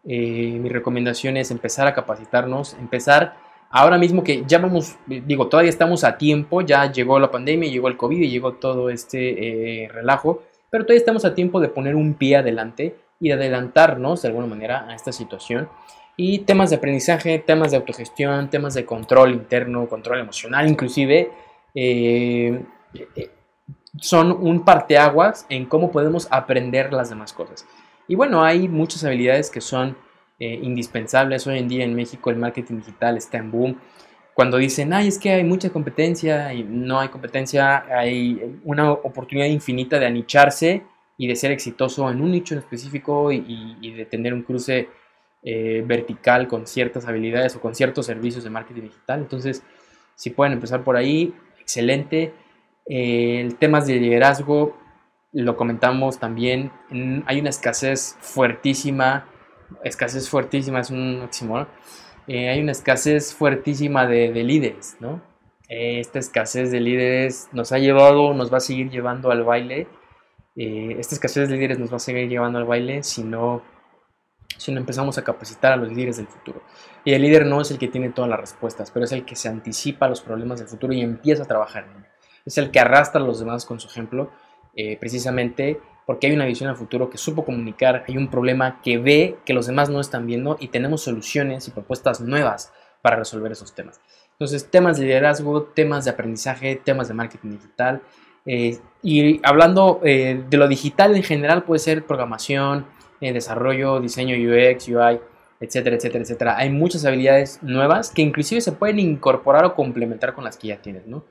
eh, 0.03 0.59
mi 0.61 0.69
recomendación 0.69 1.35
es 1.37 1.49
empezar 1.49 1.87
a 1.87 1.95
capacitarnos, 1.95 2.75
empezar 2.75 3.37
ahora 3.69 3.97
mismo 3.97 4.23
que 4.23 4.43
ya 4.47 4.59
vamos, 4.59 4.97
digo, 5.05 5.47
todavía 5.47 5.69
estamos 5.69 6.03
a 6.03 6.17
tiempo, 6.17 6.61
ya 6.61 6.91
llegó 6.91 7.19
la 7.19 7.31
pandemia, 7.31 7.69
llegó 7.69 7.87
el 7.87 7.97
COVID 7.97 8.19
y 8.19 8.29
llegó 8.29 8.53
todo 8.53 8.89
este 8.89 9.83
eh, 9.83 9.87
relajo, 9.89 10.43
pero 10.69 10.85
todavía 10.85 10.99
estamos 10.99 11.25
a 11.25 11.35
tiempo 11.35 11.59
de 11.59 11.69
poner 11.69 11.95
un 11.95 12.13
pie 12.13 12.37
adelante 12.37 12.95
y 13.19 13.29
de 13.29 13.33
adelantarnos 13.33 14.21
de 14.21 14.27
alguna 14.29 14.47
manera 14.47 14.87
a 14.87 14.95
esta 14.95 15.11
situación. 15.11 15.69
Y 16.17 16.39
temas 16.39 16.69
de 16.69 16.77
aprendizaje, 16.77 17.39
temas 17.39 17.71
de 17.71 17.77
autogestión, 17.77 18.49
temas 18.49 18.73
de 18.73 18.85
control 18.85 19.31
interno, 19.31 19.87
control 19.87 20.19
emocional, 20.19 20.67
inclusive, 20.69 21.29
eh, 21.73 22.63
eh, 22.93 23.29
son 23.99 24.31
un 24.31 24.63
parteaguas 24.63 25.45
en 25.49 25.65
cómo 25.65 25.91
podemos 25.91 26.27
aprender 26.31 26.93
las 26.93 27.09
demás 27.09 27.33
cosas. 27.33 27.65
Y 28.07 28.15
bueno, 28.15 28.43
hay 28.43 28.67
muchas 28.67 29.03
habilidades 29.03 29.49
que 29.49 29.61
son 29.61 29.97
eh, 30.39 30.59
indispensables. 30.61 31.47
Hoy 31.47 31.59
en 31.59 31.67
día 31.67 31.83
en 31.83 31.95
México 31.95 32.29
el 32.29 32.35
marketing 32.35 32.77
digital 32.77 33.17
está 33.17 33.37
en 33.37 33.51
boom. 33.51 33.77
Cuando 34.33 34.57
dicen, 34.57 34.91
ay, 34.91 35.07
es 35.07 35.17
que 35.17 35.31
hay 35.31 35.45
mucha 35.45 35.69
competencia 35.69 36.53
y 36.53 36.63
no 36.63 36.99
hay 36.99 37.07
competencia, 37.07 37.85
hay 37.89 38.59
una 38.65 38.91
oportunidad 38.91 39.47
infinita 39.47 39.97
de 39.97 40.07
anicharse 40.07 40.83
y 41.17 41.27
de 41.27 41.37
ser 41.37 41.51
exitoso 41.51 42.11
en 42.11 42.19
un 42.21 42.31
nicho 42.31 42.53
en 42.53 42.59
específico 42.59 43.31
y, 43.31 43.93
de 43.95 44.05
tener 44.05 44.33
un 44.33 44.43
cruce 44.43 44.89
eh, 45.41 45.81
vertical 45.87 46.49
con 46.49 46.67
ciertas 46.67 47.07
habilidades 47.07 47.55
o 47.55 47.61
con 47.61 47.75
ciertos 47.75 48.05
servicios 48.07 48.43
de 48.43 48.49
marketing 48.49 48.81
digital. 48.81 49.21
Entonces, 49.21 49.63
si 50.15 50.31
pueden 50.31 50.51
empezar 50.51 50.83
por 50.83 50.97
ahí, 50.97 51.33
excelente. 51.61 52.33
Eh, 52.89 53.39
el 53.39 53.55
temas 53.55 53.87
de 53.87 53.95
liderazgo, 53.95 54.77
lo 55.31 55.55
comentamos 55.55 56.19
también, 56.19 56.71
hay 57.25 57.39
una 57.39 57.49
escasez 57.49 58.17
fuertísima 58.19 59.29
escasez 59.83 60.29
fuertísima, 60.29 60.79
es 60.79 60.89
un 60.89 61.21
oxímoron, 61.23 61.67
eh, 62.27 62.49
hay 62.49 62.59
una 62.59 62.71
escasez 62.71 63.33
fuertísima 63.33 64.07
de, 64.07 64.31
líderes, 64.43 64.97
¿no? 64.99 65.21
Eh, 65.69 65.99
esta 65.99 66.19
escasez 66.19 66.71
de 66.71 66.79
líderes 66.79 67.49
nos 67.51 67.71
ha 67.71 67.77
llevado, 67.77 68.33
nos 68.33 68.51
va 68.51 68.57
a 68.57 68.61
seguir 68.61 68.89
llevando 68.89 69.31
al 69.31 69.43
baile. 69.43 69.87
Eh, 70.55 70.95
esta 70.99 71.15
escasez 71.15 71.49
de 71.49 71.55
líderes 71.55 71.79
nos 71.79 71.91
va 71.91 71.97
a 71.97 71.99
seguir 71.99 72.29
llevando 72.29 72.57
al 72.57 72.65
baile 72.65 73.03
si 73.03 73.23
no, 73.23 73.61
si 74.57 74.71
no 74.71 74.79
empezamos 74.79 75.17
a 75.17 75.23
capacitar 75.23 75.73
a 75.73 75.75
los 75.75 75.89
líderes 75.89 76.17
del 76.17 76.27
futuro. 76.27 76.61
Y 77.03 77.13
el 77.13 77.21
líder 77.21 77.45
no 77.45 77.61
es 77.61 77.69
el 77.71 77.77
que 77.77 77.87
tiene 77.87 78.09
todas 78.09 78.29
las 78.29 78.39
respuestas, 78.39 78.89
pero 78.91 79.05
es 79.05 79.11
el 79.11 79.25
que 79.25 79.35
se 79.35 79.49
anticipa 79.49 80.07
a 80.07 80.09
los 80.09 80.21
problemas 80.21 80.59
del 80.59 80.67
futuro 80.67 80.93
y 80.93 81.01
empieza 81.01 81.43
a 81.43 81.47
trabajar 81.47 81.85
en 81.95 82.05
Es 82.45 82.57
el 82.57 82.71
que 82.71 82.79
arrastra 82.79 83.21
a 83.21 83.23
los 83.23 83.39
demás 83.39 83.65
con 83.65 83.79
su 83.79 83.87
ejemplo, 83.87 84.31
precisamente 84.99 85.79
porque 86.05 86.27
hay 86.27 86.33
una 86.33 86.45
visión 86.45 86.69
al 86.69 86.75
futuro 86.75 87.09
que 87.09 87.17
supo 87.17 87.45
comunicar, 87.45 88.03
hay 88.07 88.17
un 88.17 88.29
problema 88.29 88.81
que 88.81 88.97
ve 88.97 89.37
que 89.45 89.53
los 89.53 89.67
demás 89.67 89.89
no 89.89 89.99
están 89.99 90.27
viendo 90.27 90.57
y 90.59 90.67
tenemos 90.67 91.01
soluciones 91.01 91.67
y 91.67 91.71
propuestas 91.71 92.21
nuevas 92.21 92.71
para 93.01 93.15
resolver 93.15 93.51
esos 93.51 93.73
temas. 93.73 93.99
Entonces, 94.31 94.69
temas 94.69 94.97
de 94.97 95.05
liderazgo, 95.05 95.63
temas 95.63 96.05
de 96.05 96.11
aprendizaje, 96.11 96.75
temas 96.75 97.07
de 97.07 97.13
marketing 97.13 97.51
digital. 97.51 98.01
Eh, 98.45 98.77
y 99.01 99.39
hablando 99.43 100.01
eh, 100.03 100.43
de 100.49 100.57
lo 100.57 100.67
digital 100.67 101.15
en 101.15 101.23
general, 101.23 101.63
puede 101.63 101.79
ser 101.79 102.05
programación, 102.05 102.85
eh, 103.21 103.31
desarrollo, 103.31 104.01
diseño 104.01 104.35
UX, 104.35 104.89
UI, 104.89 105.19
etcétera, 105.61 105.95
etcétera, 105.95 106.23
etcétera. 106.23 106.57
Hay 106.57 106.69
muchas 106.69 107.05
habilidades 107.05 107.59
nuevas 107.63 108.11
que 108.11 108.21
inclusive 108.21 108.59
se 108.59 108.73
pueden 108.73 108.99
incorporar 108.99 109.63
o 109.65 109.73
complementar 109.73 110.33
con 110.33 110.43
las 110.43 110.57
que 110.57 110.67
ya 110.67 110.81
tienes, 110.81 111.07
¿no? 111.07 111.23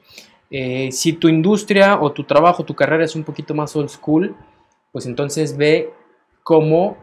si 0.91 1.15
tu 1.15 1.29
industria 1.29 2.01
o 2.01 2.13
tu 2.13 2.23
trabajo, 2.23 2.65
tu 2.65 2.77
carrera 2.77 3.05
es 3.05 3.17
un 3.17 3.25
poquito 3.25 3.55
más 3.55 3.75
old 3.75 3.89
school, 3.89 4.37
pues 4.95 5.07
entonces 5.07 5.57
ve 5.57 5.93
cómo 6.45 6.97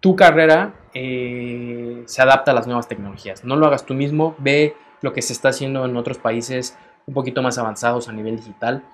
tu 0.00 0.16
carrera 0.16 0.74
eh, 0.92 2.02
se 2.04 2.20
adapta 2.20 2.50
a 2.50 2.54
las 2.54 2.66
nuevas 2.66 2.88
tecnologías. 2.88 3.42
No 3.42 3.56
lo 3.56 3.66
hagas 3.66 3.86
tú 3.86 3.94
mismo, 3.94 4.36
ve 4.36 4.76
lo 5.00 5.14
que 5.14 5.22
se 5.22 5.32
está 5.32 5.48
haciendo 5.48 5.86
en 5.86 5.96
otros 5.96 6.18
países 6.18 6.76
un 7.06 7.14
poquito 7.14 7.40
más 7.40 7.56
avanzados 7.56 8.06
a 8.06 8.12
nivel 8.12 8.36
digital, 8.36 8.84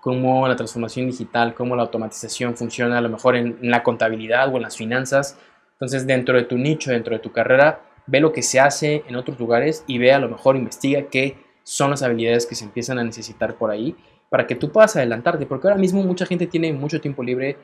cómo 0.00 0.46
la 0.46 0.54
transformación 0.54 1.08
digital, 1.08 1.54
cómo 1.54 1.74
la 1.74 1.82
automatización 1.82 2.56
funciona 2.56 2.98
a 2.98 3.00
lo 3.00 3.08
mejor 3.08 3.34
en, 3.34 3.58
la 3.62 3.82
contabilidad 3.82 4.46
o 4.54 4.58
en 4.58 4.62
las 4.62 4.76
finanzas. 4.76 5.36
Entonces, 5.72 6.06
dentro 6.06 6.36
de 6.36 6.44
tu 6.44 6.56
nicho, 6.56 6.92
dentro 6.92 7.14
de 7.14 7.18
tu 7.18 7.32
carrera, 7.32 7.80
ve 8.06 8.20
lo 8.20 8.32
que 8.32 8.42
se 8.42 8.60
hace 8.60 9.02
en 9.08 9.16
otros 9.16 9.40
lugares 9.40 9.82
y 9.88 9.98
ve 9.98 10.12
a 10.12 10.20
lo 10.20 10.28
mejor, 10.28 10.54
investiga 10.54 11.08
qué 11.10 11.36
son 11.64 11.90
las 11.90 12.04
habilidades 12.04 12.46
que 12.46 12.54
se 12.54 12.64
empiezan 12.64 13.00
a 13.00 13.02
necesitar 13.02 13.56
por 13.56 13.72
ahí 13.72 13.96
para 14.30 14.46
que 14.46 14.54
tú 14.54 14.70
puedas 14.70 14.94
adelantarte, 14.94 15.46
porque 15.46 15.66
ahora 15.66 15.80
mismo 15.80 16.02
mucha 16.04 16.26
gente 16.26 16.46
tiene 16.46 16.72
mucho 16.72 17.00
tiempo 17.00 17.24
libre 17.24 17.56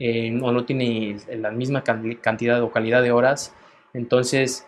o 0.00 0.52
no 0.52 0.64
tiene 0.64 1.16
la 1.28 1.50
misma 1.50 1.82
cantidad 1.82 2.62
o 2.62 2.70
calidad 2.70 3.02
de 3.02 3.10
horas, 3.10 3.54
entonces, 3.94 4.66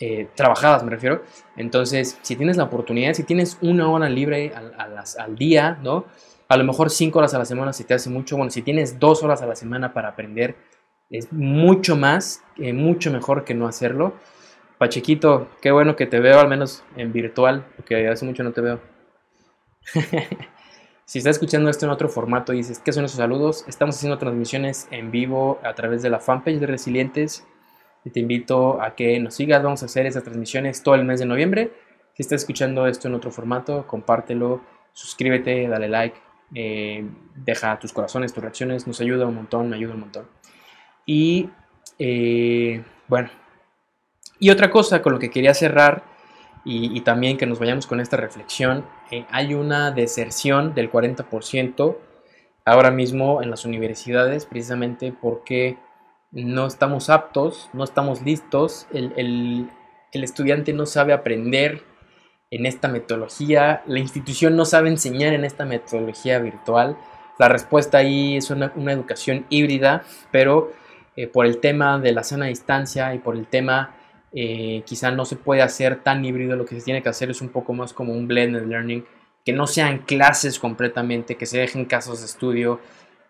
eh, 0.00 0.28
trabajadas 0.34 0.84
me 0.84 0.90
refiero, 0.90 1.22
entonces, 1.56 2.18
si 2.22 2.36
tienes 2.36 2.56
la 2.56 2.64
oportunidad, 2.64 3.14
si 3.14 3.24
tienes 3.24 3.58
una 3.60 3.88
hora 3.90 4.08
libre 4.08 4.52
al, 4.54 5.36
día, 5.36 5.78
¿no? 5.82 6.06
A 6.48 6.56
lo 6.56 6.64
mejor 6.64 6.90
cinco 6.90 7.18
horas 7.18 7.34
a 7.34 7.38
la 7.38 7.44
semana 7.44 7.72
si 7.72 7.84
te 7.84 7.94
hace 7.94 8.10
mucho, 8.10 8.36
bueno, 8.36 8.50
si 8.50 8.62
tienes 8.62 8.98
dos 8.98 9.22
horas 9.22 9.42
a 9.42 9.46
la 9.46 9.56
semana 9.56 9.92
para 9.92 10.08
aprender, 10.08 10.56
es 11.10 11.32
mucho 11.32 11.96
más, 11.96 12.42
eh, 12.56 12.72
mucho 12.72 13.10
mejor 13.10 13.44
que 13.44 13.54
no 13.54 13.66
hacerlo. 13.66 14.14
Pachequito, 14.78 15.48
qué 15.62 15.70
bueno 15.70 15.96
que 15.96 16.06
te 16.06 16.20
veo, 16.20 16.40
al 16.40 16.48
menos 16.48 16.82
en 16.96 17.12
virtual, 17.12 17.64
porque 17.76 18.08
hace 18.08 18.24
mucho 18.24 18.42
no 18.42 18.52
te 18.52 18.60
veo. 18.60 18.80
si 21.06 21.18
estás 21.18 21.36
escuchando 21.36 21.68
esto 21.68 21.84
en 21.84 21.92
otro 21.92 22.08
formato 22.08 22.52
y 22.52 22.58
dices, 22.58 22.78
¿qué 22.78 22.92
son 22.92 23.04
esos 23.04 23.18
saludos? 23.18 23.64
Estamos 23.68 23.96
haciendo 23.96 24.18
transmisiones 24.18 24.88
en 24.90 25.10
vivo 25.10 25.58
a 25.62 25.74
través 25.74 26.02
de 26.02 26.10
la 26.10 26.18
fanpage 26.18 26.58
de 26.58 26.66
Resilientes. 26.66 27.46
Y 28.04 28.10
te 28.10 28.20
invito 28.20 28.80
a 28.82 28.94
que 28.94 29.18
nos 29.20 29.34
sigas, 29.34 29.62
vamos 29.62 29.82
a 29.82 29.86
hacer 29.86 30.06
esas 30.06 30.24
transmisiones 30.24 30.82
todo 30.82 30.94
el 30.94 31.04
mes 31.04 31.20
de 31.20 31.26
noviembre. 31.26 31.72
Si 32.14 32.22
estás 32.22 32.42
escuchando 32.42 32.86
esto 32.86 33.08
en 33.08 33.14
otro 33.14 33.30
formato, 33.30 33.86
compártelo, 33.86 34.62
suscríbete, 34.92 35.68
dale 35.68 35.88
like, 35.88 36.16
eh, 36.54 37.06
deja 37.34 37.78
tus 37.78 37.92
corazones, 37.92 38.32
tus 38.32 38.42
reacciones, 38.42 38.86
nos 38.86 39.00
ayuda 39.00 39.26
un 39.26 39.34
montón, 39.34 39.68
me 39.68 39.76
ayuda 39.76 39.94
un 39.94 40.00
montón. 40.00 40.26
Y 41.06 41.50
eh, 41.98 42.82
bueno, 43.08 43.30
y 44.38 44.50
otra 44.50 44.70
cosa 44.70 45.02
con 45.02 45.12
lo 45.12 45.18
que 45.18 45.30
quería 45.30 45.54
cerrar 45.54 46.13
y, 46.64 47.00
también 47.02 47.36
que 47.36 47.46
nos 47.46 47.58
vayamos 47.58 47.86
con 47.86 48.00
esta 48.00 48.16
reflexión, 48.16 48.86
eh, 49.10 49.26
hay 49.30 49.54
una 49.54 49.90
deserción 49.90 50.74
del 50.74 50.90
40% 50.90 51.96
ahora 52.64 52.90
mismo 52.90 53.42
en 53.42 53.50
las 53.50 53.64
universidades 53.66 54.46
precisamente 54.46 55.12
porque 55.12 55.76
no 56.32 56.66
estamos 56.66 57.10
aptos, 57.10 57.68
no 57.74 57.84
estamos 57.84 58.22
listos, 58.22 58.86
el, 58.92 59.12
el 60.12 60.24
estudiante 60.24 60.72
no 60.72 60.86
sabe 60.86 61.12
aprender 61.12 61.82
en 62.50 62.66
esta 62.66 62.88
metodología, 62.88 63.82
la 63.86 63.98
institución 63.98 64.56
no 64.56 64.64
sabe 64.64 64.88
enseñar 64.88 65.34
en 65.34 65.44
esta 65.44 65.64
metodología 65.64 66.38
virtual. 66.38 66.96
La 67.38 67.48
respuesta 67.48 67.98
ahí 67.98 68.36
es 68.36 68.50
una, 68.50 68.72
educación 68.92 69.44
híbrida, 69.48 70.04
pero 70.30 70.72
eh, 71.16 71.26
por 71.26 71.46
el 71.46 71.58
tema 71.58 71.98
de 71.98 72.12
la 72.12 72.22
sana 72.22 72.46
distancia 72.46 73.12
y 73.12 73.18
por 73.18 73.36
el 73.36 73.46
tema 73.46 73.96
eh, 74.34 74.82
quizá 74.84 75.10
no 75.12 75.24
se 75.24 75.36
puede 75.36 75.62
hacer 75.62 76.02
tan 76.02 76.24
híbrido, 76.24 76.56
lo 76.56 76.64
que 76.64 76.78
se 76.78 76.84
tiene 76.84 77.02
que 77.02 77.08
hacer 77.08 77.30
es 77.30 77.40
un 77.40 77.50
poco 77.50 77.72
más 77.72 77.92
como 77.92 78.12
un 78.12 78.26
blended 78.26 78.66
learning, 78.66 79.04
que 79.44 79.52
no 79.52 79.66
sean 79.66 79.98
clases 79.98 80.58
completamente, 80.58 81.36
que 81.36 81.46
se 81.46 81.58
dejen 81.58 81.84
casos 81.84 82.20
de 82.20 82.26
estudio, 82.26 82.80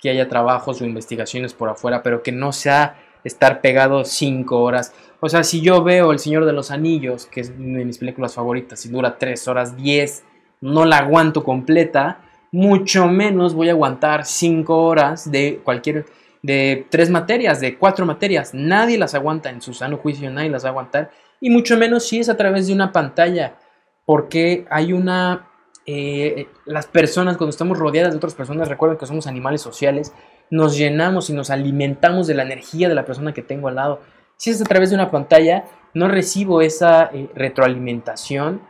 que 0.01 0.11
haya 0.11 0.29
trabajos 0.29 0.81
o 0.81 0.85
investigaciones 0.85 1.53
por 1.53 1.69
afuera, 1.69 2.03
pero 2.03 2.23
que 2.23 2.33
no 2.33 2.53
sea 2.53 2.97
estar 3.25 3.61
pegado 3.61 4.05
cinco 4.05 4.63
horas. 4.63 4.95
O 5.21 5.29
sea, 5.29 5.45
si 5.45 5.61
yo 5.61 5.83
veo 5.83 6.13
El 6.13 6.19
Señor 6.19 6.45
de 6.45 6.53
los 6.53 6.71
Anillos, 6.71 7.27
que 7.27 7.41
es 7.41 7.53
una 7.59 7.79
de 7.79 7.85
mis 7.85 7.99
películas 7.99 8.35
favoritas, 8.35 8.85
y 8.87 8.91
dura 8.91 9.19
3 9.19 9.49
horas 9.49 9.77
10, 9.77 10.25
no 10.61 10.85
la 10.85 10.99
aguanto 10.99 11.43
completa, 11.43 12.21
mucho 12.53 13.09
menos 13.09 13.55
voy 13.55 13.69
a 13.69 13.73
aguantar 13.73 14.25
5 14.25 14.77
horas 14.77 15.31
de 15.31 15.61
cualquier, 15.65 16.07
de 16.45 16.87
tres 16.91 17.09
materias, 17.09 17.59
de 17.59 17.79
cuatro 17.79 18.05
materias. 18.05 18.53
Nadie 18.53 18.99
las 18.99 19.15
aguanta 19.15 19.49
en 19.49 19.63
su 19.63 19.73
sano 19.73 19.97
juicio, 19.97 20.31
nadie 20.31 20.51
las 20.51 20.63
va 20.63 20.69
a 20.69 20.73
aguantar. 20.73 21.11
Y 21.41 21.49
mucho 21.49 21.79
menos 21.79 22.07
si 22.07 22.21
es 22.21 22.29
a 22.29 22.37
través 22.37 22.67
de 22.67 22.75
una 22.75 22.93
pantalla, 22.93 23.57
porque 24.05 24.67
hay 24.71 24.93
una... 24.93 25.49
Eh, 25.87 26.49
las 26.67 26.87
personas, 26.87 27.39
cuando 27.39 27.51
estamos 27.51 27.79
rodeadas 27.79 28.13
de 28.13 28.19
otras 28.19 28.35
personas, 28.35 28.69
recuerden 28.69 28.99
que 28.99 29.07
somos 29.07 29.27
animales 29.27 29.63
sociales, 29.63 30.13
nos 30.51 30.77
llenamos 30.77 31.31
y 31.31 31.33
nos 31.33 31.49
alimentamos 31.49 32.27
de 32.27 32.35
la 32.35 32.43
energía 32.43 32.91
de 32.91 32.95
la 32.95 33.07
persona 33.07 33.33
que 33.33 33.43
tengo 33.43 33.69
al 33.69 33.77
lado. 33.77 34.01
Si 34.37 34.51
es 34.51 34.61
a 34.61 34.65
través 34.65 34.91
de 34.91 34.97
una 34.97 35.11
pantalla, 35.11 35.65
no 35.95 36.09
recibo 36.09 36.61
esa 36.61 37.07
eh, 37.07 37.31
retroalimentación 37.35 38.61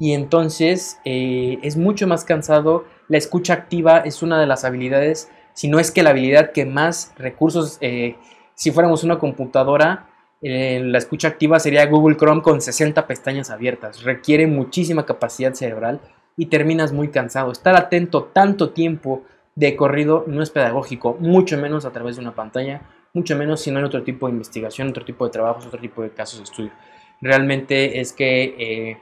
y 0.00 0.14
entonces 0.14 0.98
eh, 1.04 1.58
es 1.62 1.76
mucho 1.76 2.08
más 2.08 2.24
cansado. 2.24 2.86
La 3.06 3.18
escucha 3.18 3.54
activa 3.54 3.98
es 3.98 4.20
una 4.20 4.40
de 4.40 4.48
las 4.48 4.64
habilidades, 4.64 5.30
si 5.60 5.68
no 5.68 5.78
es 5.78 5.90
que 5.90 6.02
la 6.02 6.08
habilidad 6.08 6.52
que 6.52 6.64
más 6.64 7.12
recursos, 7.18 7.76
eh, 7.82 8.16
si 8.54 8.70
fuéramos 8.70 9.04
una 9.04 9.18
computadora, 9.18 10.08
la 10.40 10.96
escucha 10.96 11.28
activa 11.28 11.60
sería 11.60 11.84
Google 11.84 12.16
Chrome 12.16 12.40
con 12.40 12.62
60 12.62 13.06
pestañas 13.06 13.50
abiertas. 13.50 14.02
Requiere 14.02 14.46
muchísima 14.46 15.04
capacidad 15.04 15.52
cerebral 15.52 16.00
y 16.34 16.46
terminas 16.46 16.94
muy 16.94 17.08
cansado. 17.08 17.52
Estar 17.52 17.76
atento 17.76 18.30
tanto 18.32 18.70
tiempo 18.70 19.22
de 19.54 19.76
corrido 19.76 20.24
no 20.26 20.42
es 20.42 20.48
pedagógico, 20.48 21.18
mucho 21.20 21.58
menos 21.58 21.84
a 21.84 21.90
través 21.90 22.16
de 22.16 22.22
una 22.22 22.34
pantalla, 22.34 22.80
mucho 23.12 23.36
menos 23.36 23.60
si 23.60 23.70
no 23.70 23.80
hay 23.80 23.84
otro 23.84 24.02
tipo 24.02 24.28
de 24.28 24.32
investigación, 24.32 24.88
otro 24.88 25.04
tipo 25.04 25.26
de 25.26 25.30
trabajos, 25.30 25.66
otro 25.66 25.78
tipo 25.78 26.00
de 26.00 26.08
casos 26.08 26.38
de 26.38 26.44
estudio. 26.44 26.72
Realmente 27.20 28.00
es 28.00 28.14
que 28.14 28.54
eh, 28.58 28.98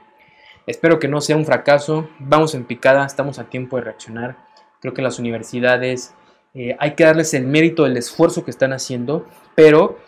espero 0.67 0.99
que 0.99 1.07
no 1.07 1.21
sea 1.21 1.37
un 1.37 1.45
fracaso, 1.45 2.09
vamos 2.19 2.53
en 2.53 2.65
picada, 2.65 3.05
estamos 3.05 3.39
a 3.39 3.45
tiempo 3.45 3.77
de 3.77 3.83
reaccionar. 3.83 4.35
Creo 4.81 4.93
que 4.93 5.01
las 5.01 5.19
universidades 5.19 6.15
eh, 6.53 6.75
hay 6.79 6.95
que 6.95 7.03
darles 7.03 7.33
el 7.33 7.45
mérito 7.45 7.83
del 7.83 7.97
esfuerzo 7.97 8.43
que 8.43 8.51
están 8.51 8.73
haciendo, 8.73 9.27
pero 9.55 9.99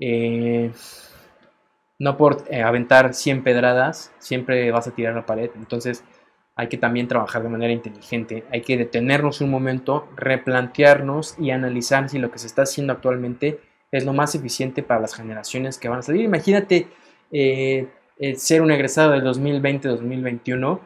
eh, 0.00 0.70
no 1.98 2.16
por 2.16 2.44
aventar 2.52 3.14
100 3.14 3.42
pedradas 3.42 4.12
siempre 4.18 4.70
vas 4.70 4.86
a 4.86 4.94
tirar 4.94 5.14
la 5.14 5.26
pared. 5.26 5.50
Entonces, 5.56 6.04
hay 6.54 6.68
que 6.68 6.78
también 6.78 7.08
trabajar 7.08 7.42
de 7.42 7.48
manera 7.48 7.72
inteligente, 7.72 8.44
hay 8.50 8.62
que 8.62 8.76
detenernos 8.76 9.40
un 9.40 9.50
momento, 9.50 10.08
replantearnos 10.16 11.36
y 11.38 11.50
analizar 11.50 12.08
si 12.08 12.18
lo 12.18 12.30
que 12.30 12.38
se 12.38 12.46
está 12.46 12.62
haciendo 12.62 12.94
actualmente 12.94 13.60
es 13.92 14.04
lo 14.04 14.12
más 14.12 14.34
eficiente 14.34 14.82
para 14.82 15.00
las 15.00 15.14
generaciones 15.14 15.78
que 15.78 15.88
van 15.88 15.98
a 15.98 16.02
salir. 16.02 16.22
Imagínate 16.22 16.88
eh, 18.18 18.36
ser 18.36 18.62
un 18.62 18.70
egresado 18.70 19.12
del 19.12 19.24
2020-2021, 19.24 20.80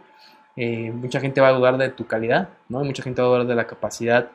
eh, 0.56 0.90
mucha 0.90 1.20
gente 1.20 1.40
va 1.40 1.48
a 1.48 1.52
dudar 1.52 1.78
de 1.78 1.90
tu 1.90 2.06
calidad, 2.06 2.48
¿no? 2.68 2.82
mucha 2.82 3.04
gente 3.04 3.22
va 3.22 3.28
a 3.28 3.30
dudar 3.30 3.46
de 3.46 3.54
la 3.54 3.68
capacidad, 3.68 4.30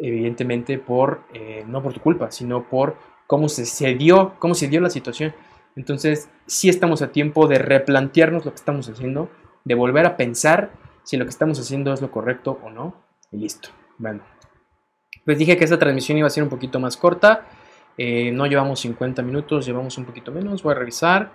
evidentemente 0.00 0.78
por, 0.78 1.22
eh, 1.32 1.64
no 1.66 1.82
por 1.82 1.94
tu 1.94 2.00
culpa, 2.00 2.30
sino 2.30 2.68
por 2.68 2.96
cómo 3.26 3.48
se, 3.48 3.66
se, 3.66 3.94
dio, 3.94 4.34
cómo 4.38 4.54
se 4.54 4.68
dio 4.68 4.80
la 4.80 4.90
situación. 4.90 5.34
Entonces, 5.76 6.28
sí 6.46 6.68
estamos 6.68 7.02
a 7.02 7.12
tiempo 7.12 7.46
de 7.46 7.58
replantearnos 7.58 8.44
lo 8.44 8.50
que 8.50 8.56
estamos 8.56 8.88
haciendo, 8.88 9.30
de 9.64 9.74
volver 9.74 10.06
a 10.06 10.16
pensar 10.16 10.72
si 11.04 11.16
lo 11.16 11.24
que 11.24 11.30
estamos 11.30 11.58
haciendo 11.58 11.92
es 11.92 12.02
lo 12.02 12.10
correcto 12.10 12.58
o 12.62 12.70
no. 12.70 12.94
Y 13.30 13.38
listo. 13.38 13.70
Bueno. 13.98 14.22
Pues 15.24 15.38
dije 15.38 15.56
que 15.56 15.64
esta 15.64 15.78
transmisión 15.78 16.18
iba 16.18 16.26
a 16.26 16.30
ser 16.30 16.42
un 16.42 16.48
poquito 16.48 16.80
más 16.80 16.96
corta. 16.96 17.46
Eh, 17.96 18.30
no 18.32 18.46
llevamos 18.46 18.80
50 18.80 19.22
minutos, 19.22 19.66
llevamos 19.66 19.98
un 19.98 20.04
poquito 20.04 20.32
menos. 20.32 20.62
Voy 20.62 20.72
a 20.72 20.78
revisar. 20.78 21.32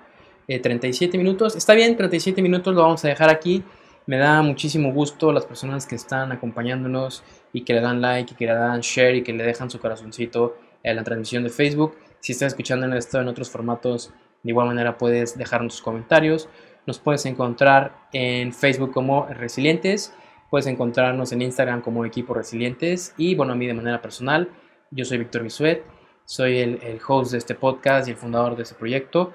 37 0.47 1.15
eh, 1.15 1.17
minutos. 1.17 1.55
Está 1.55 1.73
bien, 1.73 1.95
37 1.95 2.41
minutos 2.41 2.75
lo 2.75 2.81
vamos 2.81 3.03
a 3.05 3.07
dejar 3.07 3.29
aquí. 3.29 3.63
Me 4.05 4.17
da 4.17 4.41
muchísimo 4.41 4.91
gusto 4.91 5.31
las 5.31 5.45
personas 5.45 5.85
que 5.85 5.95
están 5.95 6.31
acompañándonos 6.31 7.23
y 7.53 7.61
que 7.61 7.73
le 7.73 7.81
dan 7.81 8.01
like 8.01 8.33
y 8.33 8.35
que 8.35 8.47
le 8.47 8.53
dan 8.53 8.81
share 8.81 9.15
y 9.15 9.23
que 9.23 9.31
le 9.31 9.43
dejan 9.43 9.69
su 9.69 9.79
corazoncito 9.79 10.57
en 10.81 10.95
la 10.95 11.03
transmisión 11.03 11.43
de 11.43 11.49
Facebook. 11.49 11.95
Si 12.19 12.33
estás 12.33 12.53
escuchando 12.53 12.93
esto 12.95 13.21
en 13.21 13.27
otros 13.27 13.49
formatos, 13.49 14.11
de 14.41 14.49
igual 14.49 14.67
manera 14.67 14.97
puedes 14.97 15.37
dejarnos 15.37 15.75
tus 15.75 15.81
comentarios. 15.81 16.49
Nos 16.85 16.99
puedes 16.99 17.25
encontrar 17.25 17.95
en 18.11 18.51
Facebook 18.53 18.91
como 18.91 19.25
Resilientes, 19.27 20.13
puedes 20.49 20.67
encontrarnos 20.67 21.31
en 21.31 21.41
Instagram 21.41 21.81
como 21.81 22.05
Equipo 22.05 22.33
Resilientes 22.33 23.13
y 23.17 23.35
bueno, 23.35 23.53
a 23.53 23.55
mí 23.55 23.65
de 23.65 23.73
manera 23.73 24.01
personal, 24.01 24.49
yo 24.91 25.05
soy 25.05 25.19
Víctor 25.19 25.43
Bisuet, 25.43 25.83
soy 26.25 26.59
el, 26.59 26.99
host 27.07 27.31
de 27.31 27.37
este 27.37 27.55
podcast 27.55 28.07
y 28.07 28.11
el 28.11 28.17
fundador 28.17 28.55
de 28.55 28.63
este 28.63 28.75
proyecto. 28.75 29.31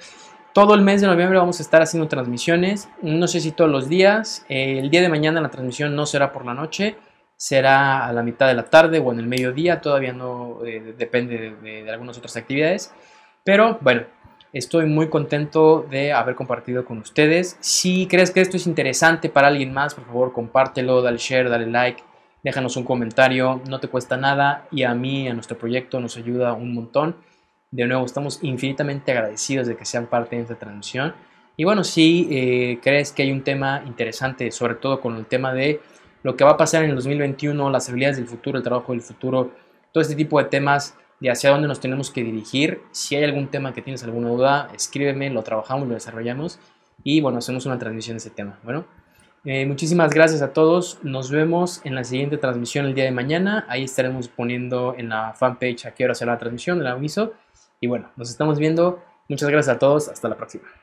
Todo 0.53 0.75
el 0.75 0.83
mes 0.83 1.01
de 1.01 1.07
noviembre 1.07 1.39
vamos 1.39 1.61
a 1.61 1.63
estar 1.63 1.81
haciendo 1.81 2.09
transmisiones, 2.09 2.89
no 3.01 3.27
sé 3.29 3.41
si 3.41 3.53
todos 3.53 3.71
los 3.71 3.89
días, 3.89 4.45
el 4.49 4.91
día 4.91 5.01
de 5.01 5.09
mañana 5.09 5.41
la 5.41 5.51
transmisión 5.51 5.95
no 5.95 6.05
será 6.05 6.33
por 6.33 6.45
la 6.45 6.55
noche, 6.55 6.97
será 7.39 8.07
a 8.07 8.13
la 8.13 8.23
mitad 8.23 8.49
de 8.49 8.55
la 8.55 8.65
tarde 8.65 8.99
o 8.99 9.11
en 9.13 9.21
el 9.21 9.27
mediodía, 9.27 9.81
todavía 9.81 10.13
no 10.13 10.59
eh, 10.67 10.95
depende 10.99 11.57
de 11.63 11.91
algunas 11.91 12.19
otras 12.19 12.37
actividades, 12.37 12.93
pero 13.43 13.79
bueno, 13.81 14.03
Estoy 14.53 14.87
muy 14.87 15.11
contento 15.11 15.87
de 15.91 16.15
haber 16.15 16.35
compartido 16.35 16.87
con 16.87 16.99
ustedes. 16.99 17.59
Si 17.61 18.07
crees 18.07 18.31
que 18.31 18.41
esto 18.41 18.57
es 18.57 18.67
interesante 18.67 19.29
para 19.29 19.49
alguien 19.49 19.75
más, 19.75 19.95
por 19.95 20.07
favor 20.07 20.33
compártelo, 20.33 21.03
dale 21.03 21.19
share, 21.19 21.51
dale 21.51 21.67
like, 21.67 22.03
déjanos 22.43 22.79
un 22.79 22.85
comentario, 22.85 23.61
no 23.69 23.79
te 23.79 23.89
cuesta 23.89 24.17
nada 24.17 24.67
y 24.71 24.85
a 24.85 24.95
mí, 24.95 25.29
a 25.29 25.35
nuestro 25.35 25.59
proyecto 25.59 26.01
nos 26.01 26.17
ayuda 26.17 26.55
un 26.55 26.73
montón. 26.73 27.17
De 27.71 27.85
nuevo, 27.85 28.07
estamos 28.07 28.39
infinitamente 28.43 29.13
agradecidos 29.13 29.67
de 29.67 29.77
que 29.77 29.85
sean 29.85 30.07
parte 30.07 30.37
de 30.37 30.43
esta 30.43 30.55
transmisión. 30.55 31.15
Y 31.59 31.65
bueno, 31.65 31.85
si 31.85 32.27
eh, 32.31 32.79
crees 32.83 33.13
que 33.13 33.25
hay 33.25 33.33
un 33.33 33.45
tema 33.45 33.83
interesante, 33.87 34.51
sobre 34.51 34.77
todo 34.77 34.99
con 34.99 35.17
el 35.17 35.27
tema 35.27 35.53
de 35.53 35.83
lo 36.23 36.37
que 36.37 36.45
va 36.45 36.53
a 36.53 36.57
pasar 36.57 36.85
en 36.85 36.91
el 36.91 36.97
2021, 36.97 37.71
las 37.71 37.89
habilidades 37.89 38.17
del 38.17 38.27
futuro, 38.27 38.59
el 38.59 38.65
trabajo 38.65 38.93
del 38.93 39.01
futuro, 39.03 39.53
todo 39.93 40.03
este 40.03 40.15
tipo 40.15 40.39
de 40.39 40.47
temas, 40.47 40.97
de 41.21 41.31
hacia 41.31 41.51
dónde 41.51 41.69
nos 41.69 41.81
tenemos 41.81 42.11
que 42.11 42.23
dirigir. 42.23 42.83
Si 42.93 43.17
hay 43.17 43.25
algún 43.25 43.49
tema 43.49 43.73
que 43.73 43.83
tienes 43.83 44.05
alguna 44.05 44.29
duda, 44.29 44.69
escríbeme, 44.75 45.31
lo 45.31 45.43
trabajamos, 45.43 45.89
lo 45.89 45.95
desarrollamos 45.95 46.59
y 47.05 47.21
bueno, 47.21 47.39
hacemos 47.39 47.67
una 47.67 47.79
transmisión 47.79 48.17
de 48.17 48.19
ese 48.19 48.31
tema. 48.31 48.59
Bueno, 48.63 48.85
eh, 49.45 49.67
muchísimas 49.67 50.11
gracias 50.11 50.43
a 50.43 50.53
todos. 50.53 50.99
Nos 51.03 51.31
vemos 51.31 51.81
en 51.85 51.95
la 51.95 52.05
siguiente 52.05 52.39
transmisión 52.39 52.87
el 52.87 52.95
día 52.95 53.05
de 53.05 53.13
mañana. 53.13 53.65
Ahí 53.69 53.85
estaremos 53.85 54.29
poniendo 54.29 54.95
en 54.97 55.09
la 55.09 55.33
fanpage 55.35 55.87
a 55.87 55.95
qué 55.95 56.05
hora 56.05 56.15
será 56.15 56.33
la 56.33 56.39
transmisión, 56.39 56.81
el 56.81 56.87
aviso. 56.87 57.35
Y 57.81 57.87
bueno, 57.87 58.11
nos 58.17 58.31
estamos 58.31 58.59
viendo. 58.59 59.03
Muchas 59.29 59.49
gracias 59.49 59.77
a 59.77 59.79
todos. 59.79 60.09
Hasta 60.09 60.29
la 60.29 60.37
próxima. 60.37 60.78